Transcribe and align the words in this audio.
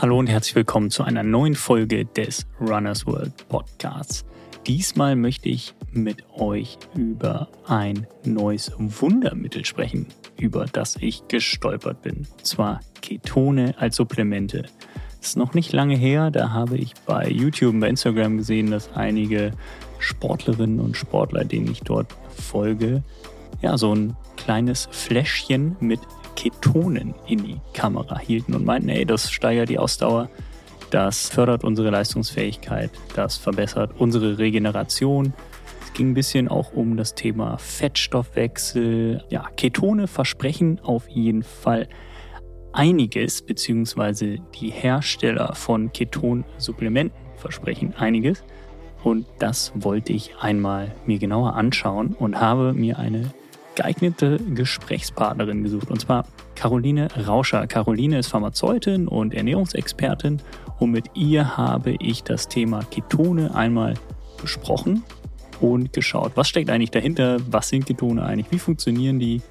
Hallo 0.00 0.18
und 0.18 0.28
herzlich 0.28 0.54
willkommen 0.54 0.88
zu 0.88 1.02
einer 1.02 1.22
neuen 1.22 1.54
Folge 1.54 2.06
des 2.06 2.46
Runners 2.58 3.04
World 3.04 3.46
Podcasts. 3.50 4.24
Diesmal 4.66 5.14
möchte 5.14 5.50
ich 5.50 5.74
mit 5.92 6.24
euch 6.38 6.78
über 6.96 7.50
ein 7.66 8.06
neues 8.24 8.72
Wundermittel 8.78 9.66
sprechen, 9.66 10.06
über 10.38 10.64
das 10.64 10.96
ich 10.96 11.28
gestolpert 11.28 12.00
bin. 12.00 12.26
Und 12.38 12.46
zwar 12.46 12.80
Ketone 13.02 13.74
als 13.76 13.96
Supplemente. 13.96 14.62
Das 15.18 15.28
ist 15.28 15.36
noch 15.36 15.52
nicht 15.52 15.70
lange 15.74 15.98
her, 15.98 16.30
da 16.30 16.50
habe 16.50 16.78
ich 16.78 16.94
bei 17.04 17.28
YouTube 17.28 17.74
und 17.74 17.80
bei 17.80 17.88
Instagram 17.90 18.38
gesehen, 18.38 18.70
dass 18.70 18.90
einige 18.94 19.52
Sportlerinnen 19.98 20.80
und 20.80 20.96
Sportler, 20.96 21.44
denen 21.44 21.70
ich 21.70 21.80
dort 21.80 22.16
folge, 22.34 23.02
ja, 23.60 23.76
so 23.76 23.94
ein 23.94 24.16
kleines 24.38 24.88
Fläschchen 24.90 25.76
mit 25.78 26.00
Ketonen 26.40 27.14
in 27.26 27.44
die 27.44 27.60
Kamera 27.74 28.18
hielten 28.18 28.54
und 28.54 28.64
meinten, 28.64 28.88
ey, 28.88 29.04
das 29.04 29.30
steigert 29.30 29.68
die 29.68 29.78
Ausdauer, 29.78 30.30
das 30.88 31.28
fördert 31.28 31.64
unsere 31.64 31.90
Leistungsfähigkeit, 31.90 32.90
das 33.14 33.36
verbessert 33.36 33.90
unsere 33.98 34.38
Regeneration. 34.38 35.34
Es 35.82 35.92
ging 35.92 36.12
ein 36.12 36.14
bisschen 36.14 36.48
auch 36.48 36.72
um 36.72 36.96
das 36.96 37.14
Thema 37.14 37.58
Fettstoffwechsel. 37.58 39.22
Ja, 39.28 39.50
Ketone 39.58 40.06
versprechen 40.06 40.80
auf 40.82 41.10
jeden 41.10 41.42
Fall 41.42 41.90
einiges, 42.72 43.42
beziehungsweise 43.42 44.38
die 44.58 44.70
Hersteller 44.70 45.54
von 45.54 45.92
Ketonsupplementen 45.92 47.20
versprechen 47.36 47.92
einiges. 47.98 48.42
Und 49.04 49.26
das 49.38 49.72
wollte 49.74 50.14
ich 50.14 50.36
einmal 50.40 50.90
mir 51.04 51.18
genauer 51.18 51.54
anschauen 51.54 52.14
und 52.18 52.40
habe 52.40 52.72
mir 52.72 52.98
eine 52.98 53.30
geeignete 53.74 54.38
Gesprächspartnerin 54.38 55.62
gesucht. 55.62 55.90
Und 55.90 56.00
zwar 56.00 56.26
Caroline 56.54 57.08
Rauscher. 57.26 57.66
Caroline 57.66 58.18
ist 58.18 58.28
Pharmazeutin 58.28 59.08
und 59.08 59.34
Ernährungsexpertin 59.34 60.42
und 60.78 60.90
mit 60.90 61.06
ihr 61.14 61.56
habe 61.56 61.96
ich 62.00 62.22
das 62.22 62.48
Thema 62.48 62.80
Ketone 62.90 63.54
einmal 63.54 63.94
besprochen 64.40 65.04
und 65.60 65.92
geschaut, 65.92 66.32
was 66.34 66.48
steckt 66.48 66.70
eigentlich 66.70 66.90
dahinter, 66.90 67.38
was 67.50 67.68
sind 67.68 67.86
Ketone 67.86 68.24
eigentlich, 68.24 68.50
wie 68.50 68.58
funktionieren 68.58 69.18
die, 69.18 69.42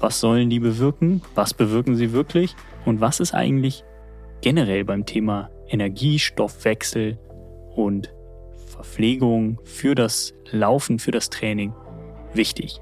was 0.00 0.20
sollen 0.20 0.50
die 0.50 0.60
bewirken, 0.60 1.22
was 1.34 1.54
bewirken 1.54 1.96
sie 1.96 2.12
wirklich 2.12 2.54
und 2.84 3.00
was 3.00 3.20
ist 3.20 3.34
eigentlich 3.34 3.84
generell 4.40 4.84
beim 4.84 5.04
Thema 5.04 5.50
Energiestoffwechsel 5.68 7.18
und 7.74 8.12
Verpflegung 8.66 9.60
für 9.64 9.94
das 9.94 10.34
Laufen, 10.50 10.98
für 10.98 11.10
das 11.10 11.30
Training 11.30 11.72
wichtig. 12.34 12.80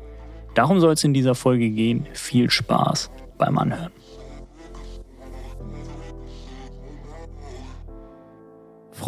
Darum 0.54 0.80
soll 0.80 0.92
es 0.92 1.04
in 1.04 1.14
dieser 1.14 1.34
Folge 1.34 1.70
gehen. 1.70 2.06
Viel 2.12 2.50
Spaß 2.50 3.10
beim 3.38 3.58
Anhören. 3.58 3.92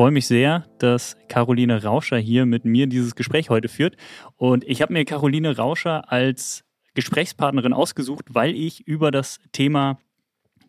freue 0.00 0.12
mich 0.12 0.28
sehr, 0.28 0.66
dass 0.78 1.14
Caroline 1.28 1.82
Rauscher 1.82 2.16
hier 2.16 2.46
mit 2.46 2.64
mir 2.64 2.86
dieses 2.86 3.16
Gespräch 3.16 3.50
heute 3.50 3.68
führt. 3.68 3.98
Und 4.36 4.64
ich 4.64 4.80
habe 4.80 4.94
mir 4.94 5.04
Caroline 5.04 5.54
Rauscher 5.54 6.10
als 6.10 6.64
Gesprächspartnerin 6.94 7.74
ausgesucht, 7.74 8.24
weil 8.30 8.54
ich 8.54 8.86
über 8.86 9.10
das 9.10 9.40
Thema 9.52 9.98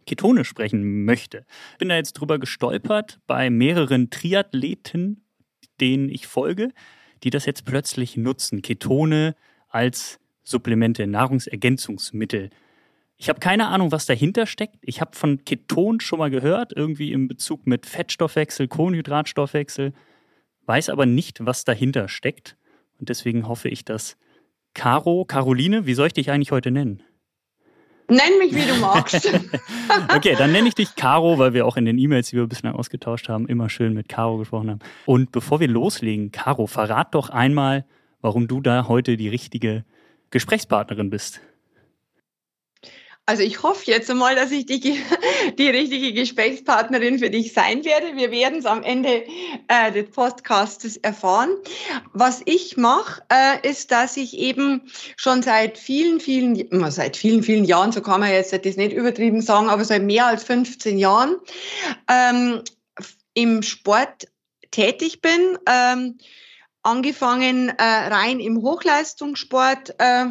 Ketone 0.05 0.44
sprechen 0.44 1.05
möchte. 1.05 1.45
Bin 1.80 1.88
da 1.88 1.95
jetzt 1.95 2.11
drüber 2.14 2.39
gestolpert 2.39 3.19
bei 3.25 3.49
mehreren 3.49 4.09
Triathleten, 4.09 5.23
denen 5.80 6.09
ich 6.09 6.27
folge, 6.27 6.73
die 7.23 7.30
das 7.30 7.45
jetzt 7.45 7.64
plötzlich 7.64 8.17
nutzen. 8.17 8.61
Ketone 8.61 9.36
als 9.69 10.19
Supplemente, 10.44 11.08
Nahrungsergänzungsmittel. 11.08 12.50
Ich 13.17 13.30
habe 13.30 13.39
keine 13.39 13.67
Ahnung, 13.67 13.92
was 13.92 14.08
dahinter 14.08 14.48
steckt. 14.48 14.78
Ich 14.81 15.00
habe 15.00 15.16
von 15.16 15.45
Keton 15.45 16.00
schon 16.00 16.20
mal 16.20 16.31
gehört, 16.31 16.73
irgendwie 16.75 17.11
im 17.11 17.28
Bezug 17.28 17.67
mit 17.67 17.86
Fettstoffwechsel, 17.86 18.67
Kohlenhydratstoffwechsel, 18.67 19.94
weiß 20.66 20.89
aber 20.89 21.06
nicht, 21.06 21.45
was 21.45 21.64
dahinter 21.64 22.08
steckt. 22.08 22.58
Und 22.99 23.10
deswegen 23.10 23.48
hoffe 23.48 23.70
ich, 23.70 23.86
dass 23.86 24.17
Caro, 24.73 25.26
Caroline, 25.26 25.86
wie 25.86 25.93
soll 25.93 26.08
ich 26.08 26.14
dich 26.14 26.32
eigentlich 26.32 26.52
heute 26.52 26.71
nennen? 26.71 27.04
Nenn 28.08 28.39
mich, 28.39 28.54
wie 28.54 28.67
du 28.67 28.76
magst. 28.76 29.26
okay, 30.16 30.36
dann 30.37 30.52
nenne 30.52 30.67
ich 30.67 30.76
dich 30.76 30.95
Caro, 30.95 31.37
weil 31.37 31.54
wir 31.54 31.66
auch 31.66 31.77
in 31.77 31.86
den 31.86 31.98
E-Mails, 31.98 32.30
die 32.30 32.37
wir 32.37 32.48
bislang 32.48 32.76
ausgetauscht 32.76 33.30
haben, 33.30 33.48
immer 33.48 33.70
schön 33.70 33.93
mit 33.93 34.10
Caro 34.10 34.37
gesprochen 34.37 34.70
haben. 34.70 34.80
Und 35.05 35.32
bevor 35.32 35.60
wir 35.60 35.67
loslegen, 35.67 36.32
Caro, 36.32 36.67
verrat 36.67 37.16
doch 37.16 37.30
einmal, 37.30 37.86
warum 38.20 38.48
du 38.48 38.61
da 38.61 38.87
heute 38.87 39.16
die 39.16 39.30
richtige 39.30 39.86
Gesprächspartnerin 40.31 41.09
bist. 41.09 41.42
Also 43.27 43.43
ich 43.43 43.61
hoffe 43.61 43.83
jetzt 43.86 44.09
einmal, 44.09 44.36
dass 44.36 44.52
ich 44.52 44.65
die, 44.65 44.80
die 45.58 45.69
richtige 45.69 46.11
Gesprächspartnerin 46.11 47.19
für 47.19 47.30
dich 47.30 47.53
sein 47.53 47.86
werde. 47.86 48.15
Wir 48.15 48.31
werden 48.31 48.59
es 48.59 48.65
am 48.65 48.83
Ende 48.83 49.23
äh, 49.67 49.92
des 49.92 50.09
Podcasts 50.09 50.97
erfahren. 50.97 51.55
Was 52.14 52.42
ich 52.45 52.77
mache, 52.77 53.21
äh, 53.30 53.69
ist, 53.69 53.92
dass 53.92 54.17
ich 54.17 54.37
eben 54.37 54.81
schon 55.15 55.43
seit 55.43 55.77
vielen, 55.77 56.19
vielen, 56.19 56.92
seit 56.92 57.15
vielen, 57.15 57.43
vielen 57.43 57.63
Jahren, 57.63 57.92
so 57.92 58.02
kann 58.02 58.21
man 58.21 58.31
jetzt 58.31 58.53
das 58.53 58.75
nicht 58.75 58.92
übertrieben 58.92 59.42
sagen, 59.42 59.69
aber 59.69 59.86
seit 59.86 60.02
mehr 60.02 60.25
als 60.25 60.43
15 60.43 60.98
Jahren 60.98 61.36
ähm, 62.09 62.63
im 63.33 63.61
Sport 63.61 64.27
tätig 64.71 65.21
bin. 65.21 65.58
Ähm, 65.67 66.17
angefangen 66.83 67.69
äh, 67.69 67.83
rein 67.83 68.39
im 68.39 68.61
Hochleistungssport, 68.61 69.95
äh, 69.99 70.27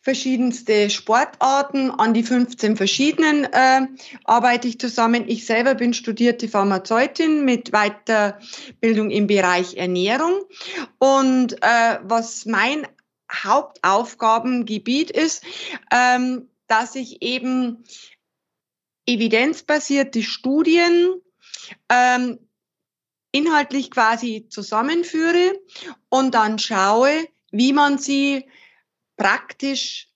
verschiedenste 0.00 0.90
Sportarten, 0.90 1.90
an 1.90 2.12
die 2.12 2.22
15 2.22 2.76
verschiedenen 2.76 3.44
äh, 3.44 3.86
arbeite 4.24 4.68
ich 4.68 4.80
zusammen. 4.80 5.28
Ich 5.28 5.46
selber 5.46 5.74
bin 5.74 5.94
studierte 5.94 6.48
Pharmazeutin 6.48 7.44
mit 7.44 7.70
Weiterbildung 7.70 9.10
im 9.10 9.26
Bereich 9.26 9.76
Ernährung. 9.76 10.42
Und 10.98 11.62
äh, 11.62 11.98
was 12.02 12.46
mein 12.46 12.86
Hauptaufgabengebiet 13.32 15.10
ist, 15.10 15.44
ähm, 15.92 16.48
dass 16.66 16.94
ich 16.94 17.22
eben 17.22 17.84
evidenzbasierte 19.06 20.22
Studien 20.22 21.20
ähm, 21.88 22.38
inhaltlich 23.32 23.90
quasi 23.90 24.46
zusammenführe 24.48 25.58
und 26.08 26.34
dann 26.34 26.58
schaue, 26.58 27.10
wie 27.50 27.72
man 27.72 27.98
sie 27.98 28.44
praktisch 29.16 30.08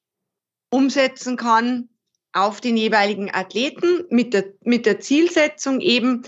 umsetzen 0.70 1.36
kann 1.36 1.88
auf 2.32 2.60
den 2.60 2.76
jeweiligen 2.76 3.32
Athleten 3.32 4.04
mit 4.10 4.34
der, 4.34 4.52
mit 4.62 4.84
der 4.84 5.00
Zielsetzung 5.00 5.80
eben 5.80 6.22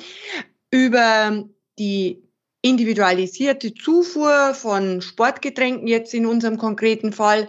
über 0.70 1.44
die 1.78 2.22
individualisierte 2.62 3.72
Zufuhr 3.74 4.52
von 4.54 5.00
Sportgetränken, 5.00 5.86
jetzt 5.86 6.12
in 6.12 6.26
unserem 6.26 6.58
konkreten 6.58 7.12
Fall, 7.12 7.48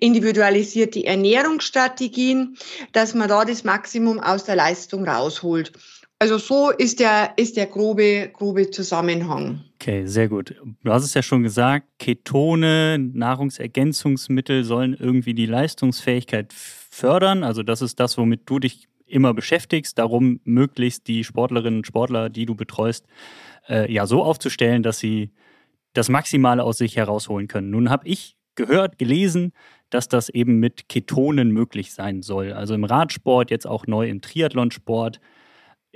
individualisierte 0.00 1.04
Ernährungsstrategien, 1.04 2.56
dass 2.92 3.14
man 3.14 3.28
da 3.28 3.44
das 3.44 3.64
Maximum 3.64 4.18
aus 4.18 4.44
der 4.44 4.56
Leistung 4.56 5.06
rausholt. 5.06 5.72
Also 6.18 6.38
so 6.38 6.70
ist 6.70 6.98
der, 6.98 7.34
ist 7.36 7.58
der 7.58 7.66
grobe, 7.66 8.30
grobe 8.32 8.70
Zusammenhang. 8.70 9.60
Okay, 9.74 10.06
sehr 10.06 10.28
gut. 10.28 10.54
Du 10.82 10.90
hast 10.90 11.04
es 11.04 11.12
ja 11.12 11.22
schon 11.22 11.42
gesagt, 11.42 11.86
Ketone, 11.98 12.98
Nahrungsergänzungsmittel 12.98 14.64
sollen 14.64 14.96
irgendwie 14.98 15.34
die 15.34 15.44
Leistungsfähigkeit 15.44 16.54
fördern. 16.54 17.44
Also 17.44 17.62
das 17.62 17.82
ist 17.82 18.00
das, 18.00 18.16
womit 18.16 18.42
du 18.46 18.58
dich 18.58 18.88
immer 19.04 19.34
beschäftigst, 19.34 19.98
darum 19.98 20.40
möglichst 20.44 21.06
die 21.06 21.22
Sportlerinnen 21.22 21.80
und 21.80 21.86
Sportler, 21.86 22.30
die 22.30 22.46
du 22.46 22.54
betreust, 22.54 23.06
äh, 23.68 23.92
ja 23.92 24.06
so 24.06 24.22
aufzustellen, 24.22 24.82
dass 24.82 24.98
sie 24.98 25.30
das 25.92 26.08
Maximale 26.08 26.64
aus 26.64 26.78
sich 26.78 26.96
herausholen 26.96 27.46
können. 27.46 27.70
Nun 27.70 27.90
habe 27.90 28.08
ich 28.08 28.36
gehört, 28.54 28.98
gelesen, 28.98 29.52
dass 29.90 30.08
das 30.08 30.30
eben 30.30 30.58
mit 30.58 30.88
Ketonen 30.88 31.50
möglich 31.50 31.92
sein 31.92 32.22
soll. 32.22 32.52
Also 32.52 32.74
im 32.74 32.84
Radsport, 32.84 33.50
jetzt 33.50 33.66
auch 33.66 33.86
neu 33.86 34.08
im 34.08 34.22
Triathlonsport 34.22 35.20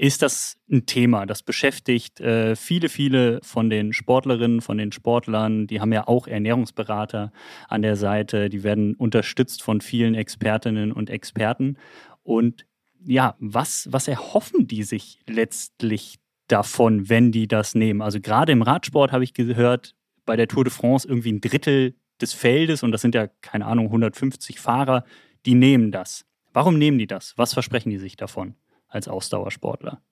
ist 0.00 0.22
das 0.22 0.56
ein 0.70 0.86
Thema. 0.86 1.26
Das 1.26 1.42
beschäftigt 1.42 2.20
äh, 2.20 2.56
viele, 2.56 2.88
viele 2.88 3.38
von 3.42 3.68
den 3.68 3.92
Sportlerinnen, 3.92 4.62
von 4.62 4.78
den 4.78 4.92
Sportlern. 4.92 5.66
Die 5.66 5.82
haben 5.82 5.92
ja 5.92 6.08
auch 6.08 6.26
Ernährungsberater 6.26 7.32
an 7.68 7.82
der 7.82 7.96
Seite. 7.96 8.48
Die 8.48 8.62
werden 8.62 8.94
unterstützt 8.94 9.62
von 9.62 9.82
vielen 9.82 10.14
Expertinnen 10.14 10.92
und 10.92 11.10
Experten. 11.10 11.76
Und 12.22 12.64
ja, 13.04 13.36
was, 13.40 13.88
was 13.90 14.08
erhoffen 14.08 14.66
die 14.66 14.84
sich 14.84 15.20
letztlich 15.28 16.18
davon, 16.48 17.10
wenn 17.10 17.30
die 17.30 17.46
das 17.46 17.74
nehmen? 17.74 18.00
Also 18.00 18.20
gerade 18.20 18.52
im 18.52 18.62
Radsport 18.62 19.12
habe 19.12 19.24
ich 19.24 19.34
gehört, 19.34 19.94
bei 20.24 20.36
der 20.36 20.48
Tour 20.48 20.64
de 20.64 20.72
France 20.72 21.06
irgendwie 21.06 21.32
ein 21.32 21.42
Drittel 21.42 21.94
des 22.22 22.32
Feldes, 22.32 22.82
und 22.82 22.92
das 22.92 23.02
sind 23.02 23.14
ja, 23.14 23.26
keine 23.42 23.66
Ahnung, 23.66 23.86
150 23.86 24.60
Fahrer, 24.60 25.04
die 25.44 25.54
nehmen 25.54 25.92
das. 25.92 26.24
Warum 26.54 26.78
nehmen 26.78 26.98
die 26.98 27.06
das? 27.06 27.34
Was 27.36 27.52
versprechen 27.52 27.90
die 27.90 27.98
sich 27.98 28.16
davon? 28.16 28.54
Als 28.90 29.08
Ausdauersportler? 29.08 30.02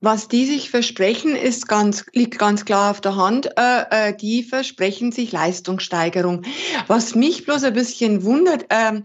Was 0.00 0.28
die 0.28 0.44
sich 0.44 0.68
versprechen, 0.68 1.34
ist 1.34 1.66
ganz, 1.66 2.04
liegt 2.12 2.38
ganz 2.38 2.66
klar 2.66 2.90
auf 2.90 3.00
der 3.00 3.16
Hand. 3.16 3.50
Äh, 3.56 4.10
äh, 4.10 4.14
die 4.14 4.42
versprechen 4.42 5.12
sich 5.12 5.32
Leistungssteigerung. 5.32 6.42
Was 6.88 7.14
mich 7.14 7.46
bloß 7.46 7.64
ein 7.64 7.72
bisschen 7.72 8.22
wundert, 8.22 8.66
äh, 8.68 9.00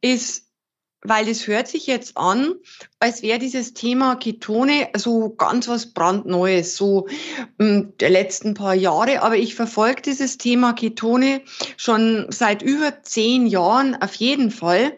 ist, 0.00 0.46
weil 1.02 1.28
es 1.28 1.48
hört 1.48 1.66
sich 1.66 1.88
jetzt 1.88 2.16
an, 2.16 2.54
als 3.00 3.22
wäre 3.22 3.40
dieses 3.40 3.74
Thema 3.74 4.14
Ketone 4.14 4.90
so 4.96 5.30
ganz 5.30 5.66
was 5.66 5.92
brandneues, 5.92 6.76
so 6.76 7.08
ähm, 7.58 7.94
der 7.98 8.10
letzten 8.10 8.54
paar 8.54 8.74
Jahre. 8.74 9.22
Aber 9.22 9.36
ich 9.36 9.56
verfolge 9.56 10.02
dieses 10.02 10.38
Thema 10.38 10.72
Ketone 10.72 11.40
schon 11.76 12.26
seit 12.28 12.62
über 12.62 13.02
zehn 13.02 13.48
Jahren 13.48 14.00
auf 14.00 14.14
jeden 14.14 14.52
Fall. 14.52 14.96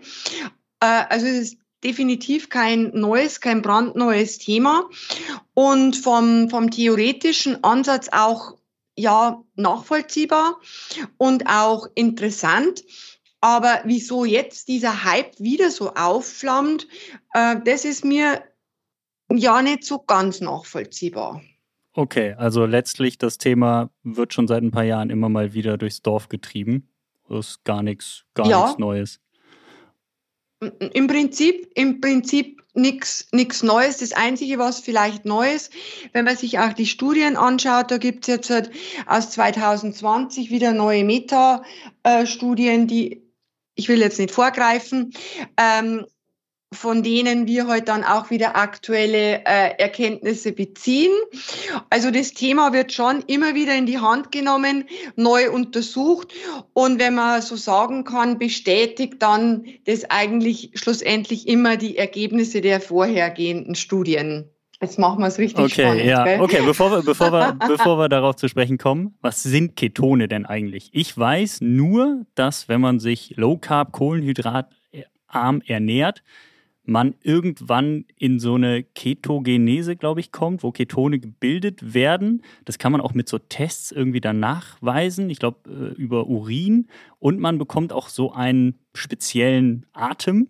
Äh, 0.81 1.05
also 1.09 1.25
es 1.25 1.39
ist 1.39 1.57
definitiv 1.85 2.49
kein 2.49 2.91
neues, 2.95 3.41
kein 3.41 3.63
brandneues 3.63 4.39
Thema 4.39 4.89
und 5.55 5.97
vom, 5.97 6.51
vom 6.51 6.71
theoretischen 6.71 7.63
Ansatz 7.65 8.09
auch 8.13 8.57
ja 8.97 9.43
nachvollziehbar 9.55 10.61
und 11.17 11.47
auch 11.47 11.87
interessant. 11.95 12.85
Aber 13.41 13.81
wieso 13.85 14.25
jetzt 14.25 14.69
dieser 14.69 15.05
Hype 15.05 15.39
wieder 15.39 15.71
so 15.71 15.95
aufflammt, 15.95 16.87
äh, 17.33 17.57
das 17.65 17.85
ist 17.87 18.05
mir 18.05 18.43
ja 19.33 19.63
nicht 19.63 19.85
so 19.85 19.99
ganz 19.99 20.41
nachvollziehbar. 20.41 21.41
Okay, 21.93 22.35
also 22.35 22.67
letztlich 22.67 23.19
das 23.19 23.39
Thema 23.39 23.91
wird 24.03 24.35
schon 24.35 24.47
seit 24.47 24.63
ein 24.63 24.71
paar 24.71 24.85
Jahren 24.85 25.11
immer 25.11 25.29
mal 25.29 25.55
wieder 25.55 25.79
durchs 25.79 26.03
Dorf 26.03 26.29
getrieben. 26.29 26.89
Das 27.29 27.49
ist 27.49 27.65
gar 27.65 27.83
nichts, 27.83 28.25
gar 28.35 28.49
ja. 28.49 28.65
nichts 28.65 28.79
Neues. 28.79 29.21
Im 30.61 31.07
Prinzip, 31.07 31.71
im 31.75 32.01
Prinzip 32.01 32.61
nichts 32.75 33.29
nichts 33.33 33.63
Neues. 33.63 33.99
Das 33.99 34.13
Einzige, 34.13 34.59
was 34.59 34.81
vielleicht 34.81 35.25
Neues, 35.25 35.71
wenn 36.13 36.25
man 36.25 36.37
sich 36.37 36.59
auch 36.59 36.73
die 36.73 36.87
Studien 36.87 37.37
anschaut, 37.37 37.91
da 37.91 37.99
gibt 37.99 38.25
es 38.25 38.35
jetzt 38.35 38.51
halt 38.51 38.71
aus 39.07 39.31
2020 39.31 40.51
wieder 40.51 40.73
neue 40.73 41.05
Meta-Studien, 41.05 42.87
die 42.87 43.23
ich 43.75 43.89
will 43.89 44.01
jetzt 44.01 44.19
nicht 44.19 44.33
vorgreifen, 44.33 45.13
ähm, 45.57 46.05
von 46.73 47.03
denen 47.03 47.47
wir 47.49 47.67
heute 47.67 47.87
dann 47.87 48.05
auch 48.05 48.31
wieder 48.31 48.57
aktuelle 48.57 49.45
äh, 49.45 49.77
Erkenntnisse 49.79 50.53
beziehen. 50.53 51.11
Also 51.91 52.11
das 52.13 52.33
Thema 52.33 52.73
wird 52.73 52.93
schon 52.93 53.23
immer 53.27 53.55
wieder 53.55 53.75
in 53.75 53.87
die 53.87 53.99
Hand 53.99 54.31
genommen, 54.31 54.85
neu 55.17 55.51
untersucht 55.51 56.33
und 56.73 57.01
wenn 57.01 57.15
man 57.17 57.43
so 57.43 57.57
sagen 57.57 58.05
kann, 58.05 58.39
bestätigt 58.39 59.15
dann 59.19 59.65
das 59.87 60.09
eigentlich 60.11 60.71
schlussendlich 60.75 61.49
immer 61.49 61.77
die 61.77 61.97
Ergebnisse 61.97 62.61
der 62.61 62.81
vorhergehenden 62.81 63.75
Studien. 63.75 64.49
Jetzt 64.81 64.99
machen 64.99 65.19
wir 65.19 65.27
es 65.27 65.39
richtig 65.39 65.65
okay, 65.65 65.83
spannend. 65.83 66.05
Ja. 66.05 66.25
Gell? 66.25 66.41
Okay, 66.41 66.63
bevor 66.65 66.91
wir, 66.91 67.03
bevor, 67.03 67.33
wir, 67.33 67.53
bevor 67.69 67.99
wir 67.99 68.09
darauf 68.09 68.37
zu 68.37 68.49
sprechen 68.49 68.79
kommen, 68.79 69.15
was 69.21 69.43
sind 69.43 69.77
Ketone 69.77 70.27
denn 70.27 70.47
eigentlich? 70.47 70.89
Ich 70.93 71.17
weiß 71.19 71.61
nur, 71.61 72.25
dass 72.35 72.69
wenn 72.69 72.81
man 72.81 72.99
sich 72.99 73.35
Low 73.37 73.59
Carb, 73.59 73.93
Kohlenhydratarm 73.93 75.63
ernährt, 75.67 76.23
man 76.91 77.15
irgendwann 77.23 78.05
in 78.17 78.41
so 78.41 78.55
eine 78.55 78.83
Ketogenese, 78.83 79.95
glaube 79.95 80.19
ich, 80.19 80.33
kommt, 80.33 80.65
wo 80.65 80.73
Ketone 80.73 81.21
gebildet 81.21 81.95
werden. 81.95 82.43
Das 82.65 82.79
kann 82.79 82.91
man 82.91 83.01
auch 83.01 83.15
mit 83.15 83.29
so 83.29 83.39
Tests 83.39 83.93
irgendwie 83.93 84.21
dann 84.21 84.41
nachweisen, 84.41 85.31
ich 85.31 85.39
glaube 85.39 85.71
äh, 85.71 85.95
über 85.95 86.27
Urin. 86.27 86.89
Und 87.21 87.39
man 87.39 87.59
bekommt 87.59 87.93
auch 87.93 88.09
so 88.09 88.33
einen 88.33 88.79
speziellen 88.93 89.87
Atem, 89.93 90.49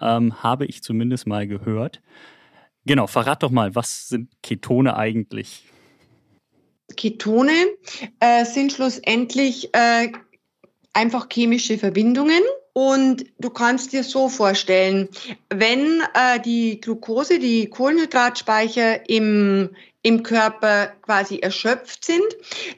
ähm, 0.00 0.42
habe 0.42 0.66
ich 0.66 0.82
zumindest 0.82 1.26
mal 1.26 1.46
gehört. 1.46 2.02
Genau, 2.84 3.06
verrat 3.06 3.42
doch 3.42 3.50
mal, 3.50 3.74
was 3.74 4.08
sind 4.08 4.30
Ketone 4.42 4.96
eigentlich? 4.96 5.64
Ketone 6.94 7.52
äh, 8.20 8.44
sind 8.44 8.72
schlussendlich 8.72 9.70
äh, 9.72 10.12
einfach 10.94 11.28
chemische 11.30 11.78
Verbindungen. 11.78 12.42
Und 12.72 13.26
du 13.38 13.50
kannst 13.50 13.92
dir 13.92 14.02
so 14.02 14.28
vorstellen, 14.28 15.08
wenn 15.48 16.02
äh, 16.14 16.40
die 16.40 16.80
Glucose, 16.80 17.38
die 17.38 17.68
Kohlenhydratspeicher 17.68 19.08
im, 19.08 19.70
im 20.02 20.22
Körper 20.24 20.88
quasi 21.02 21.38
erschöpft 21.38 22.04
sind, 22.04 22.26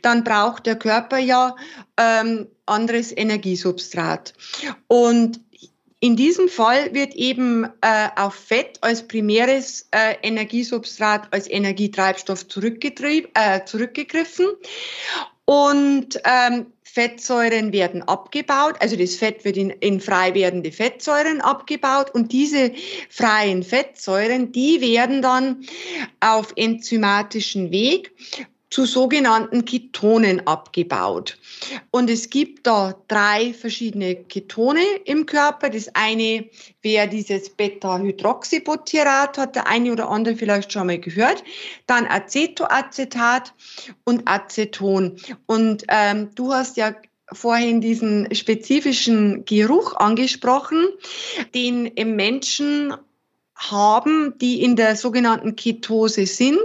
dann 0.03 0.23
braucht 0.23 0.67
der 0.67 0.77
Körper 0.77 1.17
ja 1.17 1.57
ähm, 1.97 2.47
anderes 2.67 3.17
Energiesubstrat. 3.17 4.35
Und 4.87 5.41
in 6.01 6.15
diesem 6.15 6.49
Fall 6.49 6.93
wird 6.93 7.15
eben 7.15 7.65
äh, 7.81 8.09
auf 8.17 8.35
Fett 8.35 8.79
als 8.83 9.09
primäres 9.09 9.89
äh, 9.93 10.17
Energiesubstrat, 10.23 11.29
als 11.33 11.49
Energietreibstoff 11.49 12.43
äh, 12.43 13.65
zurückgegriffen. 13.65 14.47
Und 15.47 16.21
ähm, 16.25 16.67
Fettsäuren 16.97 17.75
werden 17.75 18.05
abgebaut, 18.05 18.77
also 18.81 18.97
das 18.97 19.17
Fett 19.17 19.45
wird 19.45 19.59
in, 19.59 19.69
in 19.69 20.01
frei 20.01 20.33
werdende 20.33 20.73
Fettsäuren 20.73 21.43
abgebaut. 21.43 22.11
Und 22.15 22.33
diese 22.33 22.73
freien 23.11 23.63
Fettsäuren, 23.63 24.51
die 24.51 24.81
werden 24.81 25.21
dann 25.21 25.67
auf 26.21 26.55
enzymatischen 26.57 27.71
Weg 27.71 28.13
zu 28.71 28.85
sogenannten 28.85 29.65
Ketonen 29.65 30.47
abgebaut. 30.47 31.39
Und 31.91 32.11
es 32.11 32.31
gibt 32.31 32.67
da 32.67 32.95
drei 33.09 33.55
verschiedene 33.55 34.17
Ketone 34.17 34.85
im 35.05 35.27
Körper. 35.27 35.71
Das 35.71 35.89
eine 35.95 36.49
wäre 36.83 37.09
dieses 37.09 37.51
Beta-Hydroxybutyrat, 37.51 39.39
hat 39.39 39.55
der 39.55 39.69
eine 39.69 39.93
oder 39.93 40.09
andere 40.11 40.37
vielleicht 40.37 40.73
schon 40.73 40.89
mal 40.89 40.99
gehört. 40.99 41.45
Dann 41.87 42.07
Acetoacetat 42.07 43.55
und 44.05 44.29
Aceton. 44.29 45.17
Und 45.47 45.85
ähm, 45.89 46.31
du 46.35 46.53
hast 46.53 46.77
ja 46.77 46.95
vorhin 47.33 47.81
diesen 47.81 48.33
spezifischen 48.35 49.45
Geruch 49.45 49.97
angesprochen, 49.97 50.87
den 51.55 51.87
im 51.87 52.17
Menschen 52.17 52.95
haben, 53.57 54.35
die 54.39 54.63
in 54.63 54.77
der 54.77 54.97
sogenannten 54.97 55.57
Ketose 55.57 56.27
sind. 56.27 56.61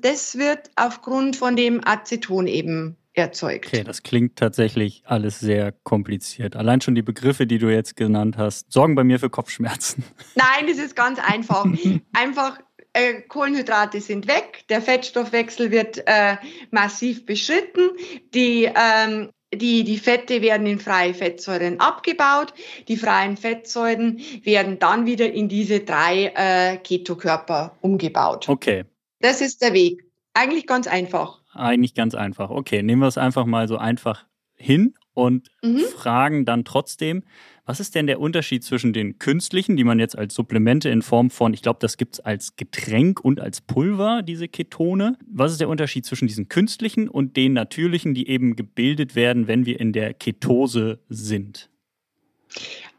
Das 0.00 0.38
wird 0.38 0.70
aufgrund 0.76 1.36
von 1.36 1.56
dem 1.56 1.80
Aceton 1.84 2.46
eben 2.46 2.96
erzeugt. 3.14 3.66
Okay, 3.66 3.84
das 3.84 4.02
klingt 4.02 4.36
tatsächlich 4.36 5.02
alles 5.04 5.38
sehr 5.38 5.72
kompliziert. 5.82 6.56
Allein 6.56 6.80
schon 6.80 6.94
die 6.94 7.02
Begriffe, 7.02 7.46
die 7.46 7.58
du 7.58 7.68
jetzt 7.68 7.96
genannt 7.96 8.36
hast, 8.38 8.72
sorgen 8.72 8.94
bei 8.94 9.04
mir 9.04 9.18
für 9.18 9.28
Kopfschmerzen. 9.28 10.04
Nein, 10.34 10.66
das 10.66 10.78
ist 10.78 10.96
ganz 10.96 11.18
einfach. 11.18 11.66
einfach 12.12 12.58
äh, 12.94 13.22
Kohlenhydrate 13.22 14.00
sind 14.00 14.28
weg, 14.28 14.64
der 14.68 14.82
Fettstoffwechsel 14.82 15.70
wird 15.70 16.02
äh, 16.06 16.36
massiv 16.70 17.26
beschritten, 17.26 17.90
die 18.34 18.64
ähm, 18.74 19.30
die, 19.54 19.84
die 19.84 19.98
Fette 19.98 20.42
werden 20.42 20.66
in 20.66 20.78
freie 20.78 21.14
Fettsäuren 21.14 21.80
abgebaut. 21.80 22.54
Die 22.88 22.96
freien 22.96 23.36
Fettsäuren 23.36 24.20
werden 24.42 24.78
dann 24.78 25.06
wieder 25.06 25.30
in 25.30 25.48
diese 25.48 25.80
drei 25.80 26.32
äh, 26.34 26.76
Ketokörper 26.78 27.76
umgebaut. 27.80 28.48
Okay. 28.48 28.84
Das 29.20 29.40
ist 29.40 29.62
der 29.62 29.72
Weg. 29.72 30.04
Eigentlich 30.34 30.66
ganz 30.66 30.86
einfach. 30.86 31.40
Eigentlich 31.52 31.94
ganz 31.94 32.14
einfach. 32.14 32.50
Okay, 32.50 32.82
nehmen 32.82 33.02
wir 33.02 33.08
es 33.08 33.18
einfach 33.18 33.44
mal 33.44 33.68
so 33.68 33.76
einfach 33.76 34.24
hin 34.54 34.94
und 35.14 35.50
mhm. 35.62 35.80
fragen 35.80 36.44
dann 36.44 36.64
trotzdem, 36.64 37.22
was 37.64 37.78
ist 37.78 37.94
denn 37.94 38.06
der 38.06 38.20
Unterschied 38.20 38.64
zwischen 38.64 38.92
den 38.92 39.18
künstlichen, 39.18 39.76
die 39.76 39.84
man 39.84 39.98
jetzt 39.98 40.18
als 40.18 40.34
Supplemente 40.34 40.88
in 40.88 41.02
Form 41.02 41.30
von, 41.30 41.54
ich 41.54 41.62
glaube, 41.62 41.78
das 41.80 41.96
gibt 41.96 42.14
es 42.14 42.20
als 42.20 42.56
Getränk 42.56 43.20
und 43.20 43.40
als 43.40 43.60
Pulver, 43.60 44.22
diese 44.22 44.48
Ketone. 44.48 45.16
Was 45.26 45.52
ist 45.52 45.60
der 45.60 45.68
Unterschied 45.68 46.04
zwischen 46.04 46.26
diesen 46.26 46.48
künstlichen 46.48 47.08
und 47.08 47.36
den 47.36 47.52
natürlichen, 47.52 48.14
die 48.14 48.28
eben 48.28 48.56
gebildet 48.56 49.14
werden, 49.14 49.46
wenn 49.46 49.64
wir 49.64 49.78
in 49.78 49.92
der 49.92 50.12
Ketose 50.12 50.98
sind? 51.08 51.70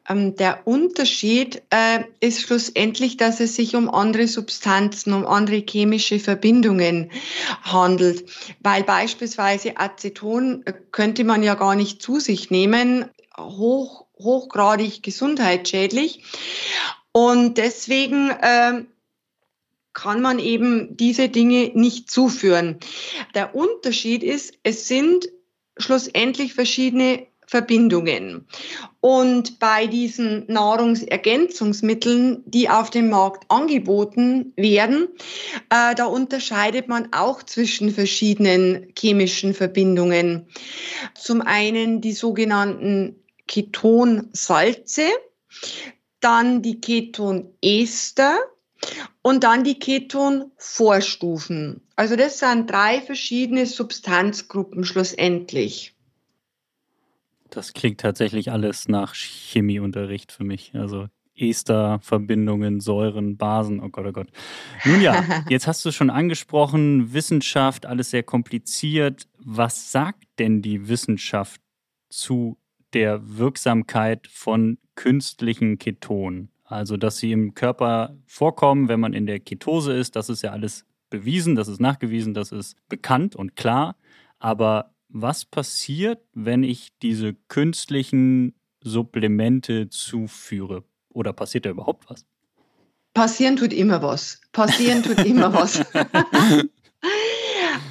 Ähm, 0.10 0.36
der 0.36 0.68
Unterschied 0.68 1.62
äh, 1.70 2.04
ist 2.20 2.42
schlussendlich, 2.42 3.18
dass 3.18 3.40
es 3.40 3.56
sich 3.56 3.76
um 3.76 3.90
andere 3.90 4.28
Substanzen, 4.28 5.14
um 5.14 5.26
andere 5.26 5.64
chemische 5.68 6.20
Verbindungen 6.20 7.12
handelt. 7.62 8.30
Weil 8.62 8.84
beispielsweise 8.84 9.78
Aceton 9.78 10.64
äh, 10.66 10.74
könnte 10.92 11.24
man 11.24 11.44
ja 11.44 11.56
gar 11.56 11.76
nicht 11.76 12.02
zu 12.02 12.20
sich 12.20 12.52
nehmen, 12.52 13.06
hoch 13.38 14.03
hochgradig 14.20 15.04
gesundheitsschädlich. 15.04 16.24
Und 17.12 17.58
deswegen 17.58 18.30
äh, 18.30 18.84
kann 19.94 20.22
man 20.22 20.40
eben 20.40 20.98
diese 20.98 21.30
Dinge 21.30 21.72
nicht 21.74 22.10
zuführen. 22.10 22.78
Der 23.36 23.56
Unterschied 23.56 24.24
ist, 24.24 24.56
es 24.64 24.88
sind 24.88 25.30
schlussendlich 25.78 26.54
verschiedene 26.54 27.28
Verbindungen. 27.46 28.48
Und 29.00 29.60
bei 29.60 29.86
diesen 29.86 30.46
Nahrungsergänzungsmitteln, 30.48 32.42
die 32.46 32.70
auf 32.70 32.90
dem 32.90 33.10
Markt 33.10 33.46
angeboten 33.50 34.54
werden, 34.56 35.10
äh, 35.70 35.94
da 35.94 36.06
unterscheidet 36.06 36.88
man 36.88 37.10
auch 37.12 37.44
zwischen 37.44 37.92
verschiedenen 37.92 38.88
chemischen 38.98 39.54
Verbindungen. 39.54 40.48
Zum 41.14 41.42
einen 41.42 42.02
die 42.02 42.14
sogenannten 42.14 43.23
Ketonsalze, 43.48 45.08
dann 46.20 46.62
die 46.62 46.80
Ketonester 46.80 48.38
und 49.22 49.44
dann 49.44 49.64
die 49.64 49.80
Ketonvorstufen. 49.80 51.82
Also 51.96 52.16
das 52.16 52.40
sind 52.40 52.70
drei 52.70 53.02
verschiedene 53.02 53.66
Substanzgruppen 53.66 54.84
schlussendlich. 54.84 55.96
Das 57.50 57.74
klingt 57.74 58.02
tatsächlich 58.02 58.52
alles 58.52 58.88
nach 58.88 59.14
Chemieunterricht 59.14 60.32
für 60.32 60.44
mich. 60.44 60.72
Also 60.74 61.08
Esterverbindungen, 61.36 62.80
Säuren, 62.80 63.38
Basen. 63.38 63.80
Oh 63.80 63.90
Gott, 63.90 64.06
oh 64.08 64.12
Gott. 64.12 64.28
Nun 64.86 65.02
ja, 65.02 65.44
jetzt 65.50 65.68
hast 65.68 65.84
du 65.86 65.92
schon 65.92 66.10
angesprochen, 66.10 67.14
Wissenschaft, 67.14 67.86
alles 67.86 68.12
sehr 68.12 68.24
kompliziert. 68.24 69.28
Was 69.38 69.92
sagt 69.92 70.24
denn 70.40 70.62
die 70.62 70.88
Wissenschaft 70.88 71.62
zu 72.10 72.58
der 72.94 73.38
Wirksamkeit 73.38 74.28
von 74.28 74.78
künstlichen 74.96 75.78
Ketonen? 75.78 76.50
Also, 76.64 76.98
dass 76.98 77.18
sie 77.18 77.32
im 77.32 77.54
Körper 77.54 78.16
vorkommen, 78.26 78.88
wenn 78.88 79.00
man 79.00 79.14
in 79.14 79.26
der 79.26 79.40
Ketose 79.40 79.94
ist, 79.94 80.16
das 80.16 80.30
ist 80.30 80.42
ja 80.42 80.52
alles 80.52 80.86
bewiesen, 81.10 81.56
das 81.56 81.68
ist 81.68 81.80
nachgewiesen, 81.80 82.34
das 82.34 82.52
ist 82.52 82.76
bekannt 82.90 83.36
und 83.36 83.56
klar. 83.56 83.96
Aber 84.40 84.94
was 85.10 85.46
passiert, 85.46 86.20
wenn 86.34 86.64
ich 86.64 86.98
diese 87.02 87.36
künstlichen 87.48 88.56
Supplemente 88.82 89.90
zuführe? 89.90 90.84
Oder 91.10 91.34
passiert 91.34 91.66
da 91.66 91.70
überhaupt 91.70 92.10
was? 92.10 92.26
Passieren 93.14 93.56
tut 93.56 93.74
immer 93.74 94.02
was. 94.02 94.42
Passieren 94.52 95.04
tut 95.04 95.20
immer 95.24 95.54
was. 95.54 95.86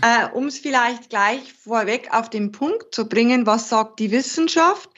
äh, 0.03 0.29
um 0.35 0.47
es 0.49 0.59
vielleicht 0.59 1.11
gleich 1.11 1.53
vorweg 1.53 2.09
auf 2.13 2.29
den 2.29 2.53
Punkt 2.53 2.95
zu 2.95 3.09
bringen, 3.09 3.47
was 3.47 3.69
sagt 3.69 4.01
die 4.01 4.11
Wissenschaft? 4.11 4.91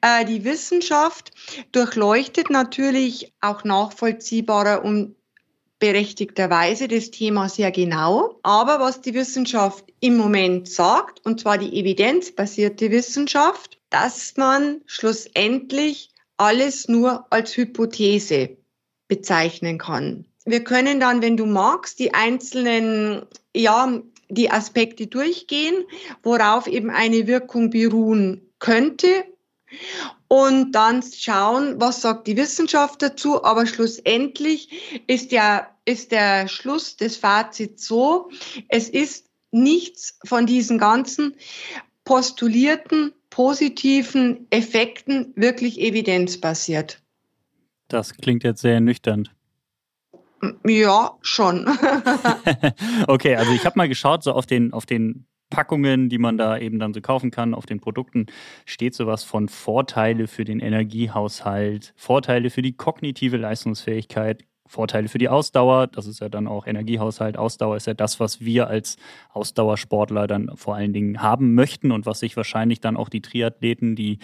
Äh, 0.00 0.24
die 0.24 0.44
Wissenschaft 0.44 1.30
durchleuchtet 1.72 2.50
natürlich 2.50 3.32
auch 3.40 3.64
nachvollziehbarer 3.64 4.84
und 4.84 5.14
berechtigterweise 5.78 6.88
das 6.88 7.10
Thema 7.10 7.48
sehr 7.50 7.70
genau. 7.70 8.38
Aber 8.42 8.80
was 8.80 9.02
die 9.02 9.14
Wissenschaft 9.14 9.84
im 10.00 10.16
Moment 10.16 10.68
sagt, 10.68 11.24
und 11.26 11.38
zwar 11.38 11.58
die 11.58 11.78
evidenzbasierte 11.78 12.90
Wissenschaft, 12.90 13.78
dass 13.90 14.36
man 14.36 14.80
schlussendlich 14.86 16.10
alles 16.38 16.88
nur 16.88 17.26
als 17.30 17.56
Hypothese 17.56 18.56
bezeichnen 19.08 19.78
kann. 19.78 20.24
Wir 20.44 20.64
können 20.64 21.00
dann, 21.00 21.22
wenn 21.22 21.36
du 21.36 21.44
magst, 21.44 21.98
die 21.98 22.14
einzelnen, 22.14 23.26
ja, 23.54 24.00
die 24.28 24.50
Aspekte 24.50 25.06
durchgehen, 25.06 25.84
worauf 26.22 26.66
eben 26.66 26.90
eine 26.90 27.26
Wirkung 27.26 27.70
beruhen 27.70 28.42
könnte 28.58 29.24
und 30.28 30.72
dann 30.72 31.02
schauen, 31.02 31.80
was 31.80 32.02
sagt 32.02 32.26
die 32.26 32.36
Wissenschaft 32.36 33.02
dazu. 33.02 33.44
Aber 33.44 33.66
schlussendlich 33.66 35.02
ist 35.06 35.32
der, 35.32 35.68
ist 35.84 36.12
der 36.12 36.48
Schluss 36.48 36.96
des 36.96 37.16
Fazits 37.16 37.86
so, 37.86 38.30
es 38.68 38.88
ist 38.88 39.26
nichts 39.52 40.18
von 40.24 40.46
diesen 40.46 40.78
ganzen 40.78 41.36
postulierten 42.04 43.12
positiven 43.30 44.46
Effekten 44.50 45.32
wirklich 45.36 45.80
evidenzbasiert. 45.80 47.02
Das 47.88 48.14
klingt 48.14 48.44
jetzt 48.44 48.62
sehr 48.62 48.80
nüchtern. 48.80 49.28
Ja, 50.66 51.12
schon. 51.22 51.66
okay, 53.06 53.36
also 53.36 53.52
ich 53.52 53.64
habe 53.64 53.78
mal 53.78 53.88
geschaut, 53.88 54.22
so 54.22 54.32
auf 54.32 54.46
den, 54.46 54.72
auf 54.72 54.86
den 54.86 55.26
Packungen, 55.50 56.08
die 56.08 56.18
man 56.18 56.36
da 56.36 56.58
eben 56.58 56.78
dann 56.78 56.92
so 56.92 57.00
kaufen 57.00 57.30
kann, 57.30 57.54
auf 57.54 57.66
den 57.66 57.80
Produkten 57.80 58.26
steht 58.64 58.94
sowas 58.94 59.24
von 59.24 59.48
Vorteile 59.48 60.26
für 60.26 60.44
den 60.44 60.60
Energiehaushalt, 60.60 61.94
Vorteile 61.96 62.50
für 62.50 62.62
die 62.62 62.76
kognitive 62.76 63.36
Leistungsfähigkeit, 63.36 64.44
Vorteile 64.66 65.08
für 65.08 65.18
die 65.18 65.28
Ausdauer. 65.28 65.86
Das 65.86 66.06
ist 66.06 66.20
ja 66.20 66.28
dann 66.28 66.46
auch 66.46 66.66
Energiehaushalt. 66.66 67.36
Ausdauer 67.36 67.76
ist 67.76 67.86
ja 67.86 67.94
das, 67.94 68.20
was 68.20 68.40
wir 68.40 68.68
als 68.68 68.96
Ausdauersportler 69.32 70.26
dann 70.26 70.50
vor 70.56 70.74
allen 70.74 70.92
Dingen 70.92 71.22
haben 71.22 71.54
möchten 71.54 71.92
und 71.92 72.06
was 72.06 72.20
sich 72.20 72.36
wahrscheinlich 72.36 72.80
dann 72.80 72.96
auch 72.96 73.08
die 73.08 73.22
Triathleten, 73.22 73.96
die, 73.96 74.18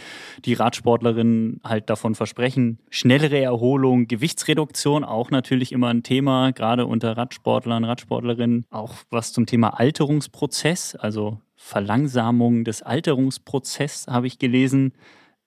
die 0.44 0.54
Radsportlerinnen 0.54 1.60
halt 1.64 1.90
davon 1.90 2.14
versprechen. 2.14 2.78
Schnellere 2.90 3.40
Erholung, 3.40 4.08
Gewichtsreduktion, 4.08 5.04
auch 5.04 5.30
natürlich 5.30 5.72
immer 5.72 5.88
ein 5.88 6.02
Thema, 6.02 6.52
gerade 6.52 6.86
unter 6.86 7.16
Radsportlern, 7.16 7.84
Radsportlerinnen. 7.84 8.66
Auch 8.70 8.94
was 9.10 9.32
zum 9.32 9.46
Thema 9.46 9.78
Alterungsprozess, 9.78 10.96
also 10.96 11.38
Verlangsamung 11.54 12.64
des 12.64 12.82
Alterungsprozesses 12.82 14.08
habe 14.08 14.26
ich 14.26 14.38
gelesen. 14.38 14.92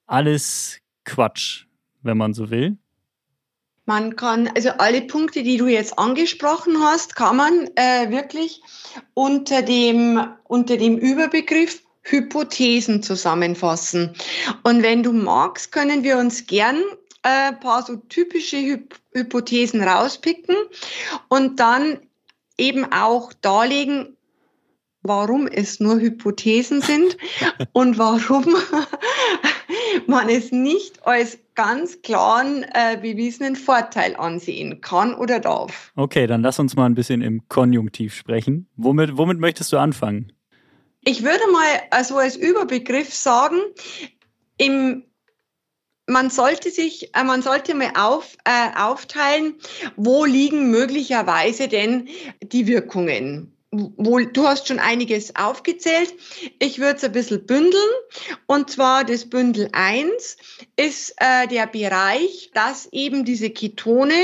Alles 0.08 0.80
Quatsch, 1.04 1.66
wenn 2.02 2.18
man 2.18 2.34
so 2.34 2.50
will. 2.50 2.78
Man 3.86 4.15
kann, 4.15 4.50
also 4.56 4.70
alle 4.70 5.01
Punkte, 5.01 5.44
die 5.44 5.58
du 5.58 5.68
jetzt 5.68 6.00
angesprochen 6.00 6.84
hast, 6.84 7.15
kann 7.15 7.38
man 7.38 7.70
äh, 7.75 8.10
wirklich 8.10 8.62
unter 9.13 9.62
dem, 9.62 10.27
unter 10.44 10.77
dem 10.77 10.98
Überbegriff 10.98 11.82
Hypothesen 12.01 13.04
zusammenfassen. 13.04 14.15
Und 14.63 14.84
wenn 14.84 15.04
du 15.04 15.12
magst, 15.12 15.72
können 15.72 16.04
wir 16.04 16.18
uns 16.18 16.46
gern 16.46 16.82
äh, 17.24 17.54
paar 17.54 17.84
so 17.84 17.96
typische 17.96 18.58
Hy 18.58 18.88
Hypothesen 19.13 19.82
rauspicken 19.82 20.56
und 21.30 21.60
dann 21.60 22.00
eben 22.58 22.92
auch 22.92 23.34
darlegen, 23.34 24.18
warum 25.01 25.48
es 25.48 25.80
nur 25.80 26.00
Hypothesen 26.00 26.82
sind 26.82 27.18
und 27.74 27.98
warum 27.98 28.56
man 30.08 30.30
es 30.30 30.51
nicht 30.51 31.06
als 31.08 31.39
ganz 31.56 32.02
klaren 32.02 32.64
äh, 32.74 32.98
bewiesenen 33.02 33.56
Vorteil 33.56 34.16
ansehen 34.16 34.82
kann 34.82 35.16
oder 35.16 35.40
darf. 35.40 35.92
Okay, 35.96 36.28
dann 36.28 36.42
lass 36.42 36.60
uns 36.60 36.76
mal 36.76 36.86
ein 36.86 36.96
bisschen 36.96 37.22
im 37.22 37.48
Konjunktiv 37.48 38.14
sprechen. 38.14 38.68
Womit, 38.76 39.18
womit 39.18 39.40
möchtest 39.40 39.72
du 39.74 39.78
anfangen? 39.78 40.32
Ich 41.04 41.24
würde 41.24 41.52
mal 41.52 41.82
also 41.92 42.18
als 42.18 42.36
Überbegriff 42.36 43.14
sagen, 43.14 43.58
im 44.58 45.04
man 46.08 46.30
sollte 46.30 46.70
sich, 46.70 47.16
äh, 47.16 47.24
man 47.24 47.42
sollte 47.42 47.74
mal 47.74 47.92
auf, 47.96 48.38
äh, 48.44 48.80
aufteilen, 48.80 49.56
wo 49.96 50.26
liegen 50.26 50.70
möglicherweise 50.70 51.68
denn 51.68 52.08
die 52.44 52.68
Wirkungen 52.68 53.55
wohl, 53.98 54.27
du 54.27 54.48
hast 54.48 54.67
schon 54.67 54.79
einiges 54.79 55.36
aufgezählt. 55.36 56.13
Ich 56.60 56.79
würde 56.79 56.98
es 56.98 57.03
ein 57.03 57.12
bisschen 57.12 57.46
bündeln. 57.46 57.89
Und 58.48 58.70
zwar 58.70 59.03
das 59.03 59.29
Bündel 59.29 59.70
1 59.72 60.38
ist 60.75 61.13
äh, 61.17 61.48
der 61.48 61.67
Bereich, 61.67 62.51
dass 62.53 62.88
eben 62.91 63.25
diese 63.25 63.50
Ketone 63.50 64.15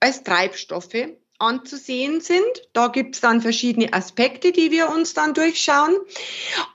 als 0.00 0.22
Treibstoffe 0.22 1.08
anzusehen 1.38 2.20
sind. 2.20 2.42
Da 2.72 2.88
gibt 2.88 3.14
es 3.14 3.20
dann 3.20 3.40
verschiedene 3.40 3.92
Aspekte, 3.92 4.52
die 4.52 4.70
wir 4.70 4.88
uns 4.90 5.14
dann 5.14 5.34
durchschauen. 5.34 5.96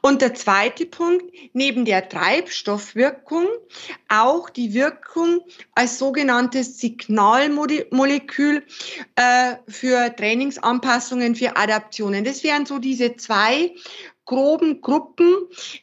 Und 0.01 0.21
der 0.21 0.33
zweite 0.33 0.85
Punkt, 0.85 1.25
neben 1.53 1.85
der 1.85 2.07
Treibstoffwirkung 2.07 3.47
auch 4.07 4.49
die 4.49 4.73
Wirkung 4.73 5.41
als 5.75 5.99
sogenanntes 5.99 6.79
Signalmolekül 6.79 8.63
äh, 9.15 9.55
für 9.67 10.15
Trainingsanpassungen, 10.15 11.35
für 11.35 11.57
Adaptionen. 11.57 12.23
Das 12.23 12.43
wären 12.43 12.65
so 12.65 12.79
diese 12.79 13.15
zwei 13.17 13.73
groben 14.25 14.79
Gruppen, 14.79 15.33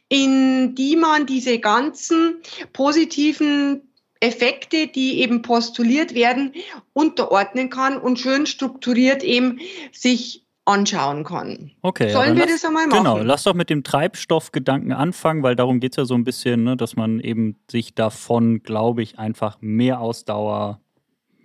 in 0.08 0.74
die 0.74 0.96
man 0.96 1.26
diese 1.26 1.58
ganzen 1.58 2.36
positiven 2.72 3.89
Effekte, 4.20 4.86
die 4.86 5.20
eben 5.20 5.42
postuliert 5.42 6.14
werden, 6.14 6.52
unterordnen 6.92 7.70
kann 7.70 7.98
und 7.98 8.18
schön 8.18 8.46
strukturiert 8.46 9.22
eben 9.22 9.60
sich 9.92 10.44
anschauen 10.66 11.24
kann. 11.24 11.72
Okay. 11.82 12.10
Sollen 12.10 12.36
wir 12.36 12.44
lass, 12.44 12.60
das 12.60 12.64
einmal 12.64 12.86
machen? 12.86 12.98
Genau, 12.98 13.18
lass 13.18 13.44
doch 13.44 13.54
mit 13.54 13.70
dem 13.70 13.82
Treibstoffgedanken 13.82 14.92
anfangen, 14.92 15.42
weil 15.42 15.56
darum 15.56 15.80
geht 15.80 15.92
es 15.92 15.96
ja 15.96 16.04
so 16.04 16.14
ein 16.14 16.24
bisschen, 16.24 16.64
ne, 16.64 16.76
dass 16.76 16.96
man 16.96 17.18
eben 17.20 17.56
sich 17.70 17.94
davon, 17.94 18.62
glaube 18.62 19.02
ich, 19.02 19.18
einfach 19.18 19.58
mehr 19.60 20.00
Ausdauer, 20.00 20.80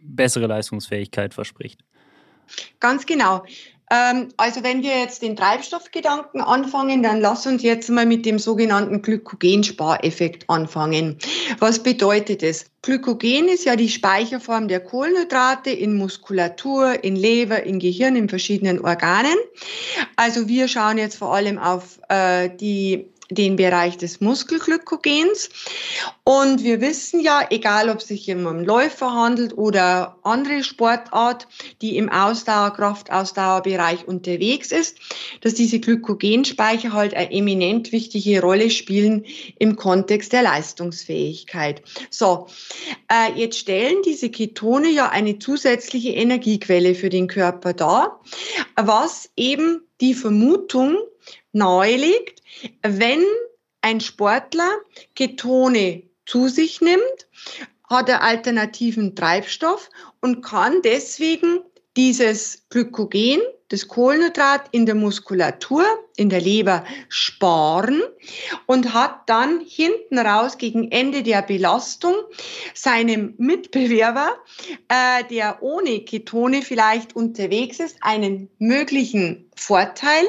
bessere 0.04 0.48
Leistungsfähigkeit 0.48 1.34
verspricht. 1.34 1.82
Ganz 2.80 3.06
genau. 3.06 3.44
Ähm, 3.92 4.30
also 4.38 4.64
wenn 4.64 4.82
wir 4.82 5.00
jetzt 5.00 5.22
den 5.22 5.36
Treibstoffgedanken 5.36 6.42
anfangen, 6.42 7.04
dann 7.04 7.22
lass 7.22 7.46
uns 7.46 7.62
jetzt 7.62 7.90
mal 7.90 8.06
mit 8.06 8.26
dem 8.26 8.40
sogenannten 8.40 9.02
Glykogenspareffekt 9.02 10.50
anfangen. 10.50 11.18
Was 11.60 11.84
bedeutet 11.84 12.42
es? 12.42 12.66
Glykogen 12.82 13.48
ist 13.48 13.66
ja 13.66 13.76
die 13.76 13.90
Speicherform 13.90 14.68
der 14.68 14.80
Kohlenhydrate 14.80 15.72
in 15.72 15.98
Muskulatur, 15.98 17.04
in 17.04 17.16
Leber, 17.16 17.64
in 17.64 17.80
Gehirn, 17.80 18.16
in 18.16 18.30
verschiedenen 18.30 18.80
Organen. 18.84 19.38
Also 20.16 20.48
wir 20.48 20.68
schauen 20.68 20.98
jetzt 20.98 21.18
vor 21.18 21.34
allem 21.34 21.58
auf 21.58 22.00
äh, 22.10 22.50
die 22.50 23.10
den 23.30 23.56
Bereich 23.56 23.98
des 23.98 24.22
Muskelglykogens. 24.22 25.50
Und 26.24 26.64
wir 26.64 26.82
wissen 26.82 27.20
ja, 27.20 27.46
egal 27.50 27.90
ob 27.90 28.00
es 28.00 28.08
sich 28.08 28.30
um 28.32 28.46
einen 28.48 28.66
Läufer 28.66 29.14
handelt 29.14 29.58
oder 29.58 30.18
andere 30.24 30.64
Sportart, 30.64 31.48
die 31.82 31.98
im 31.98 32.10
Ausdauer, 32.10 32.74
Kraftausdauerbereich 32.74 34.08
unterwegs 34.08 34.72
ist, 34.72 34.98
dass 35.42 35.54
diese 35.54 35.80
Glykogenspeicher 35.80 36.94
halt 36.94 37.14
eine 37.14 37.32
eminent 37.32 37.92
wichtige 37.92 38.42
Rolle 38.42 38.70
spielen 38.70 39.26
im 39.60 39.76
Kontext 39.76 40.34
der 40.34 40.44
Leistungsfähigkeit. 40.44 41.82
So, 42.10 42.48
äh, 43.12 43.34
jetzt 43.40 43.60
stellen 43.60 43.98
diese 44.06 44.30
Ketone 44.30 44.90
ja 44.90 45.10
eine 45.10 45.40
zusätzliche 45.40 46.12
Energiequelle 46.12 46.96
für 46.96 47.10
den 47.10 47.28
Körper 47.28 47.74
dar, 47.74 48.22
was 48.76 49.30
eben 49.36 49.82
die 50.02 50.14
Vermutung 50.14 50.98
nahelegt, 51.56 52.44
wenn 52.84 53.24
ein 53.82 54.02
Sportler 54.02 54.70
Ketone 55.16 56.04
zu 56.26 56.48
sich 56.48 56.82
nimmt, 56.82 57.28
hat 57.90 58.10
er 58.10 58.24
alternativen 58.24 59.16
Treibstoff 59.16 59.90
und 60.22 60.42
kann 60.42 60.82
deswegen 60.84 61.60
dieses 61.96 62.66
Glykogen, 62.70 63.42
das 63.70 63.88
Kohlenhydrat 63.88 64.70
in 64.72 64.86
der 64.86 64.96
Muskulatur, 64.96 65.84
in 66.16 66.30
der 66.30 66.40
Leber 66.40 66.86
sparen 67.10 68.02
und 68.68 68.94
hat 68.94 69.28
dann 69.28 69.60
hinten 69.66 70.20
raus 70.20 70.58
gegen 70.58 70.92
Ende 70.92 71.24
der 71.24 71.42
Belastung 71.42 72.14
seinem 72.76 73.34
Mitbewerber, 73.38 74.36
äh, 74.88 75.24
der 75.30 75.62
ohne 75.62 76.02
Ketone 76.02 76.62
vielleicht 76.62 77.16
unterwegs 77.16 77.80
ist, 77.80 77.98
einen 78.02 78.50
möglichen 78.60 79.50
Vorteil, 79.56 80.26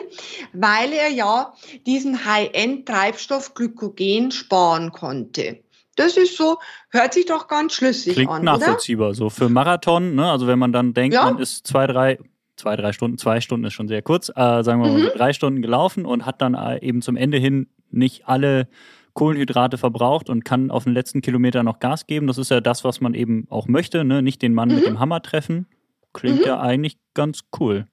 weil 0.52 0.92
er 0.92 1.10
ja 1.10 1.52
diesen 1.86 2.24
High-End-Treibstoff 2.24 3.54
Glykogen 3.54 4.30
sparen 4.30 4.92
konnte. 4.92 5.60
Das 5.96 6.16
ist 6.16 6.36
so, 6.36 6.58
hört 6.90 7.14
sich 7.14 7.26
doch 7.26 7.48
ganz 7.48 7.74
schlüssig 7.74 8.14
Klingt 8.14 8.30
an. 8.30 8.42
Klingt 8.42 8.60
nachvollziehbar. 8.60 9.08
Oder? 9.08 9.14
So 9.14 9.30
für 9.30 9.48
Marathon, 9.48 10.14
ne? 10.14 10.30
also 10.30 10.46
wenn 10.46 10.58
man 10.58 10.72
dann 10.72 10.94
denkt, 10.94 11.14
ja. 11.14 11.24
man 11.24 11.38
ist 11.38 11.66
zwei, 11.66 11.86
drei, 11.86 12.18
zwei, 12.56 12.76
drei 12.76 12.92
Stunden, 12.92 13.18
zwei 13.18 13.40
Stunden 13.40 13.66
ist 13.66 13.74
schon 13.74 13.88
sehr 13.88 14.02
kurz, 14.02 14.28
äh, 14.30 14.62
sagen 14.62 14.82
wir 14.82 14.88
mal 14.88 14.98
mhm. 14.98 15.10
drei 15.16 15.32
Stunden 15.32 15.62
gelaufen 15.62 16.06
und 16.06 16.26
hat 16.26 16.40
dann 16.40 16.54
äh, 16.54 16.82
eben 16.82 17.02
zum 17.02 17.16
Ende 17.16 17.38
hin 17.38 17.68
nicht 17.90 18.28
alle 18.28 18.68
Kohlenhydrate 19.14 19.78
verbraucht 19.78 20.28
und 20.28 20.44
kann 20.44 20.70
auf 20.70 20.84
den 20.84 20.92
letzten 20.92 21.22
Kilometer 21.22 21.62
noch 21.62 21.80
Gas 21.80 22.06
geben. 22.06 22.26
Das 22.26 22.38
ist 22.38 22.50
ja 22.50 22.60
das, 22.60 22.84
was 22.84 23.00
man 23.00 23.14
eben 23.14 23.46
auch 23.48 23.66
möchte, 23.66 24.04
ne? 24.04 24.22
nicht 24.22 24.42
den 24.42 24.54
Mann 24.54 24.68
mhm. 24.68 24.74
mit 24.74 24.86
dem 24.86 25.00
Hammer 25.00 25.22
treffen. 25.22 25.66
Klingt 26.12 26.40
mhm. 26.40 26.46
ja 26.46 26.60
eigentlich 26.60 26.98
ganz 27.14 27.44
cool. 27.58 27.86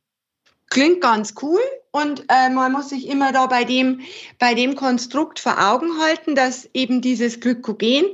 Klingt 0.70 1.02
ganz 1.02 1.36
cool 1.42 1.60
und 1.96 2.26
äh, 2.28 2.50
man 2.50 2.72
muss 2.72 2.90
sich 2.90 3.08
immer 3.08 3.32
da 3.32 3.46
bei 3.46 3.66
dem, 3.66 4.02
bei 4.40 4.56
dem 4.56 4.76
Konstrukt 4.76 5.40
vor 5.40 5.64
Augen 5.64 6.00
halten, 6.02 6.34
dass 6.34 6.68
eben 6.74 7.02
dieses 7.02 7.40
Glykogen 7.40 8.06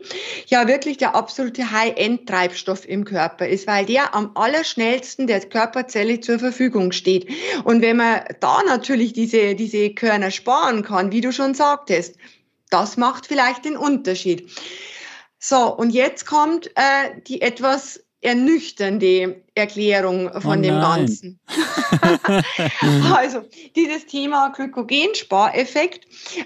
ja 0.47 0.67
wirklich 0.67 0.97
der 0.97 1.15
absolute 1.15 1.71
High-End-Treibstoff 1.71 2.85
im 2.85 3.05
Körper 3.05 3.47
ist, 3.47 3.67
weil 3.67 3.85
der 3.85 4.13
am 4.13 4.31
allerschnellsten 4.35 5.27
der 5.27 5.39
Körperzelle 5.39 6.19
zur 6.19 6.39
Verfügung 6.39 6.91
steht. 6.91 7.29
Und 7.63 7.81
wenn 7.81 7.95
man 7.95 8.25
da 8.41 8.61
natürlich 8.63 9.13
diese, 9.13 9.55
diese 9.55 9.91
Körner 9.91 10.31
sparen 10.31 10.83
kann, 10.83 11.13
wie 11.13 11.21
du 11.21 11.31
schon 11.31 11.53
sagtest, 11.53 12.17
das 12.69 12.97
macht 12.97 13.27
vielleicht 13.27 13.63
den 13.63 13.77
Unterschied. 13.77 14.51
So, 15.39 15.73
und 15.73 15.91
jetzt 15.91 16.25
kommt 16.25 16.67
äh, 16.75 17.21
die 17.27 17.41
etwas 17.41 18.03
ernüchternde 18.21 19.43
Erklärung 19.55 20.29
von 20.41 20.59
oh 20.59 20.61
dem 20.61 20.75
Ganzen. 20.75 21.39
also 23.15 23.43
dieses 23.75 24.05
Thema 24.05 24.49
Glykogenspareffekt 24.49 26.05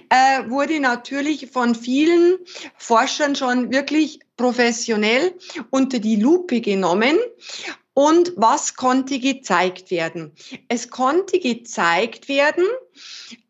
äh, 0.10 0.50
wurde 0.50 0.80
natürlich 0.80 1.50
von 1.51 1.74
vielen 1.74 2.38
Forschern 2.77 3.36
schon 3.36 3.72
wirklich 3.72 4.20
professionell 4.38 5.34
unter 5.72 6.00
die 6.00 6.18
Lupe 6.18 6.62
genommen. 6.62 7.18
Und 7.96 8.34
was 8.36 8.75
konnte 8.75 9.20
gezeigt 9.20 9.92
werden? 9.92 10.32
Es 10.68 10.89
konnte 10.89 11.39
gezeigt 11.39 12.27
werden, 12.27 12.65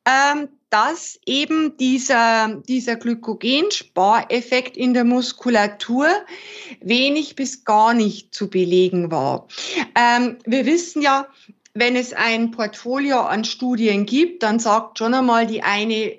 ähm, 0.06 0.50
dass 0.74 1.20
eben 1.28 1.78
dieser, 1.78 2.60
dieser 2.68 2.96
Glykogenspareffekt 2.96 4.76
in 4.76 4.96
der 4.96 5.04
Muskulatur 5.04 6.08
wenig 6.82 7.36
bis 7.36 7.64
gar 7.64 7.94
nicht 7.94 8.34
zu 8.34 8.50
belegen 8.50 9.12
war. 9.12 9.48
Ähm, 9.96 10.40
wir 10.46 10.66
wissen 10.66 11.04
ja, 11.04 11.28
wenn 11.76 11.96
es 11.96 12.14
ein 12.14 12.50
Portfolio 12.50 13.20
an 13.20 13.46
Studien 13.46 14.08
gibt, 14.08 14.42
dann 14.42 14.58
sagt 14.58 14.98
schon 14.98 15.14
einmal 15.14 15.46
die 15.46 15.62
eine 15.62 16.18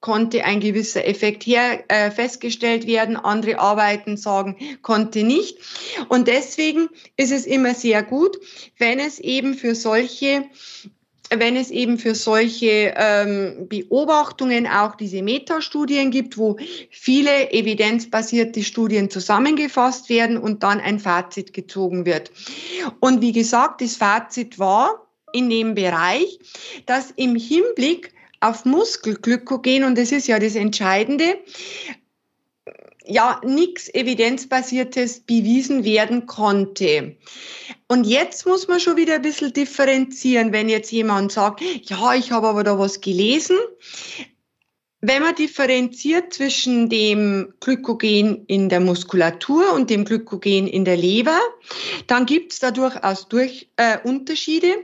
konnte 0.00 0.44
ein 0.44 0.60
gewisser 0.60 1.04
Effekt 1.04 1.44
her 1.44 1.82
äh, 1.88 2.12
festgestellt 2.12 2.86
werden, 2.86 3.16
andere 3.16 3.58
Arbeiten 3.58 4.16
sagen, 4.16 4.56
konnte 4.80 5.24
nicht. 5.24 5.58
Und 6.08 6.28
deswegen 6.28 6.88
ist 7.16 7.32
es 7.32 7.46
immer 7.46 7.74
sehr 7.74 8.04
gut, 8.04 8.38
wenn 8.78 9.00
es 9.00 9.18
eben 9.18 9.54
für 9.54 9.74
solche 9.74 10.44
wenn 11.30 11.56
es 11.56 11.70
eben 11.70 11.98
für 11.98 12.14
solche 12.14 12.94
ähm, 12.96 13.66
Beobachtungen 13.68 14.66
auch 14.66 14.94
diese 14.94 15.22
Metastudien 15.22 16.10
gibt, 16.10 16.38
wo 16.38 16.56
viele 16.90 17.52
evidenzbasierte 17.52 18.62
Studien 18.62 19.10
zusammengefasst 19.10 20.08
werden 20.08 20.38
und 20.38 20.62
dann 20.62 20.80
ein 20.80 20.98
Fazit 20.98 21.52
gezogen 21.52 22.06
wird. 22.06 22.30
Und 23.00 23.20
wie 23.20 23.32
gesagt, 23.32 23.80
das 23.80 23.96
Fazit 23.96 24.58
war 24.58 25.06
in 25.32 25.50
dem 25.50 25.74
Bereich, 25.74 26.38
dass 26.86 27.10
im 27.16 27.36
Hinblick 27.36 28.12
auf 28.40 28.64
Muskelglykogen, 28.64 29.84
und 29.84 29.98
das 29.98 30.12
ist 30.12 30.28
ja 30.28 30.38
das 30.38 30.54
Entscheidende, 30.54 31.38
ja 33.08 33.40
nichts 33.44 33.92
evidenzbasiertes 33.92 35.20
bewiesen 35.20 35.84
werden 35.84 36.26
konnte. 36.26 37.16
Und 37.88 38.04
jetzt 38.04 38.46
muss 38.46 38.68
man 38.68 38.80
schon 38.80 38.96
wieder 38.96 39.14
ein 39.14 39.22
bisschen 39.22 39.52
differenzieren, 39.52 40.52
wenn 40.52 40.68
jetzt 40.68 40.92
jemand 40.92 41.32
sagt, 41.32 41.62
ja, 41.82 42.14
ich 42.14 42.30
habe 42.30 42.48
aber 42.48 42.64
da 42.64 42.78
was 42.78 43.00
gelesen. 43.00 43.56
Wenn 45.00 45.22
man 45.22 45.36
differenziert 45.36 46.34
zwischen 46.34 46.88
dem 46.88 47.54
Glykogen 47.60 48.44
in 48.46 48.68
der 48.68 48.80
Muskulatur 48.80 49.72
und 49.72 49.90
dem 49.90 50.04
Glykogen 50.04 50.66
in 50.66 50.84
der 50.84 50.96
Leber, 50.96 51.38
dann 52.08 52.26
gibt 52.26 52.52
es 52.52 52.58
da 52.58 52.72
durchaus 52.72 53.28
durch, 53.28 53.70
äh, 53.76 53.98
Unterschiede. 54.02 54.74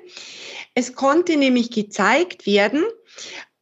Es 0.75 0.95
konnte 0.95 1.37
nämlich 1.37 1.73
gezeigt 1.73 2.47
werden, 2.47 2.85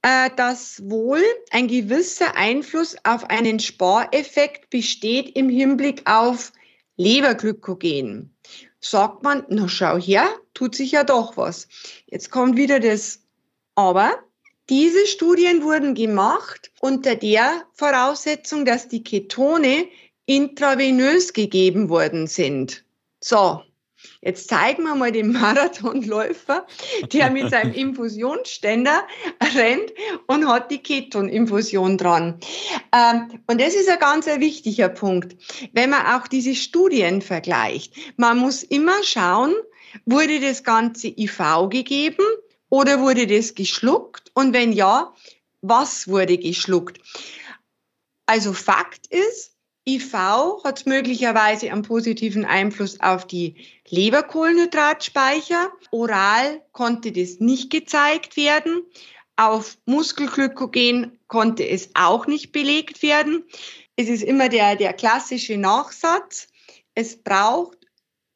äh, 0.03 0.31
dass 0.37 0.83
wohl 0.89 1.23
ein 1.51 1.69
gewisser 1.69 2.37
Einfluss 2.37 2.97
auf 3.05 3.31
einen 3.31 3.61
Spareffekt 3.61 4.71
besteht 4.71 5.37
im 5.37 5.49
Hinblick 5.49 6.03
auf 6.11 6.53
Leberglykogen. 6.97 8.35
Sagt 8.81 9.23
man, 9.23 9.45
na 9.49 9.69
schau 9.69 9.97
her, 9.97 10.29
tut 10.55 10.75
sich 10.75 10.93
ja 10.93 11.05
doch 11.05 11.37
was. 11.37 11.69
Jetzt 12.07 12.31
kommt 12.31 12.57
wieder 12.57 12.81
das 12.81 13.21
Aber. 13.77 14.19
Diese 14.69 15.07
Studien 15.07 15.63
wurden 15.63 15.95
gemacht 15.95 16.73
unter 16.81 17.15
der 17.15 17.65
Voraussetzung, 17.75 18.65
dass 18.65 18.89
die 18.89 19.03
Ketone 19.03 19.89
intravenös 20.27 21.33
gegeben 21.33 21.89
worden 21.89 22.27
sind. 22.27 22.85
So, 23.21 23.63
Jetzt 24.25 24.49
zeigen 24.49 24.85
wir 24.85 24.95
mal 24.95 25.11
den 25.11 25.33
Marathonläufer, 25.33 26.65
der 27.13 27.31
mit 27.31 27.51
seinem 27.51 27.73
Infusionsständer 27.75 29.03
rennt 29.57 29.93
und 30.29 30.49
hat 30.49 30.71
die 30.71 30.79
Ketoninfusion 30.79 31.99
dran. 31.99 32.39
Ähm, 32.95 33.41
und 33.49 33.61
das 33.61 33.75
ist 33.75 33.89
ein 33.89 33.99
ganz 33.99 34.27
wichtiger 34.27 34.89
Punkt, 34.89 35.37
wenn 35.73 35.91
man 35.91 36.07
auch 36.07 36.29
diese 36.29 36.55
Studien 36.55 37.21
vergleicht. 37.21 37.97
Man 38.17 38.39
muss 38.39 38.63
immer 38.63 39.03
schauen, 39.03 39.55
wurde 40.07 40.39
das 40.39 40.63
Ganze 40.63 41.09
IV 41.09 41.69
gegeben 41.69 42.25
oder 42.71 43.01
wurde 43.01 43.27
das 43.27 43.57
geschluckt? 43.57 44.31
Und 44.35 44.55
wenn 44.55 44.73
ja, 44.73 45.13
was 45.63 46.07
wurde 46.07 46.39
geschluckt? 46.39 47.01
Also 48.27 48.53
Fakt 48.53 49.09
ist, 49.09 49.57
IV 49.87 50.15
hat 50.63 50.87
möglicherweise 50.87 51.71
einen 51.73 51.83
positiven 51.83 52.45
Einfluss 52.45 53.01
auf 53.01 53.27
die 53.27 53.57
Leberkohlenhydratspeicher. 53.93 55.71
Oral 55.91 56.63
konnte 56.73 57.13
das 57.13 57.41
nicht 57.41 57.71
gezeigt 57.71 58.39
werden. 58.39 58.83
Auf 59.37 59.77
Muskelglykogen 59.85 61.19
konnte 61.29 61.69
es 61.69 61.91
auch 61.93 62.27
nicht 62.27 62.53
belegt 62.53 63.03
werden. 63.03 63.45
Es 63.97 64.09
ist 64.09 64.23
immer 64.23 64.49
der, 64.49 64.77
der 64.77 64.95
klassische 64.95 65.59
Nachsatz. 65.59 66.49
Es 66.95 67.23
braucht 67.23 67.77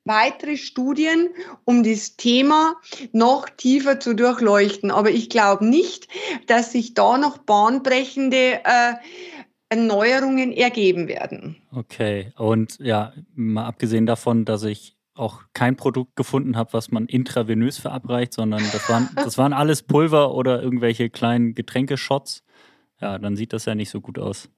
weitere 0.05 0.59
Studien, 0.59 1.31
um 1.65 1.83
das 1.83 2.17
Thema 2.17 2.77
noch 3.13 3.49
tiefer 3.49 3.99
zu 3.99 4.15
durchleuchten. 4.15 4.91
Aber 4.91 5.11
ich 5.11 5.31
glaube 5.31 5.65
nicht, 5.65 6.09
dass 6.47 6.73
sich 6.73 6.93
da 6.93 7.17
noch 7.17 7.39
bahnbrechende 7.39 8.61
äh, 8.63 8.95
Erneuerungen 9.71 10.53
ergeben 10.53 11.09
werden. 11.09 11.57
Okay, 11.73 12.33
und 12.37 12.79
ja, 12.79 13.15
mal 13.35 13.65
abgesehen 13.65 14.05
davon, 14.05 14.45
dass 14.45 14.63
ich 14.63 14.96
auch 15.17 15.43
kein 15.53 15.77
Produkt 15.77 16.17
gefunden 16.17 16.57
habe, 16.57 16.73
was 16.73 16.91
man 16.91 17.07
intravenös 17.07 17.79
verabreicht, 17.79 18.33
sondern 18.33 18.63
das 18.73 18.89
waren, 18.89 19.09
das 19.17 19.39
waren 19.39 19.53
alles 19.53 19.83
Pulver 19.83 20.35
oder 20.35 20.63
irgendwelche 20.63 21.11
kleinen 21.11 21.55
Getränkeshots. 21.55 22.45
Ja, 23.01 23.19
dann 23.19 23.37
sieht 23.37 23.53
das 23.53 23.65
ja 23.65 23.75
nicht 23.75 23.91
so 23.91 24.01
gut 24.01 24.19
aus, 24.19 24.49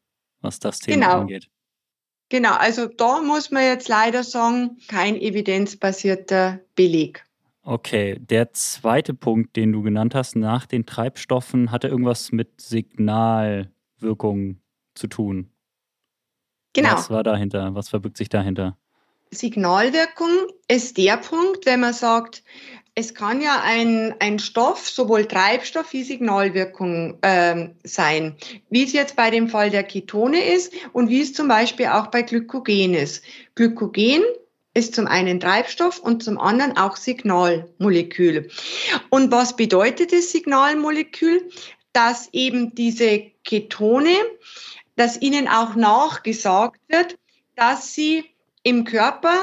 was 0.40 0.58
das 0.58 0.80
Thema 0.80 1.06
genau. 1.06 1.20
angeht. 1.20 1.48
Genau, 2.30 2.54
also 2.54 2.86
da 2.86 3.22
muss 3.22 3.50
man 3.50 3.62
jetzt 3.62 3.88
leider 3.88 4.22
sagen, 4.22 4.78
kein 4.88 5.16
evidenzbasierter 5.16 6.60
Beleg. 6.74 7.24
Okay, 7.62 8.18
der 8.18 8.52
zweite 8.52 9.14
Punkt, 9.14 9.56
den 9.56 9.72
du 9.72 9.82
genannt 9.82 10.14
hast, 10.14 10.36
nach 10.36 10.66
den 10.66 10.86
Treibstoffen, 10.86 11.70
hatte 11.70 11.88
irgendwas 11.88 12.32
mit 12.32 12.60
Signalwirkungen 12.60 14.62
zu 14.94 15.06
tun. 15.06 15.50
Genau. 16.74 16.92
Was 16.92 17.10
war 17.10 17.22
dahinter? 17.22 17.74
Was 17.74 17.88
verbirgt 17.88 18.16
sich 18.16 18.28
dahinter? 18.28 18.76
Signalwirkung 19.30 20.30
ist 20.68 20.96
der 20.96 21.16
Punkt, 21.16 21.66
wenn 21.66 21.80
man 21.80 21.92
sagt, 21.92 22.42
es 22.94 23.14
kann 23.14 23.40
ja 23.40 23.60
ein, 23.62 24.16
ein 24.18 24.40
Stoff 24.40 24.88
sowohl 24.88 25.26
Treibstoff 25.26 25.92
wie 25.92 26.02
Signalwirkung 26.02 27.18
ähm, 27.22 27.76
sein, 27.84 28.36
wie 28.70 28.82
es 28.82 28.92
jetzt 28.92 29.14
bei 29.14 29.30
dem 29.30 29.48
Fall 29.48 29.70
der 29.70 29.84
Ketone 29.84 30.44
ist 30.52 30.72
und 30.92 31.08
wie 31.08 31.20
es 31.20 31.32
zum 31.32 31.46
Beispiel 31.46 31.86
auch 31.86 32.08
bei 32.08 32.22
Glykogen 32.22 32.94
ist. 32.94 33.22
Glykogen 33.54 34.24
ist 34.74 34.96
zum 34.96 35.06
einen 35.06 35.38
Treibstoff 35.38 36.00
und 36.00 36.24
zum 36.24 36.38
anderen 36.38 36.76
auch 36.76 36.96
Signalmolekül. 36.96 38.48
Und 39.10 39.30
was 39.30 39.54
bedeutet 39.54 40.12
das 40.12 40.32
Signalmolekül? 40.32 41.48
Dass 41.92 42.28
eben 42.32 42.74
diese 42.74 43.30
Ketone, 43.44 44.16
dass 44.96 45.20
ihnen 45.20 45.46
auch 45.46 45.76
nachgesagt 45.76 46.80
wird, 46.88 47.16
dass 47.54 47.94
sie 47.94 48.24
im 48.62 48.84
Körper 48.84 49.36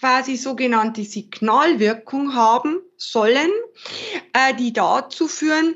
quasi 0.00 0.36
sogenannte 0.36 1.04
Signalwirkung 1.04 2.34
haben 2.34 2.80
sollen, 2.96 3.50
äh, 4.32 4.54
die 4.54 4.72
dazu 4.72 5.28
führen, 5.28 5.74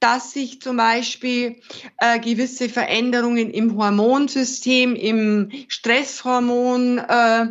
dass 0.00 0.32
sich 0.32 0.62
zum 0.62 0.78
Beispiel 0.78 1.60
äh, 1.98 2.18
gewisse 2.18 2.70
Veränderungen 2.70 3.50
im 3.50 3.76
Hormonsystem, 3.76 4.94
im 4.94 5.50
Stresshormon, 5.68 6.98
äh, 6.98 7.46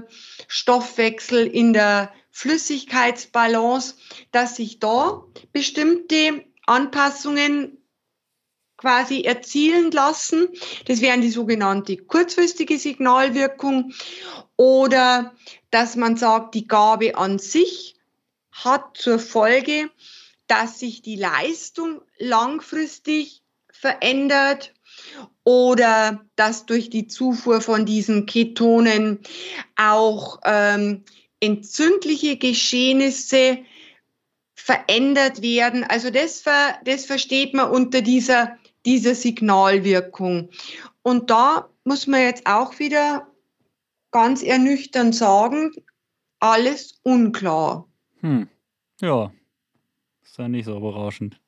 in 1.52 1.74
der 1.74 2.12
Flüssigkeitsbalance, 2.32 3.96
dass 4.32 4.56
sich 4.56 4.80
da 4.80 5.24
bestimmte 5.54 6.44
Anpassungen 6.66 7.78
quasi 8.86 9.22
erzielen 9.22 9.90
lassen. 9.90 10.48
Das 10.86 11.02
wären 11.02 11.22
die 11.22 11.32
sogenannte 11.32 11.98
kurzfristige 11.98 12.78
Signalwirkung 12.78 13.94
oder 14.58 15.34
dass 15.72 15.96
man 15.96 16.18
sagt, 16.18 16.54
die 16.54 16.68
Gabe 16.68 17.18
an 17.18 17.40
sich 17.40 17.96
hat 18.52 18.96
zur 18.96 19.18
Folge, 19.18 19.90
dass 20.46 20.78
sich 20.78 21.02
die 21.02 21.16
Leistung 21.16 22.02
langfristig 22.20 23.42
verändert 23.72 24.72
oder 25.44 26.24
dass 26.36 26.68
durch 26.68 26.92
die 26.92 27.08
Zufuhr 27.08 27.62
von 27.62 27.88
diesen 27.88 28.28
Ketonen 28.28 29.20
auch 29.76 30.42
ähm, 30.46 31.06
entzündliche 31.40 32.38
Geschehnisse 32.38 33.66
verändert 34.54 35.42
werden. 35.42 35.84
Also 35.84 36.12
das, 36.12 36.44
das 36.86 37.06
versteht 37.06 37.56
man 37.56 37.72
unter 37.72 38.02
dieser, 38.02 38.60
dieser 38.86 39.16
Signalwirkung. 39.16 40.50
Und 41.02 41.30
da 41.30 41.70
muss 41.84 42.08
man 42.08 42.22
jetzt 42.22 42.46
auch 42.46 42.80
wieder 42.80 43.28
ganz 44.12 44.44
ernüchternd 44.44 45.16
sagen, 45.16 45.72
alles 46.40 47.00
unklar. 47.04 47.88
Hm. 48.22 48.48
Ja, 49.02 49.32
ist 50.24 50.38
ja 50.38 50.48
nicht 50.48 50.66
so 50.66 50.78
überraschend. 50.78 51.40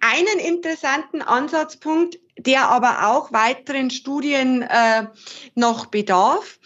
Einen 0.00 0.38
interessanten 0.38 1.22
Ansatzpunkt, 1.22 2.18
der 2.38 2.68
aber 2.68 3.08
auch 3.08 3.32
weiteren 3.32 3.90
Studien 3.90 4.62
äh, 4.62 5.06
noch 5.54 5.86
bedarf, 5.86 6.58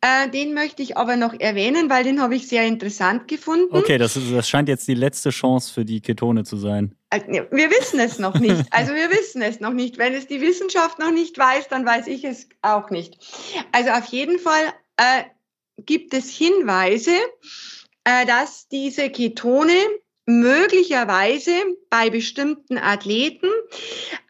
äh, 0.00 0.28
den 0.30 0.54
möchte 0.54 0.82
ich 0.82 0.96
aber 0.96 1.16
noch 1.16 1.38
erwähnen, 1.38 1.88
weil 1.88 2.04
den 2.04 2.20
habe 2.20 2.34
ich 2.34 2.48
sehr 2.48 2.66
interessant 2.66 3.28
gefunden. 3.28 3.74
Okay, 3.74 3.98
das, 3.98 4.16
ist, 4.16 4.32
das 4.32 4.48
scheint 4.48 4.68
jetzt 4.68 4.88
die 4.88 4.94
letzte 4.94 5.30
Chance 5.30 5.72
für 5.72 5.84
die 5.84 6.00
Ketone 6.00 6.44
zu 6.44 6.56
sein. 6.56 6.94
Also, 7.10 7.26
wir 7.28 7.70
wissen 7.70 8.00
es 8.00 8.18
noch 8.18 8.38
nicht. 8.38 8.50
Also 8.70 8.94
wir 8.94 9.10
wissen 9.10 9.42
es 9.42 9.60
noch 9.60 9.72
nicht. 9.72 9.98
Wenn 9.98 10.14
es 10.14 10.26
die 10.26 10.40
Wissenschaft 10.40 10.98
noch 10.98 11.10
nicht 11.10 11.36
weiß, 11.36 11.68
dann 11.68 11.84
weiß 11.84 12.06
ich 12.06 12.24
es 12.24 12.48
auch 12.62 12.90
nicht. 12.90 13.18
Also 13.72 13.90
auf 13.90 14.06
jeden 14.06 14.38
Fall 14.38 14.72
äh, 14.96 15.24
gibt 15.84 16.14
es 16.14 16.30
Hinweise, 16.30 17.12
äh, 18.04 18.26
dass 18.26 18.68
diese 18.68 19.10
Ketone 19.10 19.74
möglicherweise 20.38 21.52
bei 21.90 22.10
bestimmten 22.10 22.78
Athleten 22.78 23.48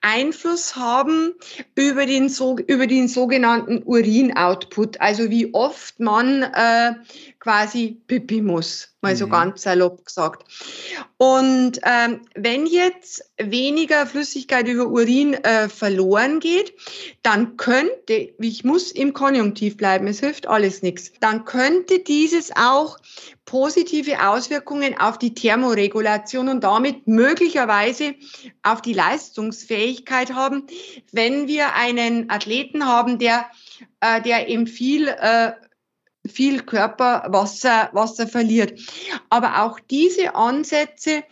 Einfluss 0.00 0.76
haben 0.76 1.34
über 1.74 2.06
den, 2.06 2.28
so, 2.28 2.56
über 2.58 2.86
den 2.86 3.08
sogenannten 3.08 3.82
Urinoutput, 3.84 5.00
also 5.00 5.30
wie 5.30 5.52
oft 5.52 6.00
man 6.00 6.42
äh, 6.42 6.94
quasi 7.38 8.00
pipi 8.06 8.40
muss, 8.40 8.89
mal 9.00 9.14
mhm. 9.14 9.18
so 9.18 9.28
ganz 9.28 9.62
salopp 9.62 10.04
gesagt. 10.04 10.44
Und 11.16 11.80
ähm, 11.82 12.20
wenn 12.34 12.66
jetzt 12.66 13.30
weniger 13.38 14.06
Flüssigkeit 14.06 14.66
über 14.68 14.86
Urin 14.86 15.34
äh, 15.34 15.68
verloren 15.68 16.40
geht, 16.40 16.74
dann 17.22 17.56
könnte, 17.56 18.34
ich 18.38 18.64
muss 18.64 18.92
im 18.92 19.12
Konjunktiv 19.12 19.76
bleiben, 19.76 20.06
es 20.06 20.20
hilft 20.20 20.46
alles 20.46 20.82
nichts, 20.82 21.12
dann 21.20 21.44
könnte 21.44 22.00
dieses 22.00 22.52
auch 22.56 22.98
positive 23.44 24.28
Auswirkungen 24.28 24.96
auf 24.98 25.18
die 25.18 25.34
Thermoregulation 25.34 26.48
und 26.48 26.62
damit 26.62 27.08
möglicherweise 27.08 28.14
auf 28.62 28.80
die 28.80 28.92
Leistungsfähigkeit 28.92 30.34
haben, 30.34 30.66
wenn 31.10 31.48
wir 31.48 31.74
einen 31.74 32.30
Athleten 32.30 32.86
haben, 32.86 33.18
der, 33.18 33.46
äh, 34.00 34.22
der 34.22 34.48
eben 34.48 34.68
viel, 34.68 35.08
äh, 35.08 35.52
viel 36.30 36.62
Körperwasser 36.62 37.90
Wasser 37.92 38.26
verliert. 38.26 38.80
Aber 39.28 39.62
auch 39.62 39.78
diese 39.80 40.34
Ansätze 40.34 41.24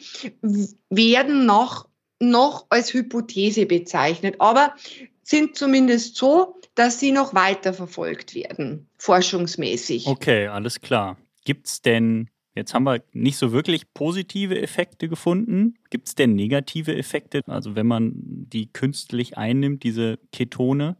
werden 0.90 1.46
noch, 1.46 1.88
noch 2.20 2.66
als 2.70 2.92
Hypothese 2.92 3.66
bezeichnet, 3.66 4.36
aber 4.38 4.74
sind 5.22 5.56
zumindest 5.56 6.16
so, 6.16 6.58
dass 6.74 7.00
sie 7.00 7.12
noch 7.12 7.34
weiter 7.34 7.74
verfolgt 7.74 8.34
werden, 8.34 8.88
forschungsmäßig. 8.98 10.06
Okay, 10.06 10.46
alles 10.46 10.80
klar. 10.80 11.18
Gibt 11.44 11.66
es 11.66 11.82
denn, 11.82 12.30
jetzt 12.54 12.72
haben 12.72 12.84
wir 12.84 13.02
nicht 13.12 13.36
so 13.36 13.52
wirklich 13.52 13.92
positive 13.92 14.60
Effekte 14.60 15.08
gefunden, 15.08 15.74
gibt 15.90 16.08
es 16.08 16.14
denn 16.14 16.34
negative 16.34 16.96
Effekte? 16.96 17.42
Also 17.46 17.74
wenn 17.74 17.86
man 17.86 18.12
die 18.14 18.72
künstlich 18.72 19.36
einnimmt, 19.36 19.82
diese 19.82 20.18
Ketone, 20.32 20.96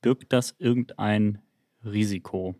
birgt 0.00 0.32
das 0.32 0.54
irgendein 0.58 1.42
Risiko? 1.84 2.54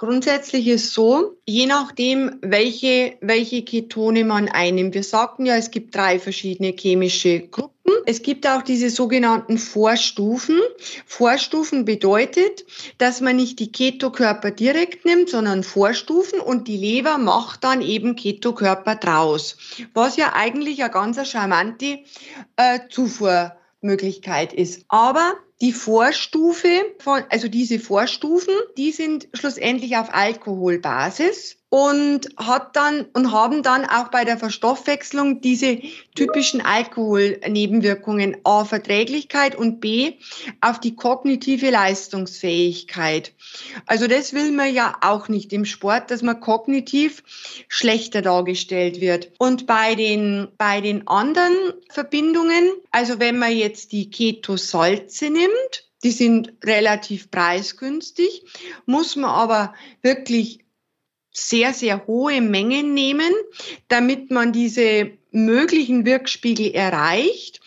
Grundsätzlich 0.00 0.66
ist 0.66 0.94
so, 0.94 1.36
je 1.44 1.66
nachdem, 1.66 2.38
welche, 2.40 3.18
welche 3.20 3.62
Ketone 3.66 4.24
man 4.24 4.48
einnimmt. 4.48 4.94
Wir 4.94 5.02
sagten 5.02 5.44
ja, 5.44 5.56
es 5.56 5.70
gibt 5.70 5.94
drei 5.94 6.18
verschiedene 6.18 6.72
chemische 6.72 7.40
Gruppen. 7.40 7.92
Es 8.06 8.22
gibt 8.22 8.46
auch 8.48 8.62
diese 8.62 8.88
sogenannten 8.88 9.58
Vorstufen. 9.58 10.58
Vorstufen 11.04 11.84
bedeutet, 11.84 12.64
dass 12.96 13.20
man 13.20 13.36
nicht 13.36 13.58
die 13.58 13.72
Ketokörper 13.72 14.52
direkt 14.52 15.04
nimmt, 15.04 15.28
sondern 15.28 15.64
Vorstufen 15.64 16.40
und 16.40 16.66
die 16.66 16.78
Leber 16.78 17.18
macht 17.18 17.62
dann 17.62 17.82
eben 17.82 18.16
Ketokörper 18.16 18.94
draus. 18.94 19.58
Was 19.92 20.16
ja 20.16 20.32
eigentlich 20.32 20.82
eine 20.82 20.92
ganz 20.92 21.28
charmante 21.28 21.98
äh, 22.56 22.78
Zufuhrmöglichkeit 23.80 24.52
ist. 24.52 24.84
Aber 24.88 25.34
die 25.60 25.72
Vorstufe 25.72 26.68
von, 26.98 27.22
also 27.30 27.48
diese 27.48 27.78
Vorstufen, 27.78 28.54
die 28.76 28.92
sind 28.92 29.28
schlussendlich 29.34 29.96
auf 29.96 30.12
Alkoholbasis 30.12 31.56
und 31.70 32.28
hat 32.36 32.74
dann 32.74 33.06
und 33.14 33.30
haben 33.30 33.62
dann 33.62 33.84
auch 33.84 34.08
bei 34.08 34.24
der 34.24 34.36
Verstoffwechslung 34.36 35.40
diese 35.40 35.78
typischen 36.16 36.60
Alkoholnebenwirkungen 36.60 38.36
A 38.42 38.64
Verträglichkeit 38.64 39.54
und 39.54 39.80
B 39.80 40.14
auf 40.60 40.80
die 40.80 40.96
kognitive 40.96 41.70
Leistungsfähigkeit. 41.70 43.32
Also 43.86 44.08
das 44.08 44.32
will 44.32 44.50
man 44.50 44.74
ja 44.74 44.96
auch 45.00 45.28
nicht 45.28 45.52
im 45.52 45.64
Sport, 45.64 46.10
dass 46.10 46.22
man 46.22 46.40
kognitiv 46.40 47.22
schlechter 47.68 48.20
dargestellt 48.20 49.00
wird. 49.00 49.30
Und 49.38 49.66
bei 49.66 49.94
den 49.94 50.48
bei 50.58 50.80
den 50.80 51.06
anderen 51.06 51.54
Verbindungen, 51.88 52.72
also 52.90 53.20
wenn 53.20 53.38
man 53.38 53.56
jetzt 53.56 53.92
die 53.92 54.10
Ketosalze 54.10 55.30
nimmt, 55.30 55.84
die 56.02 56.10
sind 56.10 56.52
relativ 56.64 57.30
preisgünstig, 57.30 58.42
muss 58.86 59.14
man 59.14 59.30
aber 59.30 59.74
wirklich 60.02 60.64
sehr, 61.32 61.72
sehr 61.72 62.06
hohe 62.06 62.40
Mengen 62.40 62.94
nehmen, 62.94 63.32
damit 63.88 64.30
man 64.30 64.52
diese 64.52 65.12
möglichen 65.30 66.04
Wirkspiegel 66.04 66.72
erreicht. 66.72 67.60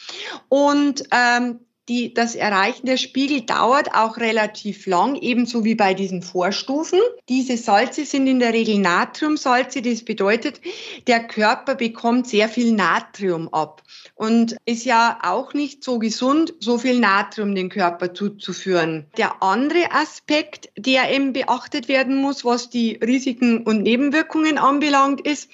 Und 0.49 1.03
ähm, 1.11 1.59
die, 1.89 2.13
das 2.13 2.35
Erreichen 2.35 2.85
der 2.85 2.95
Spiegel 2.95 3.41
dauert 3.41 3.93
auch 3.93 4.17
relativ 4.17 4.85
lang, 4.85 5.15
ebenso 5.15 5.65
wie 5.65 5.75
bei 5.75 5.93
diesen 5.93 6.21
Vorstufen. 6.21 6.99
Diese 7.27 7.57
Salze 7.57 8.05
sind 8.05 8.25
in 8.27 8.39
der 8.39 8.53
Regel 8.53 8.77
Natriumsalze. 8.79 9.81
Das 9.81 10.03
bedeutet, 10.03 10.61
der 11.07 11.27
Körper 11.27 11.75
bekommt 11.75 12.27
sehr 12.27 12.47
viel 12.47 12.71
Natrium 12.71 13.53
ab 13.53 13.83
und 14.15 14.55
ist 14.65 14.85
ja 14.85 15.19
auch 15.23 15.53
nicht 15.53 15.83
so 15.83 15.99
gesund, 15.99 16.53
so 16.59 16.77
viel 16.77 16.99
Natrium 16.99 17.53
den 17.53 17.67
Körper 17.67 18.13
zuzuführen. 18.13 19.07
Der 19.17 19.43
andere 19.43 19.91
Aspekt, 19.91 20.69
der 20.77 21.13
eben 21.13 21.33
beachtet 21.33 21.89
werden 21.89 22.15
muss, 22.15 22.45
was 22.45 22.69
die 22.69 22.95
Risiken 22.95 23.63
und 23.63 23.83
Nebenwirkungen 23.83 24.57
anbelangt, 24.57 25.19
ist, 25.19 25.49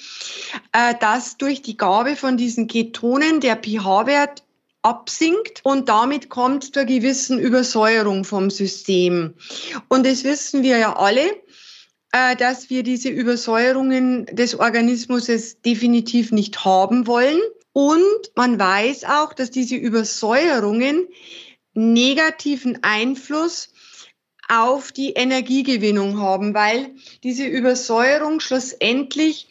äh, 0.74 0.94
dass 1.00 1.38
durch 1.38 1.64
die 1.64 1.78
Gabe 1.78 2.16
von 2.16 2.38
diesen 2.38 2.68
Ketonen 2.68 3.40
der 3.40 3.56
pH-Wert 3.56 4.44
absinkt 4.82 5.62
und 5.64 5.90
damit 5.90 6.30
kommt 6.30 6.74
zur 6.74 6.86
gewissen 6.86 7.40
Übersäuerung 7.40 8.24
vom 8.24 8.50
System. 8.50 9.34
Und 9.90 10.06
das 10.06 10.24
wissen 10.24 10.64
wir 10.64 10.78
ja 10.78 10.96
alle. 10.96 11.30
äh, 12.12 12.36
dass 12.36 12.70
wir 12.70 12.84
diese 12.84 13.10
Übersäuerungen 13.10 14.26
des 14.28 14.56
Organismus 14.60 15.28
definitiv 15.66 16.32
nicht 16.32 16.66
haben 16.66 17.08
wollen. 17.08 17.40
Und 17.74 18.32
man 18.36 18.60
weiß 18.60 19.04
auch, 19.06 19.34
dass 19.34 19.52
diese 19.52 19.76
Übersäuerungen 19.76 21.08
negativen 21.74 22.80
Einfluss 22.82 23.70
auf 24.48 24.92
die 24.92 25.12
Energiegewinnung 25.12 26.20
haben, 26.20 26.56
weil 26.56 26.96
diese 27.24 27.46
Übersäuerung 27.46 28.40
schlussendlich 28.40 29.48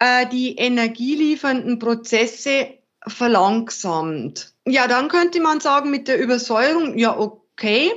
äh, 0.00 0.26
die 0.26 0.56
energieliefernden 0.56 1.78
Prozesse 1.78 2.66
verlangsamt. 3.06 4.51
Ja, 4.66 4.86
dann 4.86 5.08
könnte 5.08 5.40
man 5.40 5.60
sagen, 5.60 5.90
mit 5.90 6.08
der 6.08 6.20
Übersäuerung, 6.20 6.96
ja, 6.96 7.16
okay, 7.18 7.92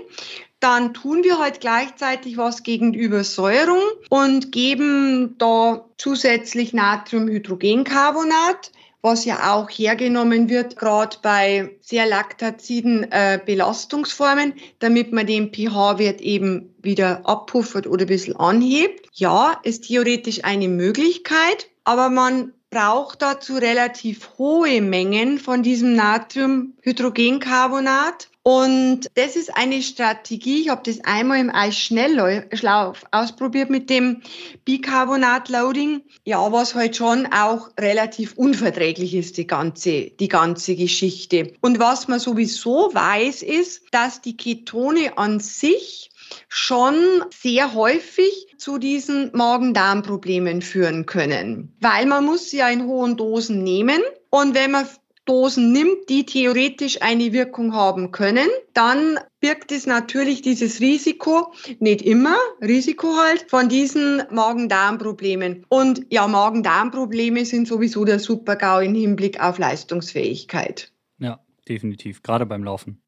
dann 0.60 0.94
tun 0.94 1.24
wir 1.24 1.38
halt 1.38 1.60
gleichzeitig 1.60 2.38
was 2.38 2.64
gegen 2.64 2.94
die 2.94 3.00
Übersäuerung 3.00 3.82
und 4.10 4.52
geben 4.52 5.36
da 5.38 5.86
zusätzlich 5.98 6.74
Natriumhydrogencarbonat 6.74 8.72
was 9.06 9.24
ja 9.24 9.54
auch 9.54 9.70
hergenommen 9.70 10.50
wird, 10.50 10.78
gerade 10.78 11.18
bei 11.22 11.78
sehr 11.80 12.08
laktaziden 12.08 13.04
äh, 13.12 13.40
Belastungsformen, 13.46 14.56
damit 14.80 15.14
man 15.14 15.28
den 15.28 15.54
pH-Wert 15.54 16.22
eben 16.22 16.74
wieder 16.82 17.22
abpuffert 17.24 17.86
oder 17.86 18.06
ein 18.06 18.08
bisschen 18.08 18.36
anhebt. 18.36 19.08
Ja, 19.14 19.60
ist 19.62 19.84
theoretisch 19.84 20.44
eine 20.44 20.68
Möglichkeit, 20.68 21.68
aber 21.84 22.10
man 22.10 22.52
braucht 22.76 23.22
dazu 23.22 23.56
relativ 23.56 24.32
hohe 24.38 24.82
Mengen 24.82 25.40
von 25.40 25.64
diesem 25.64 25.96
Natriumhydrogencarbonat. 25.96 28.28
Und 28.44 29.08
das 29.16 29.38
ist 29.38 29.56
eine 29.56 29.82
Strategie. 29.82 30.60
Ich 30.60 30.68
habe 30.68 30.82
das 30.84 31.00
einmal 31.06 31.40
im 31.40 31.50
Eisschnelllauf 31.50 33.06
ausprobiert 33.12 33.70
mit 33.70 33.90
dem 33.90 34.24
Bicarbonat-Loading. 34.66 36.02
Ja, 36.26 36.52
was 36.52 36.76
halt 36.76 36.98
schon 36.98 37.28
auch 37.28 37.70
relativ 37.80 38.34
unverträglich 38.34 39.16
ist, 39.16 39.38
die 39.38 39.48
ganze, 39.48 40.10
die 40.10 40.28
ganze 40.28 40.76
Geschichte. 40.76 41.54
Und 41.62 41.80
was 41.80 42.10
man 42.10 42.20
sowieso 42.20 42.94
weiß, 42.94 43.42
ist, 43.42 43.84
dass 43.92 44.22
die 44.22 44.36
Ketone 44.36 45.18
an 45.18 45.40
sich 45.40 46.12
schon 46.48 46.96
sehr 47.34 47.74
häufig 47.74 48.48
zu 48.58 48.78
diesen 48.78 49.32
Magen-Darm-Problemen 49.34 50.62
führen 50.62 51.06
können. 51.06 51.76
Weil 51.82 52.06
man 52.06 52.26
muss 52.26 52.50
sie 52.50 52.58
ja 52.58 52.70
in 52.70 52.86
hohen 52.86 53.18
Dosen 53.18 53.64
nehmen. 53.64 54.02
Und 54.30 54.56
wenn 54.56 54.72
man 54.72 54.88
Dosen 55.26 55.72
nimmt, 55.72 56.08
die 56.10 56.26
theoretisch 56.26 57.02
eine 57.02 57.34
Wirkung 57.34 57.74
haben 57.74 58.12
können, 58.12 58.48
dann 58.74 59.20
birgt 59.40 59.72
es 59.72 59.88
natürlich 59.88 60.44
dieses 60.44 60.80
Risiko, 60.80 61.52
nicht 61.80 62.04
immer, 62.04 62.36
Risiko 62.62 63.16
halt, 63.18 63.46
von 63.50 63.68
diesen 63.68 64.22
Magen-Darm-Problemen. 64.30 65.66
Und 65.70 66.06
ja, 66.12 66.28
Magen-Darm-Probleme 66.28 67.44
sind 67.46 67.68
sowieso 67.68 68.06
der 68.06 68.20
Super-GAU 68.20 68.82
im 68.82 68.94
Hinblick 68.94 69.42
auf 69.42 69.58
Leistungsfähigkeit. 69.58 70.92
Ja, 71.18 71.40
definitiv, 71.68 72.22
gerade 72.22 72.46
beim 72.46 72.64
Laufen. 72.64 73.02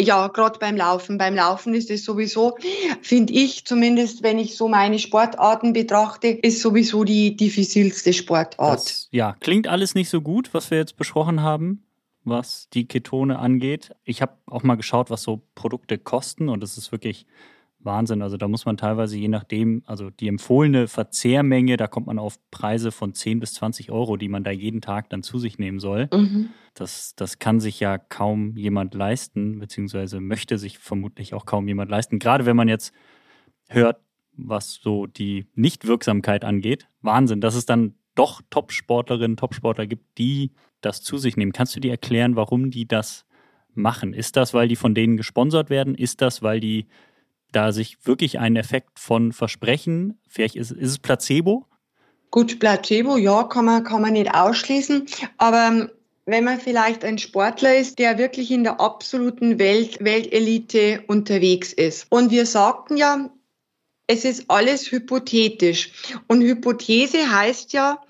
Ja, 0.00 0.28
gerade 0.28 0.58
beim 0.58 0.76
Laufen. 0.76 1.18
Beim 1.18 1.34
Laufen 1.34 1.74
ist 1.74 1.90
es 1.90 2.04
sowieso, 2.04 2.56
finde 3.02 3.32
ich 3.32 3.64
zumindest, 3.64 4.22
wenn 4.22 4.38
ich 4.38 4.56
so 4.56 4.68
meine 4.68 4.98
Sportarten 4.98 5.72
betrachte, 5.72 6.28
ist 6.28 6.60
sowieso 6.60 7.04
die 7.04 7.36
diffizilste 7.36 8.12
Sportart. 8.12 8.78
Das, 8.78 9.08
ja, 9.10 9.36
klingt 9.40 9.68
alles 9.68 9.94
nicht 9.94 10.08
so 10.08 10.20
gut, 10.20 10.52
was 10.54 10.70
wir 10.70 10.78
jetzt 10.78 10.96
besprochen 10.96 11.42
haben, 11.42 11.84
was 12.24 12.68
die 12.70 12.86
Ketone 12.86 13.38
angeht. 13.38 13.90
Ich 14.04 14.22
habe 14.22 14.32
auch 14.46 14.62
mal 14.62 14.76
geschaut, 14.76 15.10
was 15.10 15.22
so 15.22 15.42
Produkte 15.54 15.98
kosten 15.98 16.48
und 16.48 16.62
es 16.62 16.76
ist 16.76 16.92
wirklich 16.92 17.26
Wahnsinn. 17.86 18.20
Also 18.20 18.36
da 18.36 18.48
muss 18.48 18.66
man 18.66 18.76
teilweise 18.76 19.16
je 19.16 19.28
nachdem, 19.28 19.82
also 19.86 20.10
die 20.10 20.28
empfohlene 20.28 20.88
Verzehrmenge, 20.88 21.78
da 21.78 21.86
kommt 21.86 22.06
man 22.06 22.18
auf 22.18 22.38
Preise 22.50 22.92
von 22.92 23.14
10 23.14 23.40
bis 23.40 23.54
20 23.54 23.90
Euro, 23.90 24.18
die 24.18 24.28
man 24.28 24.44
da 24.44 24.50
jeden 24.50 24.82
Tag 24.82 25.08
dann 25.08 25.22
zu 25.22 25.38
sich 25.38 25.58
nehmen 25.58 25.78
soll. 25.78 26.08
Mhm. 26.12 26.50
Das, 26.74 27.14
das 27.16 27.38
kann 27.38 27.60
sich 27.60 27.80
ja 27.80 27.96
kaum 27.96 28.56
jemand 28.56 28.92
leisten, 28.92 29.58
beziehungsweise 29.58 30.20
möchte 30.20 30.58
sich 30.58 30.78
vermutlich 30.78 31.32
auch 31.32 31.46
kaum 31.46 31.66
jemand 31.66 31.90
leisten. 31.90 32.18
Gerade 32.18 32.44
wenn 32.44 32.56
man 32.56 32.68
jetzt 32.68 32.92
hört, 33.68 34.00
was 34.36 34.74
so 34.74 35.06
die 35.06 35.46
Nichtwirksamkeit 35.54 36.44
angeht. 36.44 36.88
Wahnsinn, 37.00 37.40
dass 37.40 37.54
es 37.54 37.64
dann 37.64 37.94
doch 38.14 38.42
Top-Sportlerinnen, 38.50 39.36
Top-Sportler 39.36 39.86
gibt, 39.86 40.18
die 40.18 40.52
das 40.80 41.02
zu 41.02 41.18
sich 41.18 41.36
nehmen. 41.36 41.52
Kannst 41.52 41.76
du 41.76 41.80
dir 41.80 41.90
erklären, 41.90 42.36
warum 42.36 42.70
die 42.70 42.86
das 42.86 43.24
machen? 43.74 44.12
Ist 44.12 44.36
das, 44.36 44.54
weil 44.54 44.68
die 44.68 44.76
von 44.76 44.94
denen 44.94 45.16
gesponsert 45.16 45.70
werden? 45.70 45.94
Ist 45.94 46.20
das, 46.22 46.42
weil 46.42 46.60
die 46.60 46.86
da 47.56 47.72
sich 47.72 47.96
wirklich 48.04 48.38
einen 48.38 48.56
Effekt 48.56 48.98
von 48.98 49.32
versprechen? 49.32 50.20
Vielleicht 50.28 50.56
ist, 50.56 50.72
ist 50.72 50.90
es 50.90 50.98
Placebo? 50.98 51.66
Gut, 52.30 52.58
Placebo, 52.58 53.16
ja, 53.16 53.44
kann 53.44 53.64
man, 53.64 53.82
kann 53.82 54.02
man 54.02 54.12
nicht 54.12 54.34
ausschließen. 54.34 55.06
Aber 55.38 55.68
ähm, 55.68 55.90
wenn 56.26 56.44
man 56.44 56.60
vielleicht 56.60 57.04
ein 57.04 57.18
Sportler 57.18 57.76
ist, 57.76 57.98
der 57.98 58.18
wirklich 58.18 58.50
in 58.50 58.64
der 58.64 58.80
absoluten 58.80 59.58
Welt, 59.58 59.98
Weltelite 60.00 61.02
unterwegs 61.06 61.72
ist. 61.72 62.06
Und 62.10 62.30
wir 62.30 62.44
sagten 62.44 62.96
ja, 62.96 63.30
es 64.06 64.24
ist 64.24 64.44
alles 64.48 64.90
hypothetisch. 64.92 65.92
Und 66.28 66.42
Hypothese 66.42 67.30
heißt 67.30 67.72
ja 67.72 68.02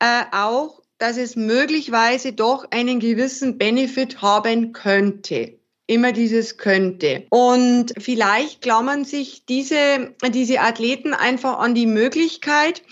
äh, 0.00 0.24
auch, 0.32 0.82
dass 0.98 1.16
es 1.16 1.36
möglicherweise 1.36 2.32
doch 2.32 2.66
einen 2.70 2.98
gewissen 2.98 3.58
Benefit 3.58 4.20
haben 4.20 4.72
könnte 4.72 5.57
immer 5.88 6.12
dieses 6.12 6.58
könnte. 6.58 7.26
Und 7.30 7.92
vielleicht 7.98 8.62
klammern 8.62 9.04
sich 9.04 9.44
diese, 9.46 10.14
diese 10.30 10.60
Athleten 10.60 11.14
einfach 11.14 11.58
an 11.58 11.74
die 11.74 11.86
Möglichkeit, 11.86 12.82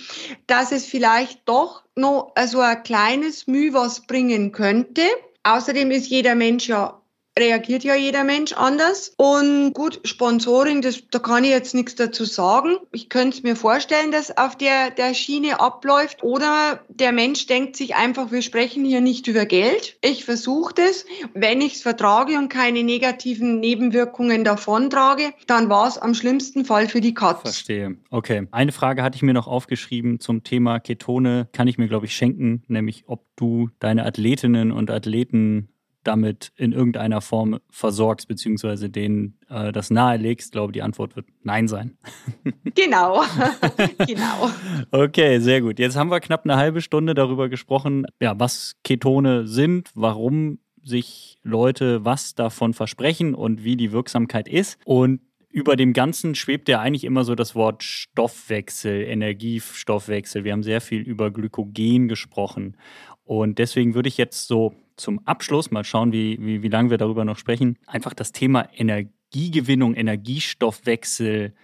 dass 0.49 0.73
es 0.73 0.87
vielleicht 0.87 1.41
doch 1.45 1.85
noch 1.95 2.33
so 2.47 2.61
ein 2.61 2.83
kleines 2.83 3.47
Mühe 3.47 3.73
was 3.73 4.07
bringen 4.07 4.51
könnte. 4.51 5.03
Außerdem 5.45 5.91
ist 5.93 6.09
jeder 6.09 6.35
Mensch 6.35 6.69
ja 6.69 7.01
reagiert 7.39 7.85
ja 7.85 7.95
jeder 7.95 8.25
Mensch 8.25 8.53
anders. 8.53 9.13
Und 9.17 9.73
gut, 9.75 10.01
Sponsoring, 10.05 10.83
das, 10.83 11.03
da 11.11 11.19
kann 11.19 11.45
ich 11.45 11.51
jetzt 11.51 11.75
nichts 11.75 11.95
dazu 11.95 12.25
sagen. 12.25 12.77
Ich 12.93 13.09
könnte 13.09 13.37
es 13.37 13.43
mir 13.43 13.57
vorstellen, 13.57 14.11
dass 14.11 14.37
auf 14.37 14.57
der, 14.57 14.91
der 14.91 15.15
Schiene 15.15 15.61
abläuft. 15.61 16.23
Oder 16.23 16.81
der 16.89 17.13
Mensch 17.13 17.47
denkt 17.47 17.77
sich 17.77 17.95
einfach, 17.95 18.33
wir 18.33 18.43
sprechen 18.43 18.85
hier 18.85 19.01
nicht 19.01 19.27
über 19.27 19.45
Geld. 19.45 19.99
Ich 20.03 20.25
versuche 20.25 20.75
das. 20.75 21.05
Wenn 21.35 21.61
ich 21.61 21.75
es 21.75 21.83
vertrage 21.83 22.39
und 22.39 22.49
keine 22.49 22.83
negativen 22.83 23.61
Nebenwirkungen 23.61 24.45
davontrage, 24.45 25.33
dann 25.47 25.69
war 25.69 25.89
es 25.89 25.99
am 25.99 26.15
schlimmsten 26.15 26.65
Fall 26.65 26.89
für 26.89 27.01
die 27.01 27.15
Katze. 27.15 27.43
Verstehe. 27.43 27.97
Okay. 28.11 28.47
Eine 28.51 28.73
Frage 28.73 29.03
hatte 29.03 29.17
ich 29.17 29.23
mir 29.23 29.35
noch 29.35 29.47
aufgeschrieben 29.47 30.21
zum 30.21 30.43
Thema 30.43 30.81
Ketone. 30.81 31.49
Kann 31.53 31.69
ich 31.69 31.79
mir, 31.79 31.89
glaube 31.89 32.07
ich, 32.07 32.17
schenken, 32.17 32.63
nämlich 32.69 33.05
ob 33.07 33.25
du 33.37 33.69
deine 33.79 34.05
Athletinnen 34.07 34.73
und 34.73 34.91
Athleten 34.91 35.69
damit 36.07 36.53
in 36.57 36.73
irgendeiner 36.73 37.21
Form 37.21 37.59
versorgst, 37.71 38.29
beziehungsweise 38.29 38.91
denen 38.91 39.39
äh, 39.49 39.73
das 39.73 39.91
nahelegst, 39.91 40.53
glaube 40.53 40.73
die 40.73 40.83
Antwort 40.83 41.17
wird 41.17 41.27
Nein 41.43 41.69
sein. 41.69 41.97
Genau, 42.75 43.23
genau. 44.07 44.51
Okay, 44.91 45.39
sehr 45.39 45.63
gut. 45.63 45.79
Jetzt 45.79 45.97
haben 45.97 46.11
wir 46.11 46.21
knapp 46.21 46.45
eine 46.45 46.57
halbe 46.57 46.83
Stunde 46.83 47.15
darüber 47.15 47.49
gesprochen, 47.49 48.05
ja, 48.21 48.39
was 48.39 48.77
Ketone 48.85 49.47
sind, 49.47 49.89
warum 49.95 50.59
sich 50.83 51.39
Leute 51.43 52.05
was 52.05 52.35
davon 52.35 52.75
versprechen 52.75 53.35
und 53.35 53.65
wie 53.65 53.77
die 53.77 53.93
Wirksamkeit 53.93 54.47
ist. 54.47 54.79
Und 54.85 55.21
über 55.51 55.75
dem 55.75 55.95
Ganzen 55.95 56.35
schwebt 56.35 56.69
ja 56.69 56.81
eigentlich 56.81 57.05
immer 57.05 57.25
so 57.25 57.35
das 57.35 57.55
Wort 57.55 57.83
Stoffwechsel, 57.83 59.03
Energiestoffwechsel. 59.03 60.45
Wir 60.45 60.53
haben 60.53 60.63
sehr 60.63 60.83
viel 60.83 61.01
über 61.01 61.31
Glykogen 61.31 62.09
gesprochen. 62.09 62.77
Und 63.25 63.59
deswegen 63.59 63.95
würde 63.95 64.09
ich 64.09 64.19
jetzt 64.19 64.47
so 64.47 64.75
zum 64.97 65.21
Abschluss, 65.27 65.71
mal 65.71 65.85
schauen, 65.85 66.13
wie, 66.13 66.39
wie, 66.41 66.63
wie 66.63 66.69
lange 66.69 66.91
wir 66.91 66.99
darüber 66.99 67.25
noch 67.25 67.39
sprechen, 67.39 67.79
einfach 67.87 68.15
das 68.15 68.33
Thema 68.33 68.69
Energiegewinnung, 68.75 69.95
Energiestoffwechsel 69.95 71.55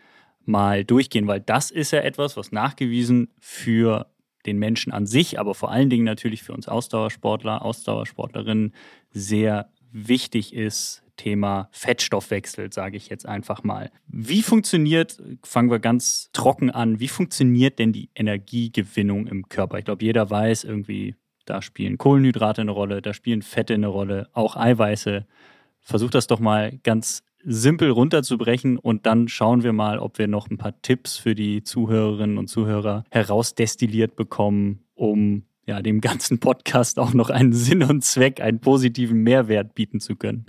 mal 0.45 0.85
durchgehen, 0.85 1.27
weil 1.27 1.41
das 1.41 1.71
ist 1.71 1.93
ja 1.93 2.01
etwas, 2.01 2.37
was 2.37 2.53
nachgewiesen 2.53 3.29
für 3.39 4.07
den 4.47 4.59
Menschen 4.59 4.93
an 4.93 5.07
sich, 5.07 5.39
aber 5.39 5.55
vor 5.55 5.71
allen 5.71 5.89
Dingen 5.89 6.05
natürlich 6.05 6.43
für 6.43 6.53
uns 6.53 6.69
Ausdauersportler, 6.69 7.65
Ausdauersportlerinnen 7.65 8.75
sehr 9.11 9.71
wichtig 9.93 10.55
ist. 10.55 11.03
Thema 11.17 11.69
Fettstoffwechsel, 11.73 12.73
sage 12.73 12.97
ich 12.97 13.09
jetzt 13.09 13.27
einfach 13.27 13.63
mal. 13.63 13.91
Wie 14.09 14.43
funktioniert, 14.43 15.23
fangen 15.45 15.71
wir 15.71 15.79
ganz 15.79 16.31
trocken 16.33 16.71
an, 16.71 17.01
wie 17.01 17.09
funktioniert 17.09 17.79
denn 17.79 17.93
die 17.93 18.09
Energiegewinnung 18.15 19.27
im 19.27 19.49
Körper? 19.49 19.79
Ich 19.79 19.85
glaube, 19.85 20.05
jeder 20.05 20.31
weiß 20.31 20.65
irgendwie, 20.65 21.15
da 21.45 21.63
spielen 21.63 21.99
Kohlenhydrate 21.99 22.61
eine 22.61 22.71
Rolle, 22.71 23.03
da 23.03 23.15
spielen 23.15 23.43
Fette 23.43 23.75
eine 23.75 23.89
Rolle, 23.89 24.29
auch 24.33 24.57
Eiweiße. 24.57 25.27
Versuch 25.81 26.11
das 26.11 26.27
doch 26.27 26.41
mal 26.41 26.79
ganz 26.83 27.25
simpel 27.45 27.91
runterzubrechen 27.91 28.79
und 28.79 29.07
dann 29.07 29.29
schauen 29.29 29.63
wir 29.63 29.73
mal, 29.73 29.99
ob 29.99 30.19
wir 30.19 30.29
noch 30.29 30.49
ein 30.49 30.59
paar 30.59 30.81
Tipps 30.83 31.17
für 31.17 31.35
die 31.35 31.63
Zuhörerinnen 31.63 32.39
und 32.39 32.49
Zuhörer 32.49 33.05
herausdestilliert 33.11 34.15
bekommen, 34.17 34.85
um 34.95 35.45
ja 35.67 35.83
dem 35.83 36.01
ganzen 36.01 36.39
Podcast 36.39 36.99
auch 36.99 37.15
noch 37.15 37.31
einen 37.31 37.53
Sinn 37.53 37.83
und 37.83 38.05
Zweck, 38.05 38.41
einen 38.41 38.61
positiven 38.61 39.23
Mehrwert 39.23 39.75
bieten 39.75 40.01
zu 40.01 40.17
können. 40.17 40.47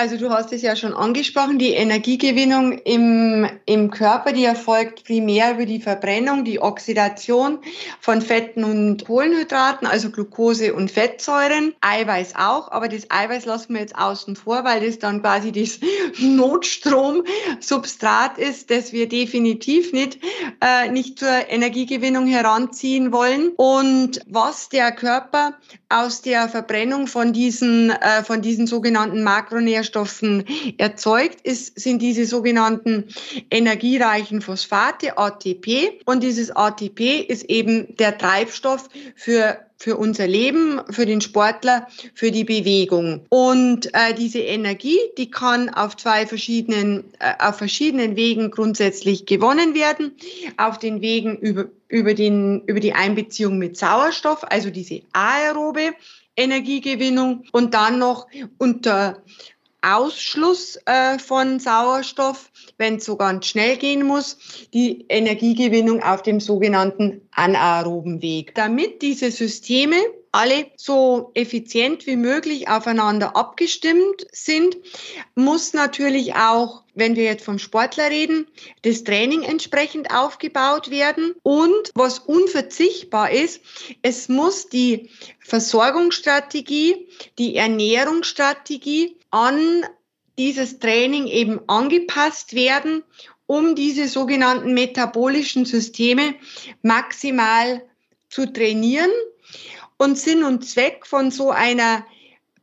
Also 0.00 0.16
du 0.16 0.30
hast 0.30 0.50
es 0.54 0.62
ja 0.62 0.76
schon 0.76 0.94
angesprochen, 0.94 1.58
die 1.58 1.74
Energiegewinnung 1.74 2.72
im, 2.72 3.46
im 3.66 3.90
Körper, 3.90 4.32
die 4.32 4.46
erfolgt 4.46 5.04
primär 5.04 5.52
über 5.52 5.66
die 5.66 5.78
Verbrennung, 5.78 6.42
die 6.42 6.62
Oxidation 6.62 7.58
von 8.00 8.22
Fetten 8.22 8.64
und 8.64 9.04
Kohlenhydraten, 9.04 9.86
also 9.86 10.10
Glucose 10.10 10.72
und 10.72 10.90
Fettsäuren, 10.90 11.74
Eiweiß 11.82 12.36
auch, 12.36 12.72
aber 12.72 12.88
das 12.88 13.10
Eiweiß 13.10 13.44
lassen 13.44 13.74
wir 13.74 13.82
jetzt 13.82 13.94
außen 13.94 14.36
vor, 14.36 14.64
weil 14.64 14.86
das 14.86 14.98
dann 14.98 15.20
quasi 15.20 15.52
das 15.52 15.80
Notstromsubstrat 16.18 18.38
ist, 18.38 18.70
das 18.70 18.94
wir 18.94 19.06
definitiv 19.06 19.92
nicht, 19.92 20.18
äh, 20.62 20.90
nicht 20.90 21.18
zur 21.18 21.50
Energiegewinnung 21.50 22.26
heranziehen 22.26 23.12
wollen. 23.12 23.50
Und 23.56 24.22
was 24.26 24.70
der 24.70 24.92
Körper 24.92 25.58
aus 25.90 26.22
der 26.22 26.48
Verbrennung 26.48 27.06
von 27.06 27.34
diesen, 27.34 27.90
äh, 27.90 28.24
von 28.24 28.40
diesen 28.40 28.66
sogenannten 28.66 29.22
Makronährstoffen 29.22 29.89
Nährstoffen 29.90 30.44
erzeugt 30.78 31.40
ist, 31.42 31.78
sind 31.78 32.00
diese 32.00 32.26
sogenannten 32.26 33.08
energiereichen 33.50 34.40
Phosphate, 34.40 35.18
ATP. 35.18 36.00
Und 36.04 36.22
dieses 36.22 36.50
ATP 36.54 37.20
ist 37.20 37.44
eben 37.44 37.96
der 37.96 38.16
Treibstoff 38.16 38.88
für 39.16 39.58
für 39.82 39.96
unser 39.96 40.26
Leben, 40.26 40.78
für 40.90 41.06
den 41.06 41.22
Sportler, 41.22 41.86
für 42.12 42.30
die 42.30 42.44
Bewegung. 42.44 43.24
Und 43.30 43.86
äh, 43.94 44.12
diese 44.12 44.40
Energie, 44.40 44.98
die 45.16 45.30
kann 45.30 45.70
auf 45.70 45.96
zwei 45.96 46.26
verschiedenen, 46.26 47.04
äh, 47.18 47.32
auf 47.38 47.56
verschiedenen 47.56 48.14
Wegen 48.14 48.50
grundsätzlich 48.50 49.24
gewonnen 49.24 49.74
werden. 49.74 50.12
Auf 50.58 50.78
den 50.78 51.00
Wegen 51.00 51.38
über, 51.38 51.64
über, 51.88 52.12
den, 52.12 52.62
über 52.66 52.78
die 52.78 52.92
Einbeziehung 52.92 53.56
mit 53.56 53.78
Sauerstoff, 53.78 54.44
also 54.50 54.68
diese 54.68 55.00
aerobe 55.14 55.94
Energiegewinnung 56.36 57.44
und 57.52 57.74
dann 57.74 57.98
noch 57.98 58.26
unter 58.58 59.22
Ausschluss 59.82 60.78
äh, 60.84 61.18
von 61.18 61.58
Sauerstoff, 61.58 62.50
wenn 62.78 62.96
es 62.96 63.04
so 63.04 63.16
ganz 63.16 63.46
schnell 63.46 63.76
gehen 63.76 64.06
muss, 64.06 64.38
die 64.74 65.06
Energiegewinnung 65.08 66.02
auf 66.02 66.22
dem 66.22 66.40
sogenannten 66.40 67.22
anaeroben 67.32 68.22
Weg. 68.22 68.54
Damit 68.54 69.02
diese 69.02 69.30
Systeme 69.30 69.96
alle 70.32 70.66
so 70.76 71.32
effizient 71.34 72.06
wie 72.06 72.16
möglich 72.16 72.68
aufeinander 72.68 73.36
abgestimmt 73.36 74.26
sind, 74.30 74.76
muss 75.34 75.72
natürlich 75.72 76.34
auch, 76.34 76.84
wenn 76.94 77.16
wir 77.16 77.24
jetzt 77.24 77.44
vom 77.44 77.58
Sportler 77.58 78.10
reden, 78.10 78.46
das 78.82 79.02
Training 79.02 79.42
entsprechend 79.42 80.14
aufgebaut 80.14 80.90
werden. 80.90 81.34
Und 81.42 81.90
was 81.94 82.20
unverzichtbar 82.20 83.32
ist, 83.32 83.60
es 84.02 84.28
muss 84.28 84.68
die 84.68 85.10
Versorgungsstrategie, 85.40 87.08
die 87.38 87.56
Ernährungsstrategie 87.56 89.16
an 89.30 89.84
dieses 90.38 90.78
Training 90.78 91.26
eben 91.26 91.60
angepasst 91.68 92.54
werden, 92.54 93.02
um 93.46 93.74
diese 93.74 94.08
sogenannten 94.08 94.74
metabolischen 94.74 95.64
Systeme 95.64 96.34
maximal 96.82 97.82
zu 98.28 98.46
trainieren 98.46 99.10
und 99.98 100.16
Sinn 100.18 100.44
und 100.44 100.64
Zweck 100.64 101.06
von 101.06 101.30
so 101.30 101.50
einer 101.50 102.06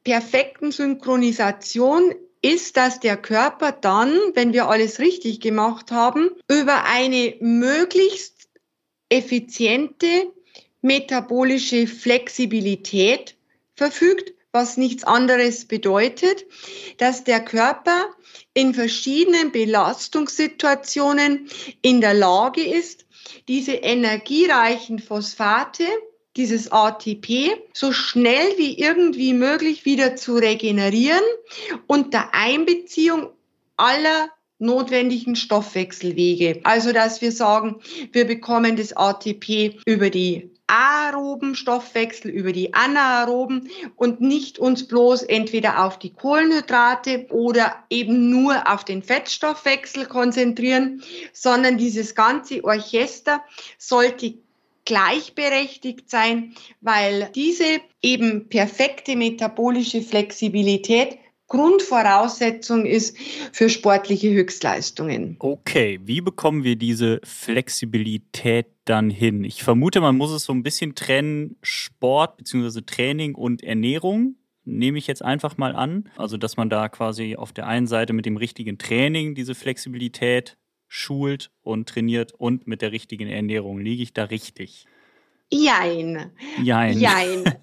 perfekten 0.03 0.71
Synchronisation 0.71 2.15
ist, 2.41 2.77
dass 2.77 2.99
der 2.99 3.17
Körper 3.17 3.71
dann, 3.71 4.17
wenn 4.33 4.53
wir 4.53 4.69
alles 4.69 4.99
richtig 4.99 5.41
gemacht 5.41 5.91
haben, 5.91 6.29
über 6.47 6.85
eine 6.85 7.35
möglichst 7.41 8.49
effiziente 9.09 10.31
metabolische 10.81 11.87
Flexibilität 11.87 13.35
verfügt, 13.75 14.33
was 14.57 14.75
nichts 14.75 15.03
anderes 15.03 15.65
bedeutet, 15.65 16.45
dass 16.97 17.23
der 17.23 17.39
Körper 17.45 18.05
in 18.55 18.73
verschiedenen 18.73 19.51
Belastungssituationen 19.51 21.47
in 21.83 22.01
der 22.01 22.15
Lage 22.15 22.65
ist, 22.65 23.05
diese 23.47 23.73
energiereichen 23.73 24.97
Phosphate 24.97 25.83
dieses 26.35 26.71
ATP 26.71 27.51
so 27.73 27.91
schnell 27.91 28.57
wie 28.57 28.79
irgendwie 28.79 29.33
möglich 29.33 29.85
wieder 29.85 30.15
zu 30.15 30.35
regenerieren 30.35 31.23
unter 31.85 32.33
Einbeziehung 32.33 33.29
aller 33.75 34.29
notwendigen 34.57 35.35
Stoffwechselwege. 35.35 36.61
Also, 36.63 36.93
dass 36.93 37.21
wir 37.21 37.31
sagen, 37.31 37.79
wir 38.11 38.25
bekommen 38.25 38.75
das 38.75 38.95
ATP 38.97 39.79
über 39.85 40.09
die 40.09 40.56
aeroben 40.67 41.55
Stoffwechsel, 41.55 42.29
über 42.29 42.51
die 42.51 42.73
anaeroben 42.73 43.69
und 43.95 44.21
nicht 44.21 44.59
uns 44.59 44.87
bloß 44.87 45.23
entweder 45.23 45.83
auf 45.85 45.97
die 45.97 46.13
Kohlenhydrate 46.13 47.27
oder 47.29 47.75
eben 47.89 48.29
nur 48.29 48.71
auf 48.71 48.83
den 48.83 49.01
Fettstoffwechsel 49.01 50.05
konzentrieren, 50.05 51.01
sondern 51.31 51.77
dieses 51.77 52.15
ganze 52.15 52.63
Orchester 52.63 53.41
sollte 53.77 54.35
gleichberechtigt 54.83 56.09
sein, 56.09 56.55
weil 56.79 57.29
diese 57.35 57.81
eben 58.01 58.47
perfekte 58.47 59.15
metabolische 59.15 60.01
Flexibilität 60.01 61.17
Grundvoraussetzung 61.47 62.85
ist 62.85 63.17
für 63.53 63.69
sportliche 63.69 64.31
Höchstleistungen. 64.33 65.37
Okay, 65.39 65.99
wie 66.03 66.19
bekommen 66.19 66.63
wir 66.63 66.75
diese 66.75 67.21
Flexibilität 67.23 68.67
dann 68.83 69.09
hin? 69.09 69.45
Ich 69.45 69.63
vermute, 69.63 70.01
man 70.01 70.17
muss 70.17 70.31
es 70.31 70.43
so 70.43 70.53
ein 70.53 70.63
bisschen 70.63 70.93
trennen, 70.93 71.55
Sport 71.61 72.37
bzw. 72.37 72.81
Training 72.81 73.35
und 73.35 73.63
Ernährung. 73.63 74.35
Nehme 74.65 74.97
ich 74.97 75.07
jetzt 75.07 75.23
einfach 75.23 75.57
mal 75.57 75.73
an. 75.73 76.09
Also, 76.17 76.35
dass 76.35 76.57
man 76.57 76.69
da 76.69 76.89
quasi 76.89 77.37
auf 77.37 77.53
der 77.53 77.67
einen 77.67 77.87
Seite 77.87 78.11
mit 78.11 78.25
dem 78.25 78.35
richtigen 78.35 78.77
Training 78.77 79.33
diese 79.33 79.55
Flexibilität 79.55 80.57
schult 80.89 81.51
und 81.61 81.87
trainiert 81.87 82.33
und 82.33 82.67
mit 82.67 82.81
der 82.81 82.91
richtigen 82.91 83.29
Ernährung. 83.29 83.79
Liege 83.79 84.03
ich 84.03 84.13
da 84.13 84.25
richtig? 84.25 84.85
Jein. 85.49 86.31
Jein. 86.61 86.97
Jein. 86.97 87.43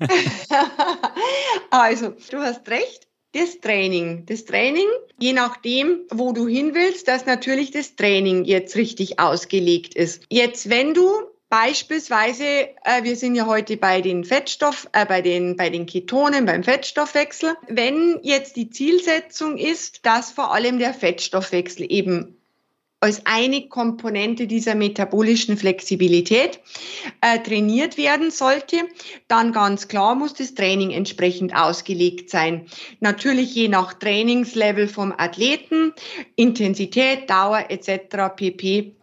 also, 1.70 2.14
du 2.31 2.38
hast 2.38 2.66
recht. 2.68 3.07
Das 3.35 3.61
Training. 3.61 4.27
Das 4.27 4.44
Training, 4.44 4.87
je 5.18 5.33
nachdem, 5.33 6.03
wo 6.12 6.33
du 6.33 6.47
hin 6.47 6.73
willst, 6.73 7.09
dass 7.09 7.27
natürlich 7.27 7.73
das 7.73 7.97
Training 7.97 8.44
jetzt 8.44 8.77
richtig 8.77 9.18
ausgelegt 9.18 9.94
ist. 9.94 10.25
Jetzt, 10.31 10.70
wenn 10.70 10.94
du 10.94 11.11
Beispielsweise, 11.51 12.44
äh, 12.44 13.05
wir 13.05 13.14
sind 13.14 13.37
ja 13.37 13.47
heute 13.47 13.77
bei 13.77 14.01
den 14.01 14.25
Fettstoff, 14.25 14.88
äh, 14.92 15.07
bei 15.07 15.23
den, 15.23 15.57
bei 15.57 15.70
den 15.70 15.87
Ketonen, 15.87 16.47
beim 16.47 16.64
Fettstoffwechsel. 16.64 17.55
Wenn 17.68 18.18
jetzt 18.23 18.57
die 18.57 18.70
Zielsetzung 18.70 19.57
ist, 19.57 20.05
dass 20.05 20.33
vor 20.33 20.53
allem 20.53 20.81
der 20.81 20.92
Fettstoffwechsel 20.92 21.87
eben 21.88 22.40
als 23.05 23.27
eine 23.27 23.69
Komponente 23.69 24.47
dieser 24.47 24.75
metabolischen 24.75 25.59
Flexibilität 25.59 26.59
äh, 27.21 27.38
trainiert 27.38 27.99
werden 27.99 28.31
sollte, 28.31 28.79
dann 29.29 29.53
ganz 29.53 29.88
klar 29.88 30.14
muss 30.14 30.33
das 30.33 30.55
Training 30.55 30.90
entsprechend 30.90 31.55
ausgelegt 31.55 32.31
sein. 32.31 32.64
Natürlich 33.01 33.55
je 33.55 33.69
nach 33.69 33.93
Trainingslevel 33.93 34.88
vom 34.88 35.12
Athleten, 35.19 35.93
Intensität, 36.35 37.29
Dauer 37.29 37.67
etc. 37.69 38.35
pp 38.35 38.97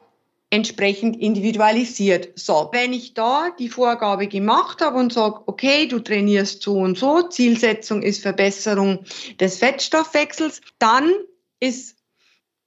entsprechend 0.49 1.21
individualisiert. 1.21 2.29
So, 2.33 2.69
wenn 2.73 2.93
ich 2.93 3.13
da 3.13 3.51
die 3.59 3.69
Vorgabe 3.69 4.25
gemacht 4.25 4.81
habe 4.81 4.97
und 4.97 5.13
sage, 5.13 5.41
okay, 5.45 5.87
du 5.87 5.99
trainierst 5.99 6.63
so 6.63 6.73
und 6.73 6.97
so, 6.97 7.21
Zielsetzung 7.21 8.01
ist 8.01 8.23
Verbesserung 8.23 9.05
des 9.39 9.59
Fettstoffwechsels, 9.59 10.61
dann 10.79 11.13
ist 11.59 12.00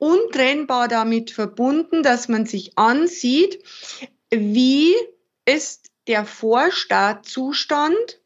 untrennbar 0.04 0.86
damit 0.86 1.30
verbunden, 1.30 2.02
dass 2.02 2.28
man 2.28 2.44
sich 2.44 2.76
ansieht, 2.76 3.64
wie 4.30 4.94
ist 5.46 5.90
der 6.06 6.26
Vorstartzustand, 6.26 8.20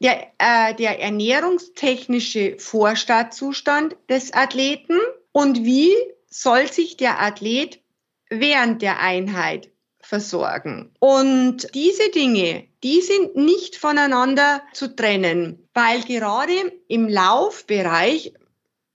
der, 0.00 0.26
äh, 0.36 0.74
der 0.74 1.00
ernährungstechnische 1.00 2.56
Vorstartzustand 2.58 3.96
des 4.10 4.34
Athleten 4.34 4.98
und 5.32 5.64
wie 5.64 5.94
soll 6.28 6.70
sich 6.70 6.98
der 6.98 7.22
Athlet 7.22 7.80
während 8.28 8.82
der 8.82 9.00
Einheit 9.00 9.70
versorgen. 10.00 10.90
Und 10.98 11.68
diese 11.74 12.10
Dinge, 12.10 12.66
die 12.82 13.00
sind 13.00 13.34
nicht 13.34 13.76
voneinander 13.76 14.62
zu 14.74 14.94
trennen, 14.94 15.66
weil 15.72 16.02
gerade 16.02 16.72
im 16.86 17.08
Laufbereich 17.08 18.34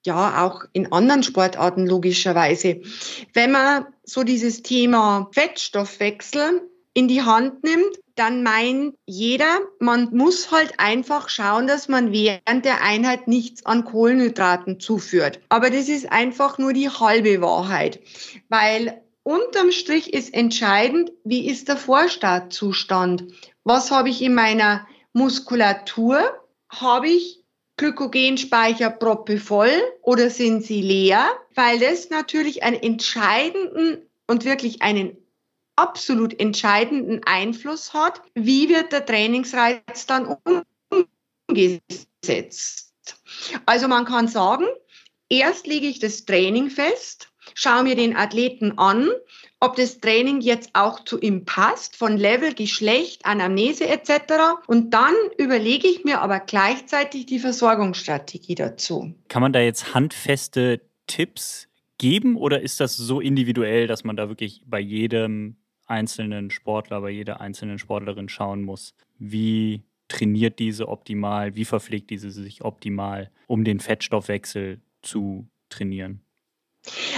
ja 0.06 0.46
auch 0.46 0.66
in 0.74 0.92
anderen 0.92 1.24
Sportarten 1.24 1.86
logischerweise. 1.86 2.82
Wenn 3.34 3.52
man 3.52 3.86
so 4.04 4.24
dieses 4.24 4.64
Thema 4.64 5.30
Fettstoffwechsel 5.34 6.62
in 6.94 7.08
die 7.08 7.22
Hand 7.22 7.64
nimmt, 7.64 7.98
dann 8.16 8.44
meint 8.44 8.96
jeder, 9.06 9.60
man 9.80 10.10
muss 10.14 10.52
halt 10.52 10.74
einfach 10.78 11.30
schauen, 11.30 11.68
dass 11.68 11.88
man 11.88 12.12
während 12.12 12.66
der 12.66 12.84
Einheit 12.84 13.30
nichts 13.30 13.66
an 13.66 13.86
Kohlenhydraten 13.86 14.80
zuführt. 14.80 15.40
Aber 15.48 15.70
das 15.70 15.88
ist 15.88 16.12
einfach 16.12 16.58
nur 16.58 16.74
die 16.74 16.90
halbe 16.90 17.42
Wahrheit, 17.42 18.02
weil 18.50 19.02
unterm 19.24 19.72
Strich 19.72 20.14
ist 20.14 20.34
entscheidend, 20.34 21.12
wie 21.24 21.48
ist 21.48 21.70
der 21.70 21.78
Vorstartzustand? 21.78 23.26
Was 23.64 23.92
habe 23.92 24.10
ich 24.10 24.22
in 24.22 24.34
meiner 24.34 24.86
Muskulatur? 25.14 26.20
Habe 26.70 27.08
ich 27.08 27.39
Glykogenspeicher 27.80 28.90
proppevoll 28.90 29.72
oder 30.02 30.30
sind 30.30 30.66
sie 30.66 30.82
leer? 30.82 31.32
Weil 31.56 31.80
das 31.80 32.10
natürlich 32.10 32.62
einen 32.62 32.82
entscheidenden 32.82 34.06
und 34.28 34.44
wirklich 34.44 34.82
einen 34.82 35.16
absolut 35.78 36.38
entscheidenden 36.42 37.22
Einfluss 37.24 37.94
hat, 37.94 38.22
wie 38.36 38.68
wird 38.68 38.92
der 38.92 39.06
Trainingsreiz 39.06 40.06
dann 40.06 40.36
umgesetzt. 41.48 42.94
Also 43.66 43.88
man 43.88 44.04
kann 44.04 44.28
sagen, 44.28 44.66
erst 45.30 45.66
lege 45.66 45.88
ich 45.88 46.00
das 46.00 46.26
Training 46.26 46.70
fest, 46.70 47.30
schaue 47.54 47.84
mir 47.84 47.96
den 47.96 48.14
Athleten 48.18 48.78
an, 48.78 49.10
ob 49.60 49.76
das 49.76 50.00
Training 50.00 50.42
jetzt 50.42 50.72
auch 50.74 51.04
zu 51.04 51.20
ihm 51.20 51.46
passt, 51.46 51.96
von 51.96 52.18
Level, 52.18 52.54
Geschlecht, 52.54 53.26
Anamnese 53.26 53.88
etc. 53.88 54.34
Und 54.68 54.94
dann 54.94 55.14
überlege 55.38 55.88
ich 55.88 56.06
mir 56.06 56.22
aber 56.22 56.40
gleichzeitig 56.40 57.26
die 57.26 57.40
Versorgungsstrategie 57.40 58.56
dazu. 58.56 59.14
Kann 59.28 59.42
man 59.42 59.54
da 59.54 59.60
jetzt 59.60 59.94
handfeste 59.94 60.82
Tipps 61.08 61.68
geben 61.98 62.38
oder 62.38 62.62
ist 62.62 62.80
das 62.80 62.96
so 62.96 63.20
individuell, 63.20 63.88
dass 63.88 64.04
man 64.04 64.16
da 64.16 64.30
wirklich 64.30 64.64
bei 64.66 64.80
jedem 64.80 65.58
einzelnen 65.86 66.52
Sportler, 66.52 67.02
bei 67.02 67.10
jeder 67.10 67.42
einzelnen 67.42 67.80
Sportlerin 67.80 68.30
schauen 68.30 68.64
muss, 68.64 68.94
wie 69.18 69.84
trainiert 70.08 70.60
diese 70.60 70.88
optimal, 70.88 71.56
wie 71.56 71.66
verpflegt 71.66 72.10
diese 72.10 72.32
sich 72.32 72.64
optimal, 72.64 73.30
um 73.48 73.64
den 73.64 73.80
Fettstoffwechsel 73.80 74.80
zu 75.02 75.48
trainieren? 75.70 76.22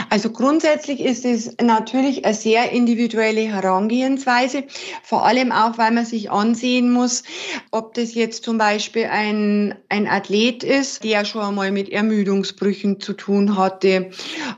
Also 0.10 0.32
grundsätzlich 0.32 1.00
ist 1.00 1.24
es 1.24 1.56
natürlich 1.62 2.26
eine 2.26 2.34
sehr 2.34 2.72
individuelle 2.72 3.42
Herangehensweise, 3.42 4.64
vor 5.04 5.26
allem 5.26 5.52
auch, 5.52 5.78
weil 5.78 5.92
man 5.92 6.06
sich 6.06 6.32
ansehen 6.32 6.92
muss, 6.92 7.24
ob 7.72 7.94
das 7.94 8.16
jetzt 8.16 8.44
zum 8.44 8.58
Beispiel 8.58 9.06
ein, 9.06 9.76
ein 9.90 10.08
Athlet 10.08 10.64
ist, 10.64 11.04
der 11.04 11.26
schon 11.26 11.42
einmal 11.42 11.72
mit 11.72 11.90
Ermüdungsbrüchen 11.90 13.00
zu 13.00 13.14
tun 13.14 13.58
hatte, 13.58 14.10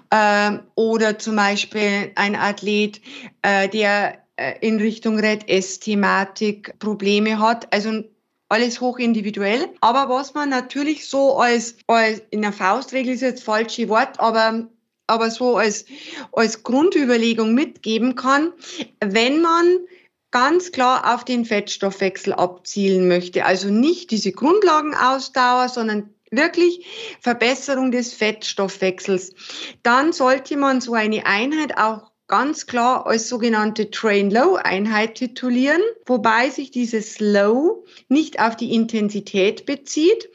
äh, 0.09 0.51
oder 0.75 1.19
zum 1.19 1.35
Beispiel 1.35 2.11
ein 2.15 2.35
Athlet, 2.35 3.01
äh, 3.41 3.67
der 3.69 4.19
äh, 4.37 4.53
in 4.61 4.77
Richtung 4.77 5.19
Red 5.19 5.49
S-Thematik 5.49 6.79
Probleme 6.79 7.39
hat. 7.39 7.71
Also 7.73 8.03
alles 8.49 8.81
hoch 8.81 8.99
individuell. 8.99 9.69
Aber 9.81 10.13
was 10.13 10.33
man 10.33 10.49
natürlich 10.49 11.09
so 11.09 11.37
als, 11.37 11.75
als 11.87 12.21
in 12.29 12.41
der 12.41 12.53
Faustregel 12.53 13.13
ist 13.13 13.21
jetzt 13.21 13.43
falsche 13.43 13.89
Wort, 13.89 14.19
aber 14.19 14.67
aber 15.13 15.29
so 15.29 15.57
als, 15.57 15.85
als 16.31 16.63
Grundüberlegung 16.63 17.53
mitgeben 17.53 18.15
kann, 18.15 18.51
wenn 18.99 19.41
man 19.41 19.79
ganz 20.31 20.71
klar 20.71 21.13
auf 21.13 21.23
den 21.23 21.45
Fettstoffwechsel 21.45 22.33
abzielen 22.33 23.07
möchte. 23.07 23.45
Also 23.45 23.69
nicht 23.69 24.09
diese 24.09 24.31
Grundlagenausdauer, 24.31 25.69
sondern 25.69 26.09
wirklich 26.31 26.87
Verbesserung 27.21 27.91
des 27.91 28.13
Fettstoffwechsels. 28.13 29.35
Dann 29.83 30.11
sollte 30.11 30.57
man 30.57 30.81
so 30.81 30.95
eine 30.95 31.27
Einheit 31.27 31.77
auch 31.77 32.12
ganz 32.27 32.65
klar 32.65 33.05
als 33.05 33.29
sogenannte 33.29 33.91
Train-Low-Einheit 33.91 35.15
titulieren, 35.15 35.81
wobei 36.05 36.49
sich 36.49 36.71
dieses 36.71 37.19
Low 37.19 37.85
nicht 38.07 38.39
auf 38.39 38.55
die 38.55 38.73
Intensität 38.73 39.65
bezieht, 39.65 40.29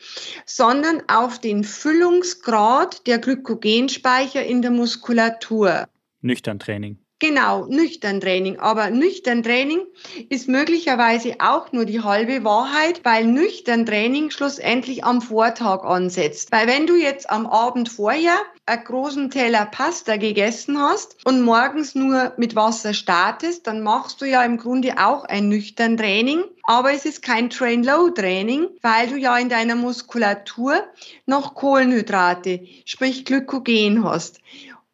sondern 0.45 1.03
auf 1.09 1.39
den 1.39 1.65
Füllungsgrad 1.65 3.07
der 3.07 3.19
Glykogenspeicher 3.19 4.45
in 4.45 4.63
der 4.63 4.71
Muskulatur. 4.71 5.87
Nüchtern 6.21 6.59
Training. 6.59 6.99
Genau, 7.21 7.67
nüchtern 7.67 8.21
Training. 8.21 8.61
Aber 8.61 8.91
nüchtern 8.91 9.43
Training 9.43 9.81
ist 10.29 10.47
möglicherweise 10.47 11.35
auch 11.41 11.73
nur 11.73 11.85
die 11.85 12.01
halbe 12.01 12.45
Wahrheit, 12.45 13.01
weil 13.05 13.25
nüchtern 13.25 13.87
Training 13.87 14.31
schlussendlich 14.31 15.03
am 15.03 15.21
Vortag 15.21 15.83
ansetzt. 15.83 16.53
Weil 16.53 16.69
wenn 16.69 16.87
du 16.87 16.95
jetzt 16.95 17.29
am 17.29 17.49
Abend 17.49 17.89
vorher 17.89 18.37
einen 18.67 18.85
großen 18.85 19.31
Teller 19.31 19.67
Pasta 19.67 20.17
gegessen 20.17 20.81
hast 20.81 21.17
und 21.25 21.43
morgens 21.43 21.97
nur 21.97 22.35
mit 22.37 22.55
Wasser 22.55 22.95
startest, 22.95 23.67
dann 23.67 23.83
machst 23.83 24.21
du 24.21 24.25
ja 24.25 24.45
im 24.45 24.57
Grunde 24.57 25.05
auch 25.05 25.25
ein 25.25 25.49
nüchtern 25.49 25.97
Training. 25.97 26.45
Aber 26.63 26.93
es 26.93 27.07
ist 27.07 27.23
kein 27.23 27.49
Train-Low-Training, 27.49 28.69
weil 28.83 29.09
du 29.09 29.17
ja 29.17 29.39
in 29.39 29.49
deiner 29.49 29.75
Muskulatur 29.75 30.85
noch 31.25 31.55
Kohlenhydrate, 31.55 32.61
sprich 32.85 33.25
Glykogen 33.25 34.05
hast. 34.05 34.41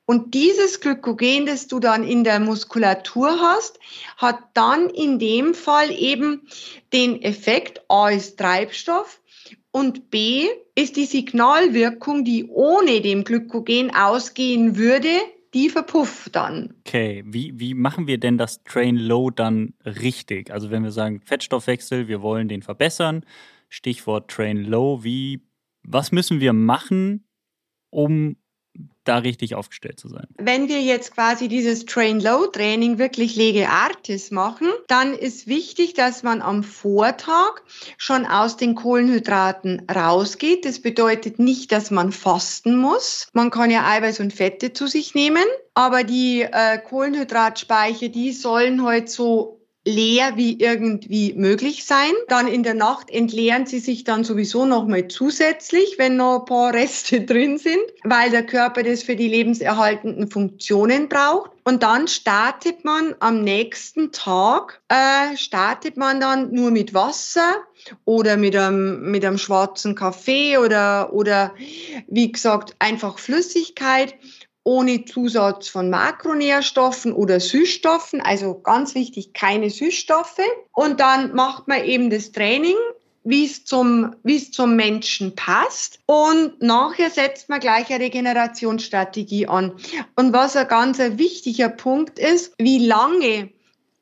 Und 0.07 0.35
dieses 0.35 0.81
Glykogen, 0.81 1.47
das 1.47 1.67
du 1.67 1.81
dann 1.81 2.05
in 2.05 2.25
der 2.25 2.39
Muskulatur 2.39 3.41
hast, 3.41 3.79
hat 4.17 4.39
dann 4.53 4.91
in 4.91 5.19
dem 5.19 5.55
Fall 5.55 5.91
eben 5.91 6.43
den 6.93 7.23
Effekt 7.23 7.81
A 7.89 8.11
ist 8.11 8.39
Treibstoff 8.39 9.23
und 9.71 10.11
B 10.11 10.47
ist 10.75 10.97
die 10.97 11.07
Signalwirkung, 11.07 12.25
die 12.25 12.47
ohne 12.47 13.01
dem 13.01 13.25
Glykogen 13.25 13.95
ausgehen 13.95 14.77
würde, 14.77 15.09
die 15.55 15.71
verpufft 15.71 16.37
dann. 16.37 16.75
Okay, 16.87 17.23
wie, 17.27 17.59
wie 17.59 17.75
machen 17.75 18.07
wir 18.07 18.19
denn 18.19 18.37
das 18.37 18.63
Train 18.65 18.97
Low 18.97 19.31
dann 19.31 19.75
richtig? 19.85 20.51
Also 20.51 20.71
wenn 20.71 20.83
wir 20.83 20.91
sagen 20.91 21.21
Fettstoffwechsel, 21.25 22.09
wir 22.09 22.23
wollen 22.23 22.49
den 22.49 22.63
verbessern, 22.63 23.25
Stichwort 23.69 24.31
Train 24.31 24.65
Low, 24.65 25.03
wie, 25.03 25.41
was 25.83 26.13
müssen 26.13 26.41
wir 26.41 26.53
machen, 26.53 27.27
um 27.91 28.37
da 29.05 29.19
richtig 29.19 29.55
aufgestellt 29.55 30.01
zu 30.01 30.09
sein. 30.09 30.27
Wenn 30.37 30.69
wir 30.69 30.81
jetzt 30.81 31.15
quasi 31.15 31.49
dieses 31.49 31.85
Train-Low-Training 31.87 32.99
wirklich 32.99 33.37
Lege 33.37 33.69
Artis 33.69 34.31
machen, 34.31 34.69
dann 34.89 35.15
ist 35.15 35.47
wichtig, 35.47 35.95
dass 35.95 36.23
man 36.23 36.43
am 36.43 36.63
Vortag 36.63 37.63
schon 37.97 38.27
aus 38.27 38.57
den 38.57 38.75
Kohlenhydraten 38.75 39.87
rausgeht. 39.95 40.65
Das 40.65 40.81
bedeutet 40.81 41.39
nicht, 41.39 41.73
dass 41.73 41.91
man 41.91 42.13
fasten 42.13 42.77
muss. 42.77 43.29
Man 43.33 43.51
kann 43.51 43.71
ja 43.71 43.87
Eiweiß 43.87 44.21
und 44.21 44.33
Fette 44.33 44.73
zu 44.73 44.87
sich 44.87 45.15
nehmen, 45.15 45.45
aber 45.75 46.05
die 46.05 46.43
äh, 46.43 46.79
Kohlenhydratspeicher, 46.79 48.09
die 48.09 48.33
sollen 48.33 48.85
halt 48.85 49.11
so 49.11 49.64
leer 49.85 50.33
wie 50.37 50.59
irgendwie 50.59 51.35
möglich 51.35 51.85
sein. 51.85 52.13
Dann 52.29 52.49
in 52.49 52.63
der 52.63 52.75
Nacht 52.75 53.11
entleeren 53.11 53.67
sie 53.67 53.81
sich 53.81 54.05
dann 54.05 54.25
sowieso 54.25 54.65
nochmal 54.65 55.09
zusätzlich, 55.09 55.97
wenn 55.99 56.17
noch 56.17 56.41
ein 56.41 56.45
paar 56.47 56.73
Reste 56.75 57.21
drin 57.23 57.59
sind, 57.59 57.83
weil 58.03 58.31
der 58.31 58.45
Körper 58.45 58.83
das 58.83 59.03
für 59.03 59.17
die 59.17 59.29
lebenserhaltenden 59.29 60.31
Funktionen 60.31 61.09
braucht. 61.09 61.51
Und 61.65 61.83
dann 61.83 62.09
startet 62.09 62.85
man 62.85 63.15
am 63.21 63.43
nächsten 63.43 64.13
Tag, 64.13 64.83
äh, 64.89 65.37
startet 65.37 65.97
man 65.97 66.21
dann 66.21 66.53
nur 66.53 66.71
mit 66.71 66.93
Wasser 66.93 67.63
oder 68.05 68.37
mit 68.37 68.55
einem, 68.55 69.11
mit 69.11 69.25
einem 69.25 69.39
schwarzen 69.39 69.95
Kaffee 69.95 70.59
oder, 70.59 71.13
oder 71.13 71.55
wie 72.07 72.31
gesagt 72.31 72.77
einfach 72.79 73.19
Flüssigkeit 73.19 74.15
ohne 74.65 75.05
Zusatz 75.05 75.69
von 75.69 75.91
Makronährstoffen 75.91 77.13
oder 77.13 77.39
Süßstoffen, 77.39 78.21
also 78.21 78.55
ganz 78.55 78.95
wichtig, 78.95 79.35
keine 79.35 79.71
Süßstoffe. 79.71 80.41
Und 80.73 81.01
dann 81.01 81.35
macht 81.35 81.69
man 81.69 81.85
eben 81.85 82.11
das 82.11 82.33
Training, 82.33 82.77
wie 83.25 83.45
es 83.47 83.65
zum, 83.65 84.17
wie 84.23 84.37
es 84.37 84.51
zum 84.51 84.75
Menschen 84.77 85.35
passt. 85.35 86.01
Und 86.07 86.63
nachher 86.63 87.11
setzt 87.11 87.49
man 87.49 87.61
gleich 87.61 87.91
eine 87.91 88.05
Regenerationsstrategie 88.05 89.47
an. 89.47 89.73
Und 90.17 90.33
was 90.33 90.57
ein 90.57 90.69
ganz 90.69 90.99
wichtiger 90.99 91.69
Punkt 91.69 92.19
ist, 92.19 92.55
wie 92.59 92.87
lange 92.87 93.51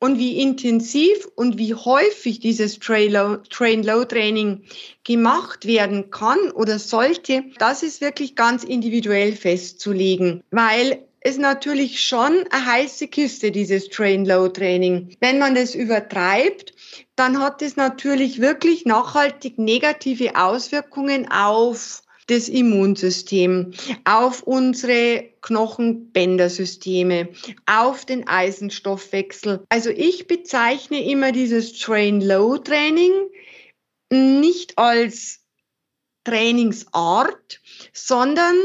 und 0.03 0.19
wie 0.19 0.37
intensiv 0.41 1.29
und 1.35 1.57
wie 1.57 1.73
häufig 1.73 2.41
dieses 2.41 2.77
Train-Low-Training 2.77 4.63
gemacht 5.05 5.65
werden 5.65 6.11
kann 6.11 6.51
oder 6.51 6.77
sollte, 6.77 7.45
das 7.57 7.83
ist 7.83 8.01
wirklich 8.01 8.35
ganz 8.35 8.65
individuell 8.65 9.31
festzulegen, 9.31 10.43
weil 10.51 11.05
es 11.21 11.37
natürlich 11.37 12.03
schon 12.03 12.43
eine 12.49 12.65
heiße 12.65 13.07
Kiste, 13.07 13.51
dieses 13.51 13.87
Train-Low-Training. 13.87 15.15
Wenn 15.21 15.39
man 15.39 15.55
das 15.55 15.73
übertreibt, 15.73 16.73
dann 17.15 17.39
hat 17.39 17.61
es 17.61 17.77
natürlich 17.77 18.41
wirklich 18.41 18.85
nachhaltig 18.85 19.57
negative 19.57 20.35
Auswirkungen 20.35 21.31
auf 21.31 22.02
das 22.27 22.49
Immunsystem, 22.49 23.73
auf 24.05 24.43
unsere 24.43 25.29
Knochenbändersysteme, 25.41 27.29
auf 27.65 28.05
den 28.05 28.27
Eisenstoffwechsel. 28.27 29.65
Also 29.69 29.89
ich 29.89 30.27
bezeichne 30.27 31.03
immer 31.03 31.31
dieses 31.31 31.77
Train-Low-Training 31.79 33.11
nicht 34.11 34.77
als 34.77 35.39
Trainingsart, 36.23 37.61
sondern 37.91 38.55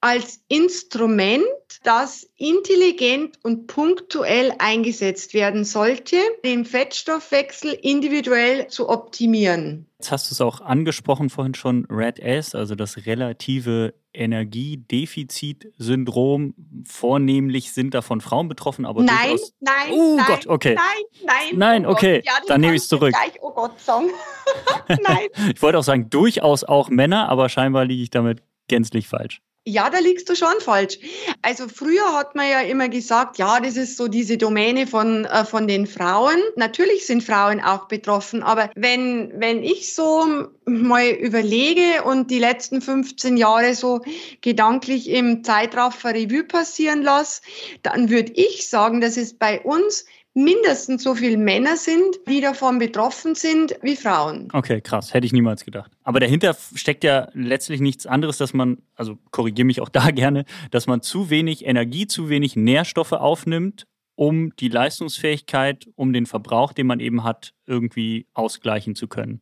als 0.00 0.40
Instrument, 0.48 1.44
das 1.82 2.26
intelligent 2.36 3.38
und 3.42 3.66
punktuell 3.66 4.52
eingesetzt 4.58 5.34
werden 5.34 5.64
sollte, 5.64 6.16
den 6.44 6.64
Fettstoffwechsel 6.64 7.72
individuell 7.72 8.68
zu 8.68 8.88
optimieren. 8.88 9.88
Jetzt 9.98 10.12
hast 10.12 10.30
du 10.30 10.34
es 10.34 10.40
auch 10.40 10.60
angesprochen 10.60 11.30
vorhin 11.30 11.54
schon, 11.54 11.86
Red 11.90 12.18
S, 12.18 12.54
also 12.54 12.74
das 12.74 13.06
relative 13.06 13.94
Energiedefizitsyndrom. 14.12 16.52
Vornehmlich 16.86 17.72
sind 17.72 17.94
davon 17.94 18.20
Frauen 18.20 18.48
betroffen, 18.48 18.84
aber 18.84 19.02
nein, 19.02 19.38
nein, 19.60 19.92
oh 19.92 20.16
nein, 20.16 20.26
Gott, 20.26 20.46
okay. 20.46 20.74
Nein, 20.74 20.84
nein, 21.24 21.54
nein, 21.54 21.86
oh 21.86 21.92
okay, 21.92 22.20
ja, 22.24 22.34
dann 22.46 22.60
nehme 22.60 22.74
ich 22.74 22.82
es 22.82 22.88
zurück. 22.88 23.14
Gleich, 23.14 23.38
oh 23.40 23.52
Gott 23.52 23.80
sagen. 23.80 24.10
Nein. 24.88 25.28
Ich 25.54 25.62
wollte 25.62 25.78
auch 25.78 25.84
sagen, 25.84 26.10
durchaus 26.10 26.62
auch 26.62 26.88
Männer, 26.88 27.28
aber 27.28 27.48
scheinbar 27.48 27.84
liege 27.84 28.02
ich 28.02 28.10
damit 28.10 28.42
gänzlich 28.68 29.08
falsch. 29.08 29.40
Ja, 29.68 29.90
da 29.90 29.98
liegst 29.98 30.28
du 30.30 30.36
schon 30.36 30.60
falsch. 30.60 31.00
Also 31.42 31.66
früher 31.66 32.12
hat 32.12 32.36
man 32.36 32.48
ja 32.48 32.60
immer 32.60 32.88
gesagt, 32.88 33.36
ja, 33.36 33.58
das 33.58 33.76
ist 33.76 33.96
so 33.96 34.06
diese 34.06 34.38
Domäne 34.38 34.86
von, 34.86 35.24
äh, 35.24 35.44
von 35.44 35.66
den 35.66 35.88
Frauen. 35.88 36.36
Natürlich 36.54 37.04
sind 37.04 37.24
Frauen 37.24 37.60
auch 37.60 37.88
betroffen, 37.88 38.44
aber 38.44 38.70
wenn, 38.76 39.32
wenn 39.40 39.64
ich 39.64 39.92
so 39.92 40.46
mal 40.66 41.08
überlege 41.08 42.04
und 42.04 42.30
die 42.30 42.38
letzten 42.38 42.80
15 42.80 43.36
Jahre 43.36 43.74
so 43.74 44.02
gedanklich 44.40 45.10
im 45.10 45.42
Zeitraffer 45.42 46.14
Revue 46.14 46.44
passieren 46.44 47.02
lasse, 47.02 47.42
dann 47.82 48.08
würde 48.08 48.34
ich 48.36 48.68
sagen, 48.68 49.00
dass 49.00 49.16
es 49.16 49.34
bei 49.34 49.60
uns 49.62 50.04
mindestens 50.36 51.02
so 51.02 51.14
viele 51.14 51.38
Männer 51.38 51.76
sind, 51.76 52.20
die 52.28 52.42
davon 52.42 52.78
betroffen 52.78 53.34
sind, 53.34 53.74
wie 53.80 53.96
Frauen. 53.96 54.48
Okay, 54.52 54.82
krass. 54.82 55.14
Hätte 55.14 55.26
ich 55.26 55.32
niemals 55.32 55.64
gedacht. 55.64 55.90
Aber 56.04 56.20
dahinter 56.20 56.54
steckt 56.74 57.04
ja 57.04 57.28
letztlich 57.32 57.80
nichts 57.80 58.06
anderes, 58.06 58.36
dass 58.36 58.52
man, 58.52 58.82
also 58.94 59.18
korrigiere 59.30 59.64
mich 59.64 59.80
auch 59.80 59.88
da 59.88 60.10
gerne, 60.12 60.44
dass 60.70 60.86
man 60.86 61.00
zu 61.00 61.30
wenig 61.30 61.64
Energie, 61.64 62.06
zu 62.06 62.28
wenig 62.28 62.54
Nährstoffe 62.54 63.12
aufnimmt, 63.12 63.86
um 64.14 64.54
die 64.56 64.68
Leistungsfähigkeit, 64.68 65.88
um 65.94 66.12
den 66.12 66.26
Verbrauch, 66.26 66.74
den 66.74 66.86
man 66.86 67.00
eben 67.00 67.24
hat, 67.24 67.54
irgendwie 67.66 68.26
ausgleichen 68.34 68.94
zu 68.94 69.08
können. 69.08 69.40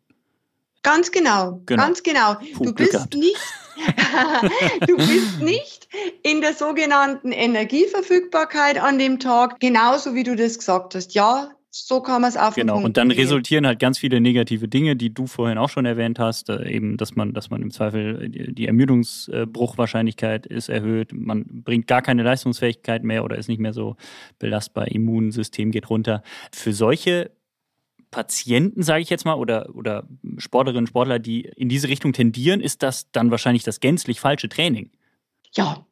Ganz 0.84 1.10
genau, 1.10 1.62
genau. 1.66 1.82
ganz 1.82 2.02
genau. 2.02 2.34
Puh, 2.34 2.66
du 2.66 2.74
bist 2.74 3.14
nicht, 3.14 3.40
du 4.86 4.96
bist 4.96 5.40
nicht 5.40 5.88
in 6.22 6.42
der 6.42 6.52
sogenannten 6.52 7.32
Energieverfügbarkeit 7.32 8.78
an 8.78 8.98
dem 8.98 9.18
Tag, 9.18 9.58
genauso 9.60 10.14
wie 10.14 10.22
du 10.22 10.36
das 10.36 10.58
gesagt 10.58 10.94
hast. 10.94 11.14
Ja, 11.14 11.50
so 11.70 12.02
kann 12.02 12.20
man 12.20 12.28
es 12.28 12.36
auf 12.36 12.54
Genau, 12.54 12.80
und 12.80 12.98
dann 12.98 13.10
resultieren 13.10 13.66
halt 13.66 13.80
ganz 13.80 13.98
viele 13.98 14.20
negative 14.20 14.68
Dinge, 14.68 14.94
die 14.94 15.12
du 15.12 15.26
vorhin 15.26 15.58
auch 15.58 15.70
schon 15.70 15.86
erwähnt 15.86 16.18
hast, 16.18 16.50
äh, 16.50 16.70
eben, 16.70 16.98
dass 16.98 17.16
man, 17.16 17.32
dass 17.32 17.48
man 17.48 17.62
im 17.62 17.70
Zweifel 17.70 18.28
die 18.28 18.66
Ermüdungsbruchwahrscheinlichkeit 18.66 20.46
ist 20.46 20.68
erhöht, 20.68 21.12
man 21.12 21.44
bringt 21.46 21.86
gar 21.86 22.02
keine 22.02 22.22
Leistungsfähigkeit 22.22 23.02
mehr 23.02 23.24
oder 23.24 23.38
ist 23.38 23.48
nicht 23.48 23.58
mehr 23.58 23.72
so 23.72 23.96
belastbar, 24.38 24.88
Immunsystem 24.88 25.72
geht 25.72 25.88
runter. 25.88 26.22
Für 26.52 26.74
solche 26.74 27.30
Patienten, 28.14 28.84
sage 28.84 29.02
ich 29.02 29.10
jetzt 29.10 29.24
mal, 29.24 29.34
oder, 29.34 29.74
oder 29.74 30.06
Sportlerinnen, 30.38 30.86
Sportler, 30.86 31.18
die 31.18 31.40
in 31.42 31.68
diese 31.68 31.88
Richtung 31.88 32.12
tendieren, 32.12 32.60
ist 32.60 32.84
das 32.84 33.10
dann 33.10 33.32
wahrscheinlich 33.32 33.64
das 33.64 33.80
gänzlich 33.80 34.20
falsche 34.20 34.48
Training. 34.48 34.92
Ja, 35.52 35.84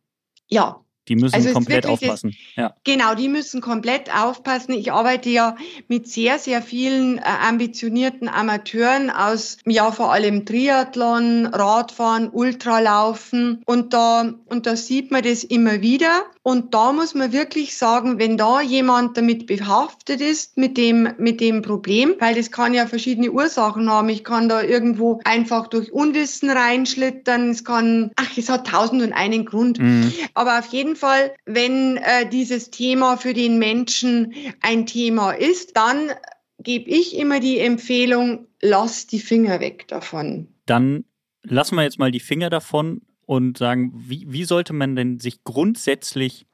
ja, 0.46 0.84
die 1.08 1.16
müssen 1.16 1.34
also 1.34 1.52
komplett 1.52 1.86
aufpassen. 1.86 2.30
Das, 2.30 2.64
ja. 2.64 2.74
Genau, 2.84 3.14
die 3.14 3.28
müssen 3.28 3.60
komplett 3.60 4.14
aufpassen. 4.14 4.72
Ich 4.72 4.92
arbeite 4.92 5.30
ja 5.30 5.56
mit 5.88 6.08
sehr, 6.08 6.38
sehr 6.38 6.62
vielen 6.62 7.18
äh, 7.18 7.22
ambitionierten 7.22 8.28
Amateuren 8.28 9.10
aus, 9.10 9.58
ja, 9.66 9.90
vor 9.90 10.12
allem 10.12 10.46
Triathlon, 10.46 11.46
Radfahren, 11.46 12.28
Ultralaufen. 12.28 13.62
Und 13.66 13.92
da, 13.92 14.32
und 14.46 14.66
da 14.66 14.76
sieht 14.76 15.10
man 15.10 15.22
das 15.22 15.42
immer 15.42 15.80
wieder. 15.80 16.24
Und 16.44 16.74
da 16.74 16.92
muss 16.92 17.14
man 17.14 17.32
wirklich 17.32 17.76
sagen, 17.76 18.18
wenn 18.18 18.36
da 18.36 18.60
jemand 18.60 19.16
damit 19.16 19.46
behaftet 19.46 20.20
ist, 20.20 20.56
mit 20.56 20.76
dem, 20.76 21.08
mit 21.18 21.40
dem 21.40 21.62
Problem, 21.62 22.14
weil 22.18 22.34
das 22.34 22.50
kann 22.50 22.74
ja 22.74 22.86
verschiedene 22.86 23.30
Ursachen 23.30 23.88
haben. 23.88 24.08
Ich 24.08 24.24
kann 24.24 24.48
da 24.48 24.60
irgendwo 24.60 25.20
einfach 25.24 25.68
durch 25.68 25.92
Unwissen 25.92 26.50
reinschlittern. 26.50 27.50
Es 27.50 27.64
kann, 27.64 28.10
ach, 28.16 28.36
es 28.36 28.48
hat 28.48 28.66
tausend 28.66 29.02
und 29.02 29.12
einen 29.12 29.44
Grund. 29.44 29.78
Mhm. 29.78 30.12
Aber 30.34 30.58
auf 30.58 30.66
jeden 30.66 30.91
Fall, 30.96 31.34
wenn 31.44 31.96
äh, 31.96 32.28
dieses 32.28 32.70
Thema 32.70 33.16
für 33.16 33.34
den 33.34 33.58
Menschen 33.58 34.34
ein 34.60 34.86
Thema 34.86 35.32
ist, 35.32 35.76
dann 35.76 36.10
gebe 36.58 36.90
ich 36.90 37.16
immer 37.16 37.40
die 37.40 37.58
Empfehlung, 37.58 38.46
lass 38.60 39.06
die 39.06 39.18
Finger 39.18 39.60
weg 39.60 39.88
davon. 39.88 40.48
Dann 40.66 41.04
lassen 41.42 41.76
wir 41.76 41.82
jetzt 41.82 41.98
mal 41.98 42.10
die 42.10 42.20
Finger 42.20 42.50
davon 42.50 43.02
und 43.26 43.58
sagen, 43.58 43.92
wie, 43.94 44.26
wie 44.28 44.44
sollte 44.44 44.72
man 44.72 44.96
denn 44.96 45.18
sich 45.18 45.44
grundsätzlich 45.44 46.46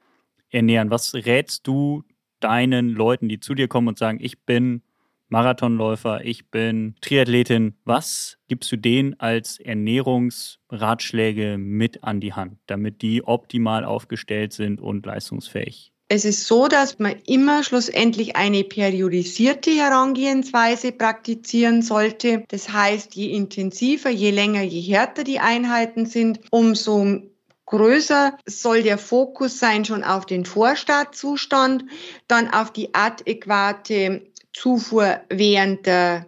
ernähren? 0.49 0.89
Was 0.89 1.13
rätst 1.13 1.67
du 1.67 2.03
deinen 2.39 2.89
Leuten, 2.89 3.29
die 3.29 3.39
zu 3.39 3.53
dir 3.53 3.67
kommen 3.67 3.87
und 3.87 3.99
sagen, 3.99 4.19
ich 4.21 4.39
bin 4.39 4.81
Marathonläufer, 5.29 6.25
ich 6.25 6.49
bin 6.49 6.95
Triathletin. 7.01 7.75
Was 7.85 8.37
gibst 8.47 8.71
du 8.71 8.77
denen 8.77 9.19
als 9.19 9.59
Ernährungsratschläge 9.59 11.57
mit 11.59 12.03
an 12.03 12.19
die 12.19 12.33
Hand, 12.33 12.57
damit 12.65 13.03
die 13.03 13.23
optimal 13.23 13.85
aufgestellt 13.85 14.53
sind 14.53 14.81
und 14.81 15.05
leistungsfähig? 15.05 15.93
Es 16.11 16.25
ist 16.25 16.47
so, 16.47 16.67
dass 16.67 16.97
man 16.97 17.13
immer 17.27 17.63
schlussendlich 17.63 18.35
eine 18.35 18.63
periodisierte 18.63 19.69
Herangehensweise 19.69 20.91
praktizieren 20.91 21.83
sollte. 21.83 22.43
Das 22.47 22.73
heißt, 22.73 23.13
je 23.13 23.27
intensiver, 23.29 24.09
je 24.09 24.31
länger, 24.31 24.63
je 24.63 24.81
härter 24.81 25.23
die 25.23 25.39
Einheiten 25.39 26.07
sind, 26.07 26.39
umso 26.49 27.21
größer 27.67 28.35
soll 28.47 28.81
der 28.81 28.97
Fokus 28.97 29.59
sein 29.59 29.85
schon 29.85 30.03
auf 30.03 30.25
den 30.25 30.45
Vorstartzustand, 30.45 31.85
dann 32.27 32.51
auf 32.51 32.73
die 32.73 32.95
adäquate 32.95 34.23
Zufuhr 34.53 35.21
während 35.29 35.85
der 35.85 36.25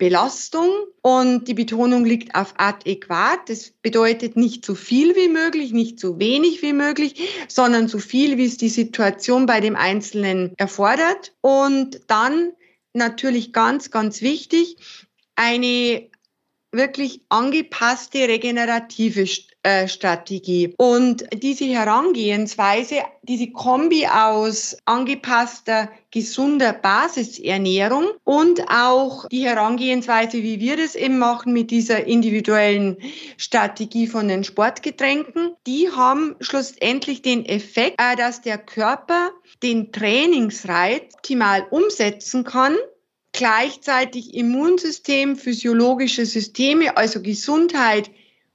Belastung 0.00 0.70
und 1.02 1.46
die 1.46 1.54
Betonung 1.54 2.06
liegt 2.06 2.34
auf 2.34 2.54
adäquat. 2.56 3.48
Das 3.48 3.70
bedeutet 3.82 4.34
nicht 4.34 4.64
so 4.64 4.74
viel 4.74 5.14
wie 5.14 5.28
möglich, 5.28 5.72
nicht 5.72 6.00
so 6.00 6.18
wenig 6.18 6.62
wie 6.62 6.72
möglich, 6.72 7.28
sondern 7.48 7.86
so 7.86 7.98
viel, 7.98 8.38
wie 8.38 8.46
es 8.46 8.56
die 8.56 8.70
Situation 8.70 9.44
bei 9.44 9.60
dem 9.60 9.76
Einzelnen 9.76 10.54
erfordert. 10.56 11.34
Und 11.42 12.00
dann 12.06 12.52
natürlich 12.94 13.52
ganz, 13.52 13.90
ganz 13.90 14.22
wichtig, 14.22 14.76
eine 15.36 16.08
wirklich 16.72 17.20
angepasste 17.28 18.20
regenerative 18.20 19.26
Strategie. 19.86 20.74
Und 20.78 21.24
diese 21.34 21.66
Herangehensweise, 21.66 23.02
diese 23.22 23.50
Kombi 23.50 24.06
aus 24.06 24.76
angepasster, 24.86 25.90
gesunder 26.10 26.72
Basisernährung 26.72 28.06
und 28.24 28.62
auch 28.68 29.28
die 29.28 29.44
Herangehensweise, 29.44 30.42
wie 30.42 30.60
wir 30.60 30.76
das 30.76 30.94
eben 30.94 31.18
machen 31.18 31.52
mit 31.52 31.70
dieser 31.70 32.06
individuellen 32.06 32.96
Strategie 33.36 34.06
von 34.06 34.28
den 34.28 34.44
Sportgetränken, 34.44 35.52
die 35.66 35.90
haben 35.90 36.36
schlussendlich 36.40 37.22
den 37.22 37.44
Effekt, 37.44 38.00
äh, 38.00 38.16
dass 38.16 38.40
der 38.40 38.58
Körper 38.58 39.30
den 39.62 39.92
Trainingsreiz 39.92 41.02
optimal 41.14 41.66
umsetzen 41.70 42.44
kann 42.44 42.76
gleichzeitig 43.32 44.34
Immunsystem, 44.34 45.36
physiologische 45.36 46.26
Systeme, 46.26 46.96
also 46.96 47.22
Gesundheit 47.22 48.10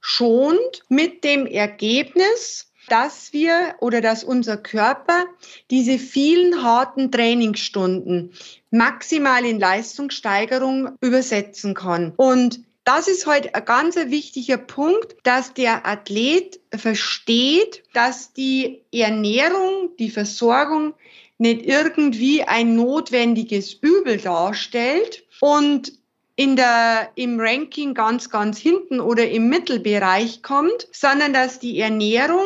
schont 0.08 0.84
mit 0.88 1.24
dem 1.24 1.46
Ergebnis, 1.46 2.70
dass 2.88 3.32
wir 3.32 3.74
oder 3.80 4.00
dass 4.00 4.22
unser 4.22 4.56
Körper 4.56 5.24
diese 5.72 5.98
vielen 5.98 6.62
harten 6.62 7.10
Trainingsstunden 7.10 8.32
maximal 8.70 9.44
in 9.44 9.58
Leistungssteigerung 9.58 10.90
übersetzen 11.00 11.74
kann. 11.74 12.12
Und 12.16 12.60
das 12.84 13.08
ist 13.08 13.26
heute 13.26 13.52
ein 13.56 13.64
ganz 13.64 13.96
wichtiger 13.96 14.58
Punkt, 14.58 15.16
dass 15.24 15.54
der 15.54 15.84
Athlet 15.84 16.60
versteht, 16.72 17.82
dass 17.92 18.32
die 18.32 18.82
Ernährung, 18.92 19.90
die 19.98 20.10
Versorgung 20.10 20.94
nicht 21.36 21.66
irgendwie 21.66 22.44
ein 22.44 22.76
notwendiges 22.76 23.74
Übel 23.74 24.18
darstellt 24.18 25.24
und 25.40 25.92
in 26.36 26.54
der, 26.54 27.10
im 27.14 27.40
Ranking 27.40 27.94
ganz, 27.94 28.30
ganz 28.30 28.58
hinten 28.58 29.00
oder 29.00 29.28
im 29.28 29.48
Mittelbereich 29.48 30.42
kommt, 30.42 30.86
sondern 30.92 31.32
dass 31.32 31.58
die 31.58 31.80
Ernährung 31.80 32.44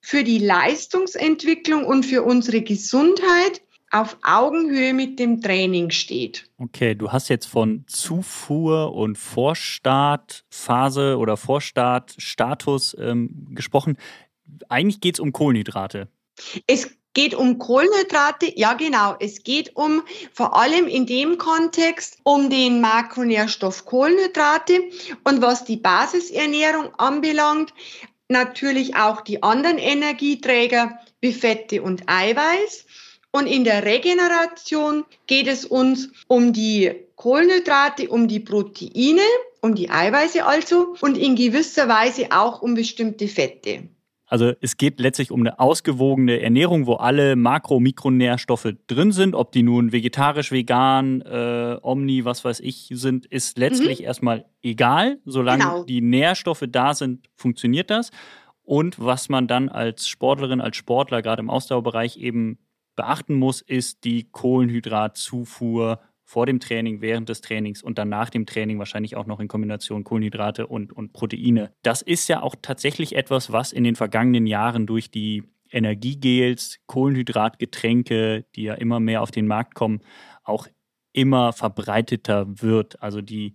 für 0.00 0.24
die 0.24 0.38
Leistungsentwicklung 0.38 1.84
und 1.84 2.04
für 2.04 2.22
unsere 2.22 2.62
Gesundheit 2.62 3.60
auf 3.90 4.16
Augenhöhe 4.22 4.94
mit 4.94 5.18
dem 5.18 5.42
Training 5.42 5.90
steht. 5.90 6.48
Okay, 6.58 6.94
du 6.94 7.12
hast 7.12 7.28
jetzt 7.28 7.46
von 7.46 7.84
Zufuhr 7.86 8.94
und 8.94 9.18
Vorstartphase 9.18 11.18
oder 11.18 11.36
Vorstartstatus 11.36 12.96
ähm, 12.98 13.48
gesprochen. 13.50 13.98
Eigentlich 14.68 15.00
geht 15.00 15.16
es 15.16 15.20
um 15.20 15.32
Kohlenhydrate. 15.32 16.08
Es 16.66 16.96
geht 17.14 17.34
um 17.34 17.58
Kohlenhydrate, 17.58 18.52
ja 18.56 18.74
genau, 18.74 19.16
es 19.20 19.42
geht 19.42 19.76
um 19.76 20.02
vor 20.32 20.56
allem 20.56 20.86
in 20.86 21.06
dem 21.06 21.38
Kontext 21.38 22.18
um 22.22 22.50
den 22.50 22.80
Makronährstoff 22.80 23.84
Kohlenhydrate 23.84 24.80
und 25.24 25.42
was 25.42 25.64
die 25.64 25.76
Basisernährung 25.76 26.94
anbelangt, 26.96 27.74
natürlich 28.28 28.96
auch 28.96 29.20
die 29.20 29.42
anderen 29.42 29.78
Energieträger 29.78 30.98
wie 31.20 31.32
Fette 31.32 31.82
und 31.82 32.04
Eiweiß. 32.06 32.86
Und 33.30 33.46
in 33.46 33.64
der 33.64 33.84
Regeneration 33.84 35.04
geht 35.26 35.46
es 35.46 35.64
uns 35.64 36.10
um 36.28 36.52
die 36.52 36.92
Kohlenhydrate, 37.16 38.08
um 38.10 38.28
die 38.28 38.40
Proteine, 38.40 39.22
um 39.62 39.74
die 39.74 39.90
Eiweiße 39.90 40.44
also 40.44 40.96
und 41.00 41.16
in 41.16 41.34
gewisser 41.36 41.88
Weise 41.88 42.26
auch 42.30 42.60
um 42.60 42.74
bestimmte 42.74 43.28
Fette. 43.28 43.88
Also 44.32 44.54
es 44.62 44.78
geht 44.78 44.98
letztlich 44.98 45.30
um 45.30 45.40
eine 45.40 45.60
ausgewogene 45.60 46.40
Ernährung, 46.40 46.86
wo 46.86 46.94
alle 46.94 47.36
Makro-, 47.36 47.80
Mikronährstoffe 47.80 48.72
drin 48.86 49.12
sind. 49.12 49.34
Ob 49.34 49.52
die 49.52 49.62
nun 49.62 49.92
vegetarisch, 49.92 50.52
vegan, 50.52 51.20
äh, 51.20 51.76
Omni, 51.82 52.24
was 52.24 52.42
weiß 52.42 52.60
ich 52.60 52.88
sind, 52.92 53.26
ist 53.26 53.58
letztlich 53.58 53.98
mhm. 54.00 54.06
erstmal 54.06 54.46
egal. 54.62 55.18
Solange 55.26 55.64
genau. 55.64 55.84
die 55.84 56.00
Nährstoffe 56.00 56.64
da 56.66 56.94
sind, 56.94 57.28
funktioniert 57.36 57.90
das. 57.90 58.10
Und 58.62 58.98
was 58.98 59.28
man 59.28 59.48
dann 59.48 59.68
als 59.68 60.08
Sportlerin, 60.08 60.62
als 60.62 60.78
Sportler 60.78 61.20
gerade 61.20 61.42
im 61.42 61.50
Ausdauerbereich 61.50 62.16
eben 62.16 62.58
beachten 62.96 63.34
muss, 63.34 63.60
ist 63.60 64.04
die 64.04 64.30
Kohlenhydratzufuhr 64.30 66.00
vor 66.32 66.46
dem 66.46 66.60
Training, 66.60 67.02
während 67.02 67.28
des 67.28 67.42
Trainings 67.42 67.82
und 67.82 67.98
dann 67.98 68.08
nach 68.08 68.30
dem 68.30 68.46
Training 68.46 68.78
wahrscheinlich 68.78 69.16
auch 69.16 69.26
noch 69.26 69.38
in 69.38 69.48
Kombination 69.48 70.02
Kohlenhydrate 70.02 70.66
und, 70.66 70.90
und 70.90 71.12
Proteine. 71.12 71.74
Das 71.82 72.00
ist 72.00 72.26
ja 72.28 72.42
auch 72.42 72.54
tatsächlich 72.62 73.14
etwas, 73.14 73.52
was 73.52 73.70
in 73.70 73.84
den 73.84 73.96
vergangenen 73.96 74.46
Jahren 74.46 74.86
durch 74.86 75.10
die 75.10 75.42
Energiegels, 75.70 76.78
Kohlenhydratgetränke, 76.86 78.46
die 78.56 78.62
ja 78.62 78.72
immer 78.72 78.98
mehr 78.98 79.20
auf 79.20 79.30
den 79.30 79.46
Markt 79.46 79.74
kommen, 79.74 80.00
auch 80.42 80.68
immer 81.12 81.52
verbreiteter 81.52 82.62
wird. 82.62 83.02
Also 83.02 83.20
die 83.20 83.52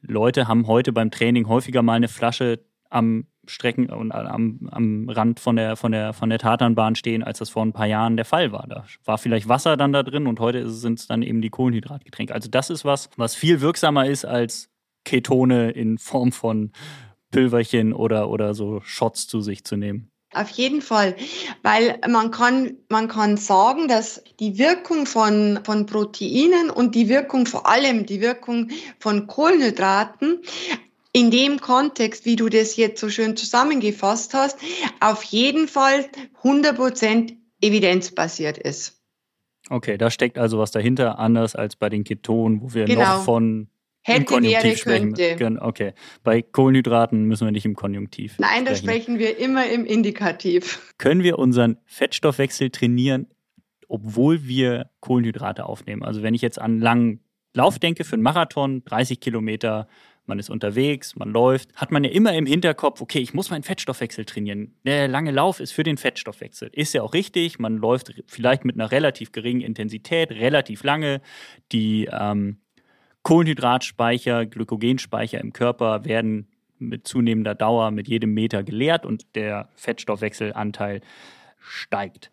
Leute 0.00 0.46
haben 0.46 0.68
heute 0.68 0.92
beim 0.92 1.10
Training 1.10 1.48
häufiger 1.48 1.82
mal 1.82 1.94
eine 1.94 2.06
Flasche 2.06 2.64
am 2.88 3.26
Strecken 3.46 3.90
und 3.90 4.12
am, 4.12 4.68
am 4.70 5.08
Rand 5.08 5.40
von 5.40 5.56
der, 5.56 5.76
von, 5.76 5.92
der, 5.92 6.12
von 6.12 6.30
der 6.30 6.38
Tatanbahn 6.38 6.94
stehen, 6.94 7.22
als 7.22 7.38
das 7.38 7.50
vor 7.50 7.64
ein 7.64 7.72
paar 7.72 7.86
Jahren 7.86 8.16
der 8.16 8.24
Fall 8.24 8.52
war. 8.52 8.66
Da 8.68 8.84
war 9.04 9.18
vielleicht 9.18 9.48
Wasser 9.48 9.76
dann 9.76 9.92
da 9.92 10.02
drin 10.02 10.26
und 10.26 10.40
heute 10.40 10.68
sind 10.70 10.98
es 10.98 11.06
dann 11.06 11.22
eben 11.22 11.42
die 11.42 11.50
Kohlenhydratgetränke. 11.50 12.34
Also 12.34 12.48
das 12.48 12.70
ist 12.70 12.84
was, 12.84 13.10
was 13.16 13.34
viel 13.34 13.60
wirksamer 13.60 14.06
ist 14.06 14.24
als 14.24 14.68
Ketone 15.04 15.70
in 15.70 15.98
Form 15.98 16.32
von 16.32 16.72
Pülverchen 17.30 17.92
oder, 17.92 18.28
oder 18.30 18.54
so 18.54 18.80
Shots 18.82 19.26
zu 19.26 19.40
sich 19.40 19.64
zu 19.64 19.76
nehmen. 19.76 20.10
Auf 20.34 20.50
jeden 20.50 20.82
Fall, 20.82 21.16
weil 21.62 21.98
man 22.08 22.30
kann, 22.30 22.76
man 22.90 23.08
kann 23.08 23.36
sagen, 23.36 23.88
dass 23.88 24.22
die 24.38 24.58
Wirkung 24.58 25.06
von, 25.06 25.60
von 25.64 25.86
Proteinen 25.86 26.68
und 26.68 26.94
die 26.94 27.08
Wirkung 27.08 27.46
vor 27.46 27.66
allem 27.66 28.04
die 28.06 28.20
Wirkung 28.20 28.68
von 28.98 29.28
Kohlenhydraten 29.28 30.42
in 31.16 31.30
dem 31.30 31.60
Kontext, 31.60 32.26
wie 32.26 32.36
du 32.36 32.50
das 32.50 32.76
jetzt 32.76 33.00
so 33.00 33.08
schön 33.08 33.38
zusammengefasst 33.38 34.34
hast, 34.34 34.58
auf 35.00 35.22
jeden 35.22 35.66
Fall 35.66 36.04
100% 36.42 37.32
evidenzbasiert 37.62 38.58
ist. 38.58 39.00
Okay, 39.70 39.96
da 39.96 40.10
steckt 40.10 40.36
also 40.36 40.58
was 40.58 40.72
dahinter, 40.72 41.18
anders 41.18 41.56
als 41.56 41.74
bei 41.74 41.88
den 41.88 42.04
Ketonen, 42.04 42.60
wo 42.60 42.74
wir 42.74 42.84
genau. 42.84 43.00
noch 43.00 43.24
von 43.24 43.68
Hätte, 44.02 44.42
wäre, 44.42 44.74
könnte. 44.74 45.58
Okay, 45.62 45.94
bei 46.22 46.42
Kohlenhydraten 46.42 47.24
müssen 47.24 47.46
wir 47.46 47.50
nicht 47.50 47.64
im 47.64 47.74
Konjunktiv 47.74 48.34
Nein, 48.38 48.66
da 48.66 48.76
sprechen 48.76 49.18
wir 49.18 49.38
immer 49.38 49.66
im 49.66 49.86
Indikativ. 49.86 50.94
Können 50.98 51.22
wir 51.22 51.38
unseren 51.38 51.78
Fettstoffwechsel 51.86 52.68
trainieren, 52.68 53.26
obwohl 53.88 54.46
wir 54.46 54.90
Kohlenhydrate 55.00 55.64
aufnehmen? 55.64 56.04
Also 56.04 56.22
wenn 56.22 56.34
ich 56.34 56.42
jetzt 56.42 56.60
an 56.60 56.78
langen 56.78 57.20
Lauf 57.54 57.78
denke 57.78 58.04
für 58.04 58.16
einen 58.16 58.22
Marathon, 58.22 58.84
30 58.84 59.18
Kilometer, 59.18 59.88
man 60.26 60.38
ist 60.38 60.50
unterwegs, 60.50 61.16
man 61.16 61.30
läuft, 61.30 61.74
hat 61.76 61.90
man 61.90 62.04
ja 62.04 62.10
immer 62.10 62.34
im 62.34 62.46
Hinterkopf, 62.46 63.00
okay, 63.00 63.18
ich 63.18 63.34
muss 63.34 63.50
meinen 63.50 63.62
Fettstoffwechsel 63.62 64.24
trainieren. 64.24 64.74
Der 64.84 65.08
lange 65.08 65.30
Lauf 65.30 65.60
ist 65.60 65.72
für 65.72 65.82
den 65.82 65.96
Fettstoffwechsel. 65.96 66.70
Ist 66.72 66.94
ja 66.94 67.02
auch 67.02 67.14
richtig, 67.14 67.58
man 67.58 67.76
läuft 67.76 68.12
vielleicht 68.26 68.64
mit 68.64 68.76
einer 68.76 68.90
relativ 68.90 69.32
geringen 69.32 69.60
Intensität, 69.60 70.30
relativ 70.30 70.84
lange. 70.84 71.20
Die 71.72 72.08
ähm, 72.12 72.58
Kohlenhydratspeicher, 73.22 74.46
Glykogenspeicher 74.46 75.40
im 75.40 75.52
Körper 75.52 76.04
werden 76.04 76.48
mit 76.78 77.08
zunehmender 77.08 77.54
Dauer 77.54 77.90
mit 77.90 78.08
jedem 78.08 78.34
Meter 78.34 78.62
geleert 78.62 79.06
und 79.06 79.34
der 79.34 79.70
Fettstoffwechselanteil 79.74 81.00
steigt. 81.58 82.30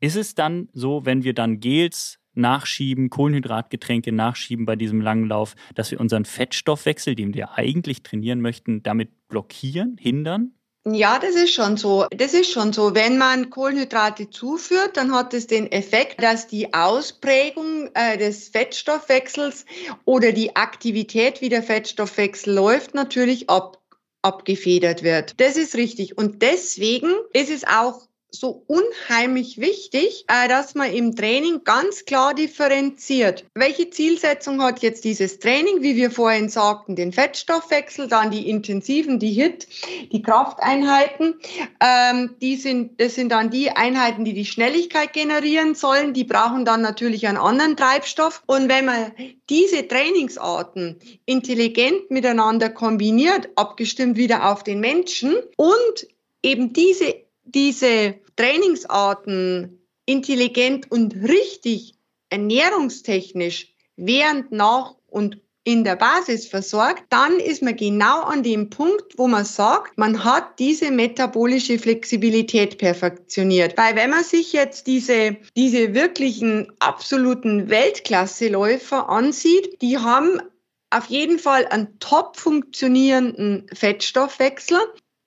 Ist 0.00 0.16
es 0.16 0.34
dann 0.34 0.68
so, 0.72 1.04
wenn 1.04 1.24
wir 1.24 1.34
dann 1.34 1.60
Gels 1.60 2.17
nachschieben, 2.38 3.10
Kohlenhydratgetränke 3.10 4.12
nachschieben 4.12 4.64
bei 4.64 4.76
diesem 4.76 5.00
langen 5.00 5.26
Lauf, 5.26 5.54
dass 5.74 5.90
wir 5.90 6.00
unseren 6.00 6.24
Fettstoffwechsel, 6.24 7.14
den 7.14 7.34
wir 7.34 7.58
eigentlich 7.58 8.02
trainieren 8.02 8.40
möchten, 8.40 8.82
damit 8.82 9.28
blockieren, 9.28 9.96
hindern? 9.98 10.52
Ja, 10.92 11.18
das 11.18 11.34
ist 11.34 11.52
schon 11.52 11.76
so. 11.76 12.06
Das 12.10 12.34
ist 12.34 12.50
schon 12.50 12.72
so. 12.72 12.94
Wenn 12.94 13.18
man 13.18 13.50
Kohlenhydrate 13.50 14.30
zuführt, 14.30 14.96
dann 14.96 15.12
hat 15.12 15.34
es 15.34 15.46
den 15.46 15.70
Effekt, 15.70 16.22
dass 16.22 16.46
die 16.46 16.72
Ausprägung 16.72 17.90
äh, 17.94 18.16
des 18.16 18.48
Fettstoffwechsels 18.48 19.66
oder 20.04 20.32
die 20.32 20.56
Aktivität, 20.56 21.40
wie 21.40 21.48
der 21.48 21.62
Fettstoffwechsel 21.62 22.54
läuft, 22.54 22.94
natürlich 22.94 23.50
ab, 23.50 23.82
abgefedert 24.22 25.02
wird. 25.02 25.40
Das 25.40 25.56
ist 25.56 25.74
richtig. 25.74 26.16
Und 26.16 26.42
deswegen 26.42 27.10
ist 27.32 27.50
es 27.50 27.64
auch 27.64 28.07
so 28.30 28.62
unheimlich 28.66 29.58
wichtig, 29.58 30.24
äh, 30.28 30.48
dass 30.48 30.74
man 30.74 30.92
im 30.92 31.16
Training 31.16 31.64
ganz 31.64 32.04
klar 32.04 32.34
differenziert. 32.34 33.44
Welche 33.54 33.90
Zielsetzung 33.90 34.62
hat 34.62 34.80
jetzt 34.80 35.04
dieses 35.04 35.38
Training? 35.38 35.82
Wie 35.82 35.96
wir 35.96 36.10
vorhin 36.10 36.48
sagten, 36.48 36.94
den 36.94 37.12
Fettstoffwechsel, 37.12 38.06
dann 38.08 38.30
die 38.30 38.48
intensiven, 38.48 39.18
die 39.18 39.32
HIT, 39.32 39.66
die 40.12 40.22
Krafteinheiten. 40.22 41.34
Ähm, 41.80 42.36
die 42.42 42.56
sind, 42.56 43.00
das 43.00 43.14
sind 43.14 43.30
dann 43.30 43.50
die 43.50 43.70
Einheiten, 43.70 44.24
die 44.24 44.34
die 44.34 44.44
Schnelligkeit 44.44 45.12
generieren 45.12 45.74
sollen. 45.74 46.12
Die 46.12 46.24
brauchen 46.24 46.64
dann 46.64 46.82
natürlich 46.82 47.26
einen 47.26 47.38
anderen 47.38 47.76
Treibstoff. 47.76 48.42
Und 48.46 48.68
wenn 48.68 48.84
man 48.84 49.12
diese 49.48 49.88
Trainingsarten 49.88 50.98
intelligent 51.24 52.10
miteinander 52.10 52.68
kombiniert, 52.68 53.48
abgestimmt 53.56 54.16
wieder 54.16 54.50
auf 54.50 54.62
den 54.64 54.80
Menschen 54.80 55.36
und 55.56 56.06
eben 56.42 56.72
diese 56.72 57.27
diese 57.54 58.14
Trainingsarten 58.36 59.78
intelligent 60.06 60.90
und 60.90 61.14
richtig 61.14 61.94
ernährungstechnisch 62.30 63.74
während, 63.96 64.52
nach 64.52 64.94
und 65.06 65.40
in 65.64 65.84
der 65.84 65.96
Basis 65.96 66.46
versorgt, 66.46 67.04
dann 67.10 67.38
ist 67.38 67.62
man 67.62 67.76
genau 67.76 68.22
an 68.22 68.42
dem 68.42 68.70
Punkt, 68.70 69.18
wo 69.18 69.28
man 69.28 69.44
sagt, 69.44 69.98
man 69.98 70.24
hat 70.24 70.58
diese 70.58 70.90
metabolische 70.90 71.78
Flexibilität 71.78 72.78
perfektioniert. 72.78 73.76
Weil 73.76 73.94
wenn 73.94 74.08
man 74.08 74.24
sich 74.24 74.54
jetzt 74.54 74.86
diese, 74.86 75.36
diese 75.56 75.94
wirklichen 75.94 76.72
absoluten 76.78 77.68
Weltklasseläufer 77.68 79.10
ansieht, 79.10 79.82
die 79.82 79.98
haben 79.98 80.40
auf 80.88 81.06
jeden 81.06 81.38
Fall 81.38 81.66
einen 81.66 81.98
top 81.98 82.38
funktionierenden 82.38 83.66
Fettstoffwechsel 83.74 84.78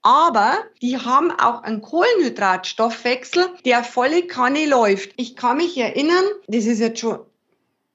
aber 0.01 0.57
die 0.81 0.97
haben 0.97 1.31
auch 1.31 1.63
einen 1.63 1.81
Kohlenhydratstoffwechsel, 1.81 3.45
der 3.65 3.83
volle 3.83 4.23
Kanne 4.23 4.65
läuft. 4.65 5.11
Ich 5.17 5.35
kann 5.35 5.57
mich 5.57 5.77
erinnern, 5.77 6.23
das 6.47 6.65
ist 6.65 6.79
jetzt 6.79 6.99
schon 6.99 7.19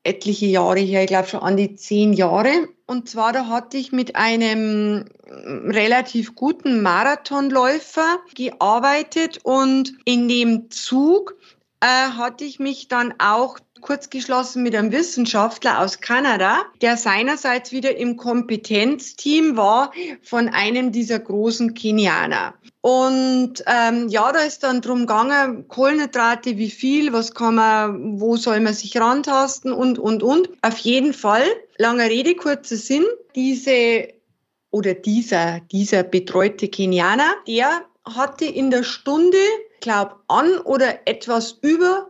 etliche 0.04 0.46
Jahre 0.46 0.78
her, 0.78 1.02
ich 1.02 1.08
glaube 1.08 1.28
schon 1.28 1.40
an 1.40 1.56
die 1.56 1.74
zehn 1.74 2.12
Jahre. 2.12 2.68
Und 2.86 3.08
zwar, 3.08 3.32
da 3.32 3.48
hatte 3.48 3.76
ich 3.76 3.90
mit 3.90 4.14
einem 4.14 5.06
relativ 5.28 6.36
guten 6.36 6.82
Marathonläufer 6.82 8.20
gearbeitet 8.34 9.40
und 9.42 9.94
in 10.04 10.28
dem 10.28 10.70
Zug 10.70 11.34
äh, 11.80 11.86
hatte 11.86 12.44
ich 12.44 12.60
mich 12.60 12.86
dann 12.86 13.14
auch 13.18 13.58
kurz 13.80 14.10
geschlossen 14.10 14.62
mit 14.62 14.74
einem 14.74 14.92
Wissenschaftler 14.92 15.80
aus 15.80 16.00
Kanada, 16.00 16.62
der 16.82 16.96
seinerseits 16.96 17.72
wieder 17.72 17.96
im 17.96 18.16
Kompetenzteam 18.16 19.56
war 19.56 19.92
von 20.22 20.48
einem 20.48 20.92
dieser 20.92 21.18
großen 21.18 21.74
Kenianer. 21.74 22.54
Und 22.80 23.64
ähm, 23.66 24.08
ja, 24.08 24.30
da 24.32 24.40
ist 24.40 24.62
dann 24.62 24.80
drum 24.80 25.00
gegangen, 25.00 25.66
Kohlenhydrate, 25.68 26.56
wie 26.56 26.70
viel, 26.70 27.12
was 27.12 27.34
kann 27.34 27.56
man, 27.56 28.20
wo 28.20 28.36
soll 28.36 28.60
man 28.60 28.74
sich 28.74 28.96
rantasten 28.96 29.72
und, 29.72 29.98
und, 29.98 30.22
und. 30.22 30.50
Auf 30.62 30.78
jeden 30.78 31.12
Fall, 31.12 31.46
lange 31.78 32.04
Rede, 32.04 32.34
kurzer 32.34 32.76
Sinn, 32.76 33.04
diese 33.34 34.08
oder 34.70 34.94
dieser, 34.94 35.60
dieser 35.72 36.02
betreute 36.02 36.68
Kenianer, 36.68 37.34
der 37.46 37.82
hatte 38.04 38.44
in 38.44 38.70
der 38.70 38.84
Stunde, 38.84 39.38
glaub, 39.80 40.20
an 40.28 40.58
oder 40.58 41.08
etwas 41.08 41.58
über 41.62 42.08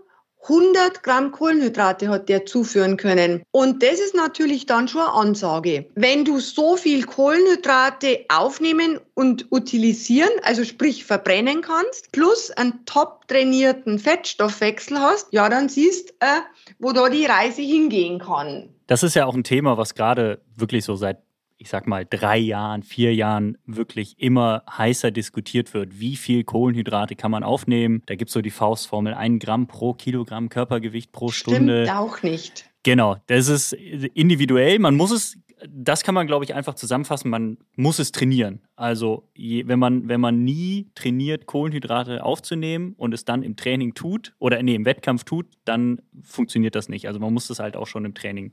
100 0.49 1.03
Gramm 1.03 1.33
Kohlenhydrate 1.33 2.09
hat 2.09 2.29
der 2.29 2.47
zuführen 2.47 2.97
können. 2.97 3.43
Und 3.51 3.83
das 3.83 3.99
ist 3.99 4.15
natürlich 4.15 4.67
dann 4.67 4.87
schon 4.87 5.01
eine 5.01 5.13
Ansage. 5.13 5.87
Wenn 5.95 6.25
du 6.25 6.39
so 6.39 6.77
viel 6.77 7.05
Kohlenhydrate 7.05 8.27
aufnehmen 8.29 9.01
und 9.15 9.51
utilisieren, 9.51 10.31
also 10.43 10.65
sprich 10.65 11.05
verbrennen 11.05 11.63
kannst, 11.63 12.13
plus 12.13 12.51
einen 12.53 12.85
top 12.85 13.27
trainierten 13.29 13.99
Fettstoffwechsel 13.99 15.01
hast, 15.01 15.33
ja, 15.33 15.49
dann 15.49 15.69
siehst 15.69 16.15
äh, 16.21 16.41
wo 16.79 16.93
da 16.93 17.09
die 17.09 17.27
Reise 17.27 17.63
hingehen 17.63 18.21
kann. 18.21 18.69
Das 18.87 19.03
ist 19.03 19.15
ja 19.15 19.27
auch 19.27 19.35
ein 19.35 19.45
Thema, 19.45 19.77
was 19.77 19.95
gerade 19.95 20.41
wirklich 20.55 20.85
so 20.85 20.95
seit 20.95 21.26
ich 21.59 21.69
sag 21.69 21.87
mal, 21.87 22.07
drei 22.09 22.39
Jahren, 22.39 22.83
vier 22.83 23.15
Jahren 23.15 23.59
wirklich 23.65 24.19
immer 24.19 24.63
heißer 24.71 25.11
diskutiert 25.11 25.75
wird. 25.75 25.99
Wie 25.99 26.17
viel 26.17 26.45
Kohlenhydrate 26.45 27.17
kann 27.17 27.31
man 27.31 27.43
aufnehmen? 27.43 28.03
Da 28.07 28.15
gibt 28.15 28.29
es 28.29 28.35
so 28.35 28.43
die 28.43 28.51
Faustformel, 28.51 29.15
ein 29.15 29.39
Gramm 29.39 29.67
pro 29.67 29.95
Kilogramm 29.95 30.49
Körpergewicht 30.49 31.13
pro 31.13 31.29
Stunde. 31.29 31.85
Stimmt 31.85 31.99
auch 31.99 32.23
nicht. 32.23 32.71
Genau, 32.83 33.17
das 33.27 33.49
ist 33.49 33.73
individuell. 33.73 34.79
Man 34.79 34.95
muss 34.95 35.11
es, 35.11 35.39
das 35.69 36.05
kann 36.05 36.15
man, 36.15 36.27
glaube 36.27 36.45
ich, 36.45 36.55
einfach 36.55 36.75
zusammenfassen. 36.75 37.31
Man 37.31 37.59
muss 37.75 37.99
es 37.99 38.13
trainieren. 38.13 38.61
Also, 38.77 39.29
je, 39.35 39.67
wenn, 39.67 39.79
man, 39.79 40.09
wenn 40.09 40.21
man 40.21 40.45
nie 40.45 40.91
trainiert, 40.95 41.47
Kohlenhydrate 41.47 42.23
aufzunehmen 42.23 42.95
und 42.97 43.13
es 43.13 43.25
dann 43.25 43.43
im 43.43 43.57
Training 43.57 43.95
tut 43.95 44.35
oder 44.39 44.63
nee, 44.63 44.75
im 44.75 44.85
Wettkampf 44.85 45.25
tut, 45.25 45.47
dann 45.65 46.01
funktioniert 46.23 46.75
das 46.75 46.89
nicht. 46.89 47.09
Also, 47.09 47.19
man 47.19 47.33
muss 47.33 47.49
das 47.49 47.59
halt 47.59 47.77
auch 47.77 47.87
schon 47.87 48.05
im 48.05 48.15
Training 48.15 48.53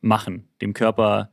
machen, 0.00 0.48
dem 0.60 0.72
Körper, 0.72 1.30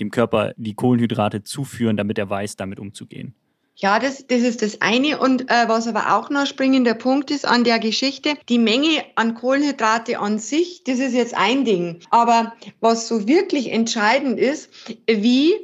dem 0.00 0.10
Körper 0.10 0.52
die 0.56 0.74
Kohlenhydrate 0.74 1.42
zuführen, 1.42 1.96
damit 1.96 2.18
er 2.18 2.30
weiß, 2.30 2.56
damit 2.56 2.78
umzugehen. 2.78 3.34
Ja, 3.76 3.98
das, 3.98 4.26
das 4.28 4.42
ist 4.42 4.62
das 4.62 4.80
eine. 4.80 5.18
Und 5.18 5.50
äh, 5.50 5.68
was 5.68 5.88
aber 5.88 6.16
auch 6.16 6.30
noch 6.30 6.46
springender 6.46 6.94
Punkt 6.94 7.30
ist 7.30 7.44
an 7.44 7.64
der 7.64 7.80
Geschichte, 7.80 8.34
die 8.48 8.58
Menge 8.58 9.04
an 9.16 9.34
Kohlenhydrate 9.34 10.20
an 10.20 10.38
sich, 10.38 10.84
das 10.84 11.00
ist 11.00 11.12
jetzt 11.12 11.34
ein 11.34 11.64
Ding. 11.64 11.98
Aber 12.10 12.54
was 12.80 13.08
so 13.08 13.26
wirklich 13.26 13.72
entscheidend 13.72 14.38
ist, 14.38 14.70
wie 15.08 15.54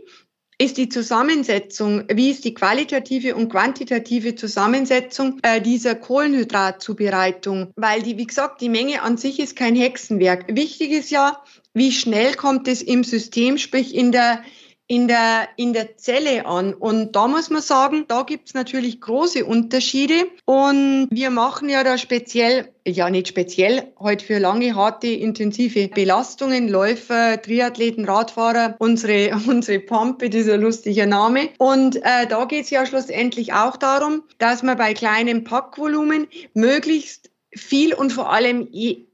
ist 0.61 0.77
die 0.77 0.91
Zusammensetzung, 0.91 2.05
wie 2.13 2.31
ist 2.31 2.45
die 2.45 2.53
qualitative 2.53 3.35
und 3.35 3.49
quantitative 3.49 4.35
Zusammensetzung 4.35 5.39
äh, 5.43 5.63
dieser 5.63 5.95
Kohlenhydratzubereitung? 5.95 7.73
Weil 7.77 8.03
die, 8.03 8.19
wie 8.19 8.27
gesagt, 8.27 8.61
die 8.61 8.69
Menge 8.69 9.01
an 9.03 9.17
sich 9.17 9.41
ist 9.41 9.57
kein 9.57 9.75
Hexenwerk. 9.75 10.55
Wichtig 10.55 10.91
ist 10.91 11.11
ja, 11.11 11.43
wie 11.75 11.93
schnell 11.93 12.35
kommt 12.35 12.69
es 12.69 12.83
im 12.83 13.05
System, 13.05 13.59
sprich 13.59 13.95
in 13.95 14.13
der 14.13 14.43
in 14.91 15.07
der, 15.07 15.49
in 15.55 15.73
der 15.73 15.99
Zelle 15.99 16.47
an. 16.47 16.75
Und 16.75 17.15
da 17.15 17.29
muss 17.29 17.49
man 17.49 17.63
sagen, 17.63 18.07
da 18.09 18.25
gibt's 18.25 18.55
natürlich 18.55 19.01
große 19.01 19.45
Unterschiede. 19.45 20.27
Und 20.47 21.07
wir 21.13 21.31
machen 21.31 21.69
ja 21.69 21.85
da 21.85 21.97
speziell, 21.97 22.71
ja 22.85 23.09
nicht 23.09 23.29
speziell, 23.29 23.93
heute 24.01 24.25
für 24.25 24.41
lange, 24.41 24.75
harte, 24.75 25.07
intensive 25.07 25.87
Belastungen, 25.87 26.69
Läufer, 26.69 27.41
Triathleten, 27.41 28.05
Radfahrer, 28.05 28.75
unsere, 28.81 29.31
unsere 29.47 29.79
Pampe, 29.79 30.29
dieser 30.29 30.57
lustige 30.57 31.07
Name. 31.07 31.51
Und 31.59 31.95
äh, 31.95 32.27
da 32.29 32.47
geht's 32.47 32.71
ja 32.71 32.85
schlussendlich 32.85 33.53
auch 33.53 33.77
darum, 33.77 34.25
dass 34.39 34.65
man 34.65 34.77
bei 34.77 34.93
kleinem 34.93 35.45
Packvolumen 35.45 36.27
möglichst 36.53 37.31
viel 37.55 37.95
und 37.95 38.13
vor 38.13 38.33
allem 38.33 38.67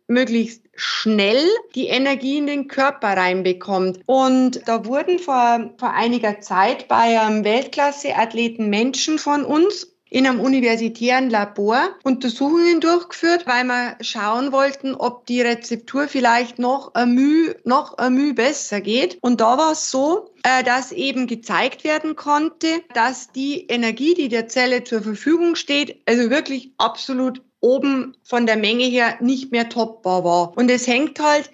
möglichst 0.08 0.65
schnell 0.76 1.44
die 1.74 1.88
Energie 1.88 2.38
in 2.38 2.46
den 2.46 2.68
Körper 2.68 3.08
reinbekommt. 3.08 4.00
Und 4.06 4.62
da 4.66 4.84
wurden 4.86 5.18
vor, 5.18 5.70
vor 5.78 5.92
einiger 5.92 6.40
Zeit 6.40 6.88
bei 6.88 7.20
einem 7.20 7.44
Weltklasse-Athleten 7.44 8.68
Menschen 8.68 9.18
von 9.18 9.44
uns 9.44 9.96
in 10.08 10.26
einem 10.26 10.40
universitären 10.40 11.30
Labor 11.30 11.90
Untersuchungen 12.04 12.80
durchgeführt, 12.80 13.46
weil 13.46 13.64
wir 13.64 13.96
schauen 14.00 14.52
wollten, 14.52 14.94
ob 14.94 15.26
die 15.26 15.42
Rezeptur 15.42 16.06
vielleicht 16.06 16.58
noch 16.58 16.94
ein 16.94 17.14
Müh, 17.14 17.54
noch 17.64 17.98
ein 17.98 18.14
Müh 18.14 18.32
besser 18.32 18.80
geht. 18.80 19.18
Und 19.20 19.40
da 19.40 19.58
war 19.58 19.72
es 19.72 19.90
so, 19.90 20.30
äh, 20.44 20.62
dass 20.62 20.92
eben 20.92 21.26
gezeigt 21.26 21.82
werden 21.82 22.14
konnte, 22.14 22.68
dass 22.94 23.32
die 23.32 23.66
Energie, 23.66 24.14
die 24.14 24.28
der 24.28 24.46
Zelle 24.48 24.84
zur 24.84 25.02
Verfügung 25.02 25.56
steht, 25.56 26.00
also 26.06 26.30
wirklich 26.30 26.70
absolut 26.78 27.42
oben 27.66 28.16
von 28.22 28.46
der 28.46 28.56
Menge 28.56 28.84
her 28.84 29.18
nicht 29.20 29.50
mehr 29.50 29.68
toppbar 29.68 30.22
war. 30.24 30.56
Und 30.56 30.70
es 30.70 30.86
hängt 30.86 31.18
halt 31.18 31.50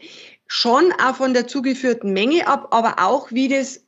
schon 0.46 0.92
auch 1.02 1.16
von 1.16 1.32
der 1.32 1.46
zugeführten 1.46 2.12
Menge 2.12 2.46
ab, 2.46 2.68
aber 2.70 2.96
auch 2.98 3.32
wie 3.32 3.48
das 3.48 3.80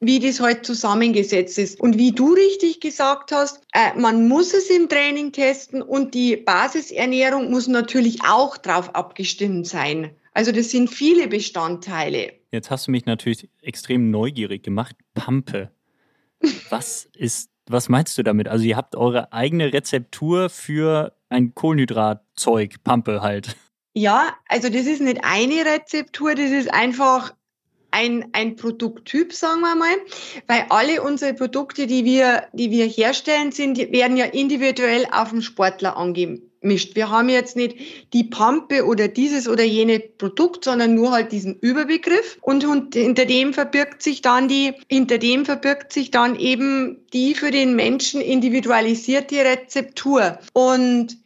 wie 0.00 0.20
das 0.20 0.38
halt 0.38 0.64
zusammengesetzt 0.64 1.58
ist. 1.58 1.80
Und 1.80 1.98
wie 1.98 2.12
du 2.12 2.32
richtig 2.32 2.80
gesagt 2.80 3.32
hast, 3.32 3.60
äh, 3.72 3.98
man 3.98 4.28
muss 4.28 4.54
es 4.54 4.70
im 4.70 4.88
Training 4.88 5.32
testen 5.32 5.82
und 5.82 6.14
die 6.14 6.36
Basisernährung 6.36 7.50
muss 7.50 7.66
natürlich 7.66 8.20
auch 8.22 8.56
drauf 8.58 8.94
abgestimmt 8.94 9.66
sein. 9.66 10.10
Also 10.34 10.52
das 10.52 10.70
sind 10.70 10.88
viele 10.88 11.26
Bestandteile. 11.26 12.32
Jetzt 12.52 12.70
hast 12.70 12.86
du 12.86 12.92
mich 12.92 13.06
natürlich 13.06 13.48
extrem 13.60 14.12
neugierig 14.12 14.62
gemacht. 14.62 14.94
Pampe. 15.14 15.72
Was 16.70 17.08
ist, 17.16 17.50
was 17.70 17.88
meinst 17.88 18.16
du 18.18 18.22
damit? 18.22 18.48
Also 18.48 18.64
ihr 18.64 18.76
habt 18.76 18.96
eure 18.96 19.32
eigene 19.32 19.72
Rezeptur 19.72 20.50
für 20.50 21.12
ein 21.28 21.54
Kohlenhydratzeug, 21.54 22.82
Pampe 22.84 23.22
halt. 23.22 23.56
Ja, 23.94 24.34
also 24.48 24.68
das 24.68 24.86
ist 24.86 25.00
nicht 25.00 25.24
eine 25.24 25.64
Rezeptur, 25.64 26.34
das 26.34 26.50
ist 26.50 26.72
einfach 26.72 27.32
ein, 27.98 28.28
ein 28.32 28.54
Produkttyp, 28.54 29.32
sagen 29.32 29.60
wir 29.60 29.74
mal, 29.74 29.96
weil 30.46 30.66
alle 30.68 31.02
unsere 31.02 31.34
Produkte, 31.34 31.86
die 31.86 32.04
wir, 32.04 32.44
die 32.52 32.70
wir 32.70 32.86
herstellen, 32.86 33.50
sind, 33.50 33.76
werden 33.78 34.16
ja 34.16 34.26
individuell 34.26 35.06
auf 35.10 35.30
den 35.30 35.42
Sportler 35.42 35.96
angemischt. 35.96 36.94
Wir 36.94 37.10
haben 37.10 37.28
jetzt 37.28 37.56
nicht 37.56 37.76
die 38.12 38.22
Pampe 38.22 38.86
oder 38.86 39.08
dieses 39.08 39.48
oder 39.48 39.64
jene 39.64 39.98
Produkt, 39.98 40.64
sondern 40.64 40.94
nur 40.94 41.10
halt 41.10 41.32
diesen 41.32 41.58
Überbegriff 41.58 42.38
und, 42.40 42.64
und 42.64 42.94
hinter 42.94 43.26
dem 43.26 43.52
verbirgt 43.52 44.02
sich 44.02 44.22
dann 44.22 44.46
die, 44.46 44.74
hinter 44.88 45.18
dem 45.18 45.44
verbirgt 45.44 45.92
sich 45.92 46.12
dann 46.12 46.38
eben 46.38 47.04
die 47.12 47.34
für 47.34 47.50
den 47.50 47.74
Menschen 47.74 48.20
individualisierte 48.20 49.44
Rezeptur 49.44 50.38
und 50.52 51.18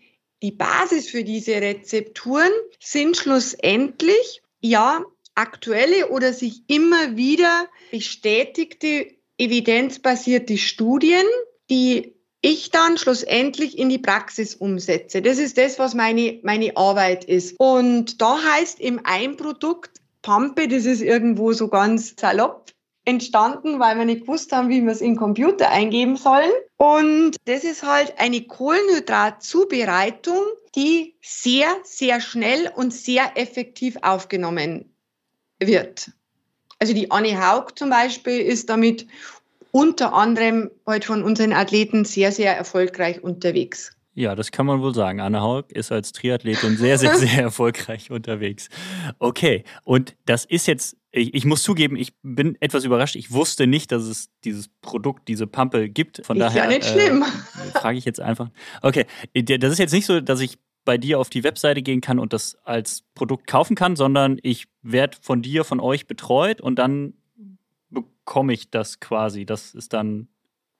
die 0.42 0.52
Basis 0.52 1.08
für 1.10 1.22
diese 1.22 1.52
Rezepturen 1.52 2.50
sind 2.80 3.16
schlussendlich 3.16 4.42
ja 4.60 5.04
aktuelle 5.34 6.10
oder 6.10 6.32
sich 6.32 6.62
immer 6.66 7.16
wieder 7.16 7.66
bestätigte 7.90 9.06
evidenzbasierte 9.38 10.58
Studien, 10.58 11.24
die 11.70 12.14
ich 12.42 12.70
dann 12.70 12.98
schlussendlich 12.98 13.78
in 13.78 13.88
die 13.88 13.98
Praxis 13.98 14.54
umsetze. 14.54 15.22
Das 15.22 15.38
ist 15.38 15.56
das, 15.58 15.78
was 15.78 15.94
meine, 15.94 16.40
meine 16.42 16.76
Arbeit 16.76 17.24
ist. 17.24 17.54
Und 17.58 18.20
da 18.20 18.42
heißt 18.42 18.80
im 18.80 19.00
ein 19.04 19.36
Produkt 19.36 20.00
Pampe, 20.22 20.68
das 20.68 20.84
ist 20.84 21.02
irgendwo 21.02 21.52
so 21.52 21.68
ganz 21.68 22.14
salopp 22.18 22.72
entstanden, 23.04 23.80
weil 23.80 23.96
wir 23.96 24.04
nicht 24.04 24.22
gewusst 24.22 24.52
haben, 24.52 24.68
wie 24.68 24.82
wir 24.82 24.92
es 24.92 25.00
in 25.00 25.12
den 25.12 25.18
Computer 25.18 25.70
eingeben 25.70 26.16
sollen. 26.16 26.52
Und 26.76 27.36
das 27.46 27.64
ist 27.64 27.82
halt 27.82 28.14
eine 28.18 28.42
Kohlenhydratzubereitung, 28.42 30.42
die 30.76 31.16
sehr, 31.20 31.68
sehr 31.84 32.20
schnell 32.20 32.70
und 32.74 32.92
sehr 32.92 33.36
effektiv 33.36 33.96
aufgenommen 34.02 34.91
wird. 35.66 36.10
Also 36.78 36.94
die 36.94 37.10
Anne 37.10 37.38
Haug 37.40 37.72
zum 37.76 37.90
Beispiel 37.90 38.40
ist 38.40 38.68
damit 38.68 39.06
unter 39.70 40.12
anderem 40.12 40.70
heute 40.86 41.06
von 41.06 41.22
unseren 41.22 41.52
Athleten 41.52 42.04
sehr, 42.04 42.32
sehr 42.32 42.56
erfolgreich 42.56 43.22
unterwegs. 43.22 43.96
Ja, 44.14 44.34
das 44.34 44.50
kann 44.50 44.66
man 44.66 44.82
wohl 44.82 44.94
sagen. 44.94 45.20
Anne 45.20 45.40
Haug 45.40 45.64
ist 45.70 45.90
als 45.90 46.12
Triathletin 46.12 46.76
sehr, 46.76 46.98
sehr, 46.98 47.16
sehr 47.16 47.32
erfolgreich 47.42 48.10
unterwegs. 48.10 48.68
Okay, 49.18 49.64
und 49.84 50.14
das 50.26 50.44
ist 50.44 50.66
jetzt, 50.66 50.98
ich, 51.12 51.32
ich, 51.32 51.46
muss 51.46 51.62
zugeben, 51.62 51.96
ich 51.96 52.12
bin 52.22 52.58
etwas 52.60 52.84
überrascht. 52.84 53.16
Ich 53.16 53.32
wusste 53.32 53.66
nicht, 53.66 53.90
dass 53.90 54.02
es 54.02 54.28
dieses 54.44 54.68
Produkt, 54.82 55.28
diese 55.28 55.46
Pampe 55.46 55.88
gibt. 55.88 56.26
Von 56.26 56.36
ist 56.36 56.42
daher. 56.42 56.64
Ja, 56.64 56.68
nicht 56.68 56.84
schlimm. 56.84 57.22
Äh, 57.22 57.78
frage 57.78 57.96
ich 57.96 58.04
jetzt 58.04 58.20
einfach. 58.20 58.50
Okay, 58.82 59.06
das 59.34 59.72
ist 59.72 59.78
jetzt 59.78 59.92
nicht 59.92 60.04
so, 60.04 60.20
dass 60.20 60.40
ich 60.40 60.58
bei 60.84 60.98
dir 60.98 61.18
auf 61.18 61.30
die 61.30 61.44
Webseite 61.44 61.82
gehen 61.82 62.00
kann 62.00 62.18
und 62.18 62.32
das 62.32 62.56
als 62.64 63.04
Produkt 63.14 63.46
kaufen 63.46 63.76
kann, 63.76 63.96
sondern 63.96 64.38
ich 64.42 64.66
werde 64.82 65.16
von 65.20 65.42
dir, 65.42 65.64
von 65.64 65.80
euch 65.80 66.06
betreut 66.06 66.60
und 66.60 66.76
dann 66.76 67.14
bekomme 67.90 68.52
ich 68.52 68.70
das 68.70 69.00
quasi. 69.00 69.46
Das 69.46 69.74
ist 69.74 69.92
dann 69.92 70.28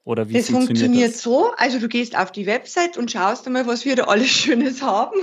oder 0.04 0.28
wie 0.28 0.32
das 0.32 0.50
funktioniert, 0.50 0.78
funktioniert 0.78 1.14
das? 1.14 1.22
so, 1.22 1.52
also 1.56 1.78
du 1.78 1.88
gehst 1.88 2.18
auf 2.18 2.32
die 2.32 2.46
Website 2.46 2.98
und 2.98 3.12
schaust 3.12 3.46
einmal, 3.46 3.68
was 3.68 3.84
wir 3.84 3.94
da 3.94 4.04
alles 4.04 4.28
Schönes 4.30 4.82
haben. 4.82 5.16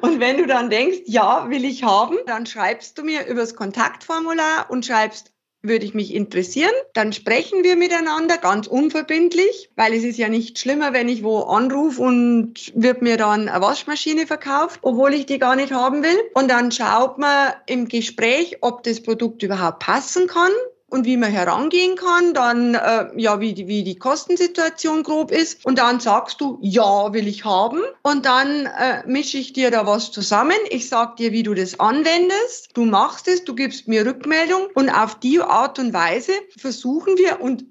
und 0.00 0.18
wenn 0.18 0.38
du 0.38 0.46
dann 0.46 0.70
denkst, 0.70 1.00
ja, 1.04 1.50
will 1.50 1.64
ich 1.64 1.82
haben, 1.84 2.16
dann 2.26 2.46
schreibst 2.46 2.96
du 2.96 3.02
mir 3.02 3.26
übers 3.26 3.54
Kontaktformular 3.54 4.70
und 4.70 4.86
schreibst, 4.86 5.32
würde 5.62 5.84
ich 5.84 5.94
mich 5.94 6.14
interessieren. 6.14 6.72
Dann 6.94 7.12
sprechen 7.12 7.62
wir 7.64 7.76
miteinander 7.76 8.36
ganz 8.38 8.66
unverbindlich, 8.66 9.70
weil 9.76 9.92
es 9.92 10.04
ist 10.04 10.18
ja 10.18 10.28
nicht 10.28 10.58
schlimmer, 10.58 10.92
wenn 10.92 11.08
ich 11.08 11.22
wo 11.22 11.40
anrufe 11.40 12.00
und 12.02 12.72
wird 12.74 13.02
mir 13.02 13.16
dann 13.16 13.48
eine 13.48 13.60
Waschmaschine 13.60 14.26
verkauft, 14.26 14.80
obwohl 14.82 15.14
ich 15.14 15.26
die 15.26 15.38
gar 15.38 15.56
nicht 15.56 15.72
haben 15.72 16.02
will. 16.02 16.18
Und 16.34 16.50
dann 16.50 16.72
schaut 16.72 17.18
man 17.18 17.52
im 17.66 17.88
Gespräch, 17.88 18.58
ob 18.60 18.82
das 18.82 19.02
Produkt 19.02 19.42
überhaupt 19.42 19.80
passen 19.80 20.26
kann 20.26 20.50
und 20.90 21.06
wie 21.06 21.16
man 21.16 21.30
herangehen 21.30 21.96
kann, 21.96 22.34
dann 22.34 22.74
äh, 22.74 23.08
ja, 23.16 23.40
wie 23.40 23.54
die, 23.54 23.68
wie 23.68 23.84
die 23.84 23.96
Kostensituation 23.96 25.02
grob 25.02 25.30
ist. 25.30 25.64
Und 25.64 25.78
dann 25.78 26.00
sagst 26.00 26.40
du, 26.40 26.58
ja, 26.60 27.12
will 27.12 27.26
ich 27.28 27.44
haben. 27.44 27.80
Und 28.02 28.26
dann 28.26 28.66
äh, 28.66 29.02
mische 29.06 29.38
ich 29.38 29.52
dir 29.52 29.70
da 29.70 29.86
was 29.86 30.10
zusammen. 30.10 30.56
Ich 30.68 30.88
sag 30.88 31.16
dir, 31.16 31.32
wie 31.32 31.42
du 31.42 31.54
das 31.54 31.78
anwendest. 31.78 32.70
Du 32.74 32.84
machst 32.84 33.28
es, 33.28 33.44
du 33.44 33.54
gibst 33.54 33.88
mir 33.88 34.04
Rückmeldung. 34.04 34.68
Und 34.74 34.90
auf 34.90 35.18
die 35.18 35.40
Art 35.40 35.78
und 35.78 35.92
Weise 35.92 36.32
versuchen 36.56 37.16
wir 37.16 37.40
und 37.40 37.64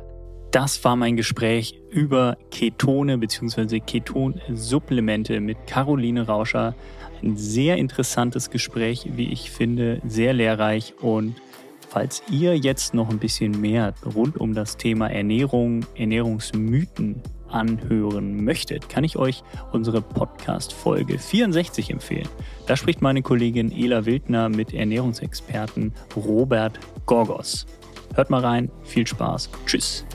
Das 0.51 0.83
war 0.85 0.95
mein 0.95 1.17
Gespräch 1.17 1.81
über 1.89 2.37
Ketone 2.49 3.17
bzw. 3.17 3.81
Ketonsupplemente 3.81 5.41
mit 5.41 5.67
Caroline 5.67 6.27
Rauscher. 6.27 6.75
Ein 7.25 7.37
sehr 7.37 7.77
interessantes 7.77 8.51
Gespräch, 8.51 9.09
wie 9.15 9.31
ich 9.33 9.49
finde, 9.49 9.99
sehr 10.07 10.31
lehrreich. 10.31 10.93
Und 11.01 11.33
falls 11.89 12.21
ihr 12.29 12.55
jetzt 12.55 12.93
noch 12.93 13.09
ein 13.09 13.17
bisschen 13.17 13.59
mehr 13.59 13.95
rund 14.15 14.37
um 14.37 14.53
das 14.53 14.77
Thema 14.77 15.07
Ernährung, 15.07 15.87
Ernährungsmythen 15.95 17.23
anhören 17.49 18.43
möchtet, 18.43 18.89
kann 18.89 19.03
ich 19.03 19.17
euch 19.17 19.41
unsere 19.71 20.03
Podcast-Folge 20.03 21.17
64 21.17 21.89
empfehlen. 21.89 22.29
Da 22.67 22.77
spricht 22.77 23.01
meine 23.01 23.23
Kollegin 23.23 23.71
Ela 23.71 24.05
Wildner 24.05 24.49
mit 24.49 24.75
Ernährungsexperten 24.75 25.93
Robert 26.15 26.79
Gorgos. 27.07 27.65
Hört 28.13 28.29
mal 28.29 28.41
rein, 28.41 28.69
viel 28.83 29.07
Spaß, 29.07 29.49
tschüss. 29.65 30.05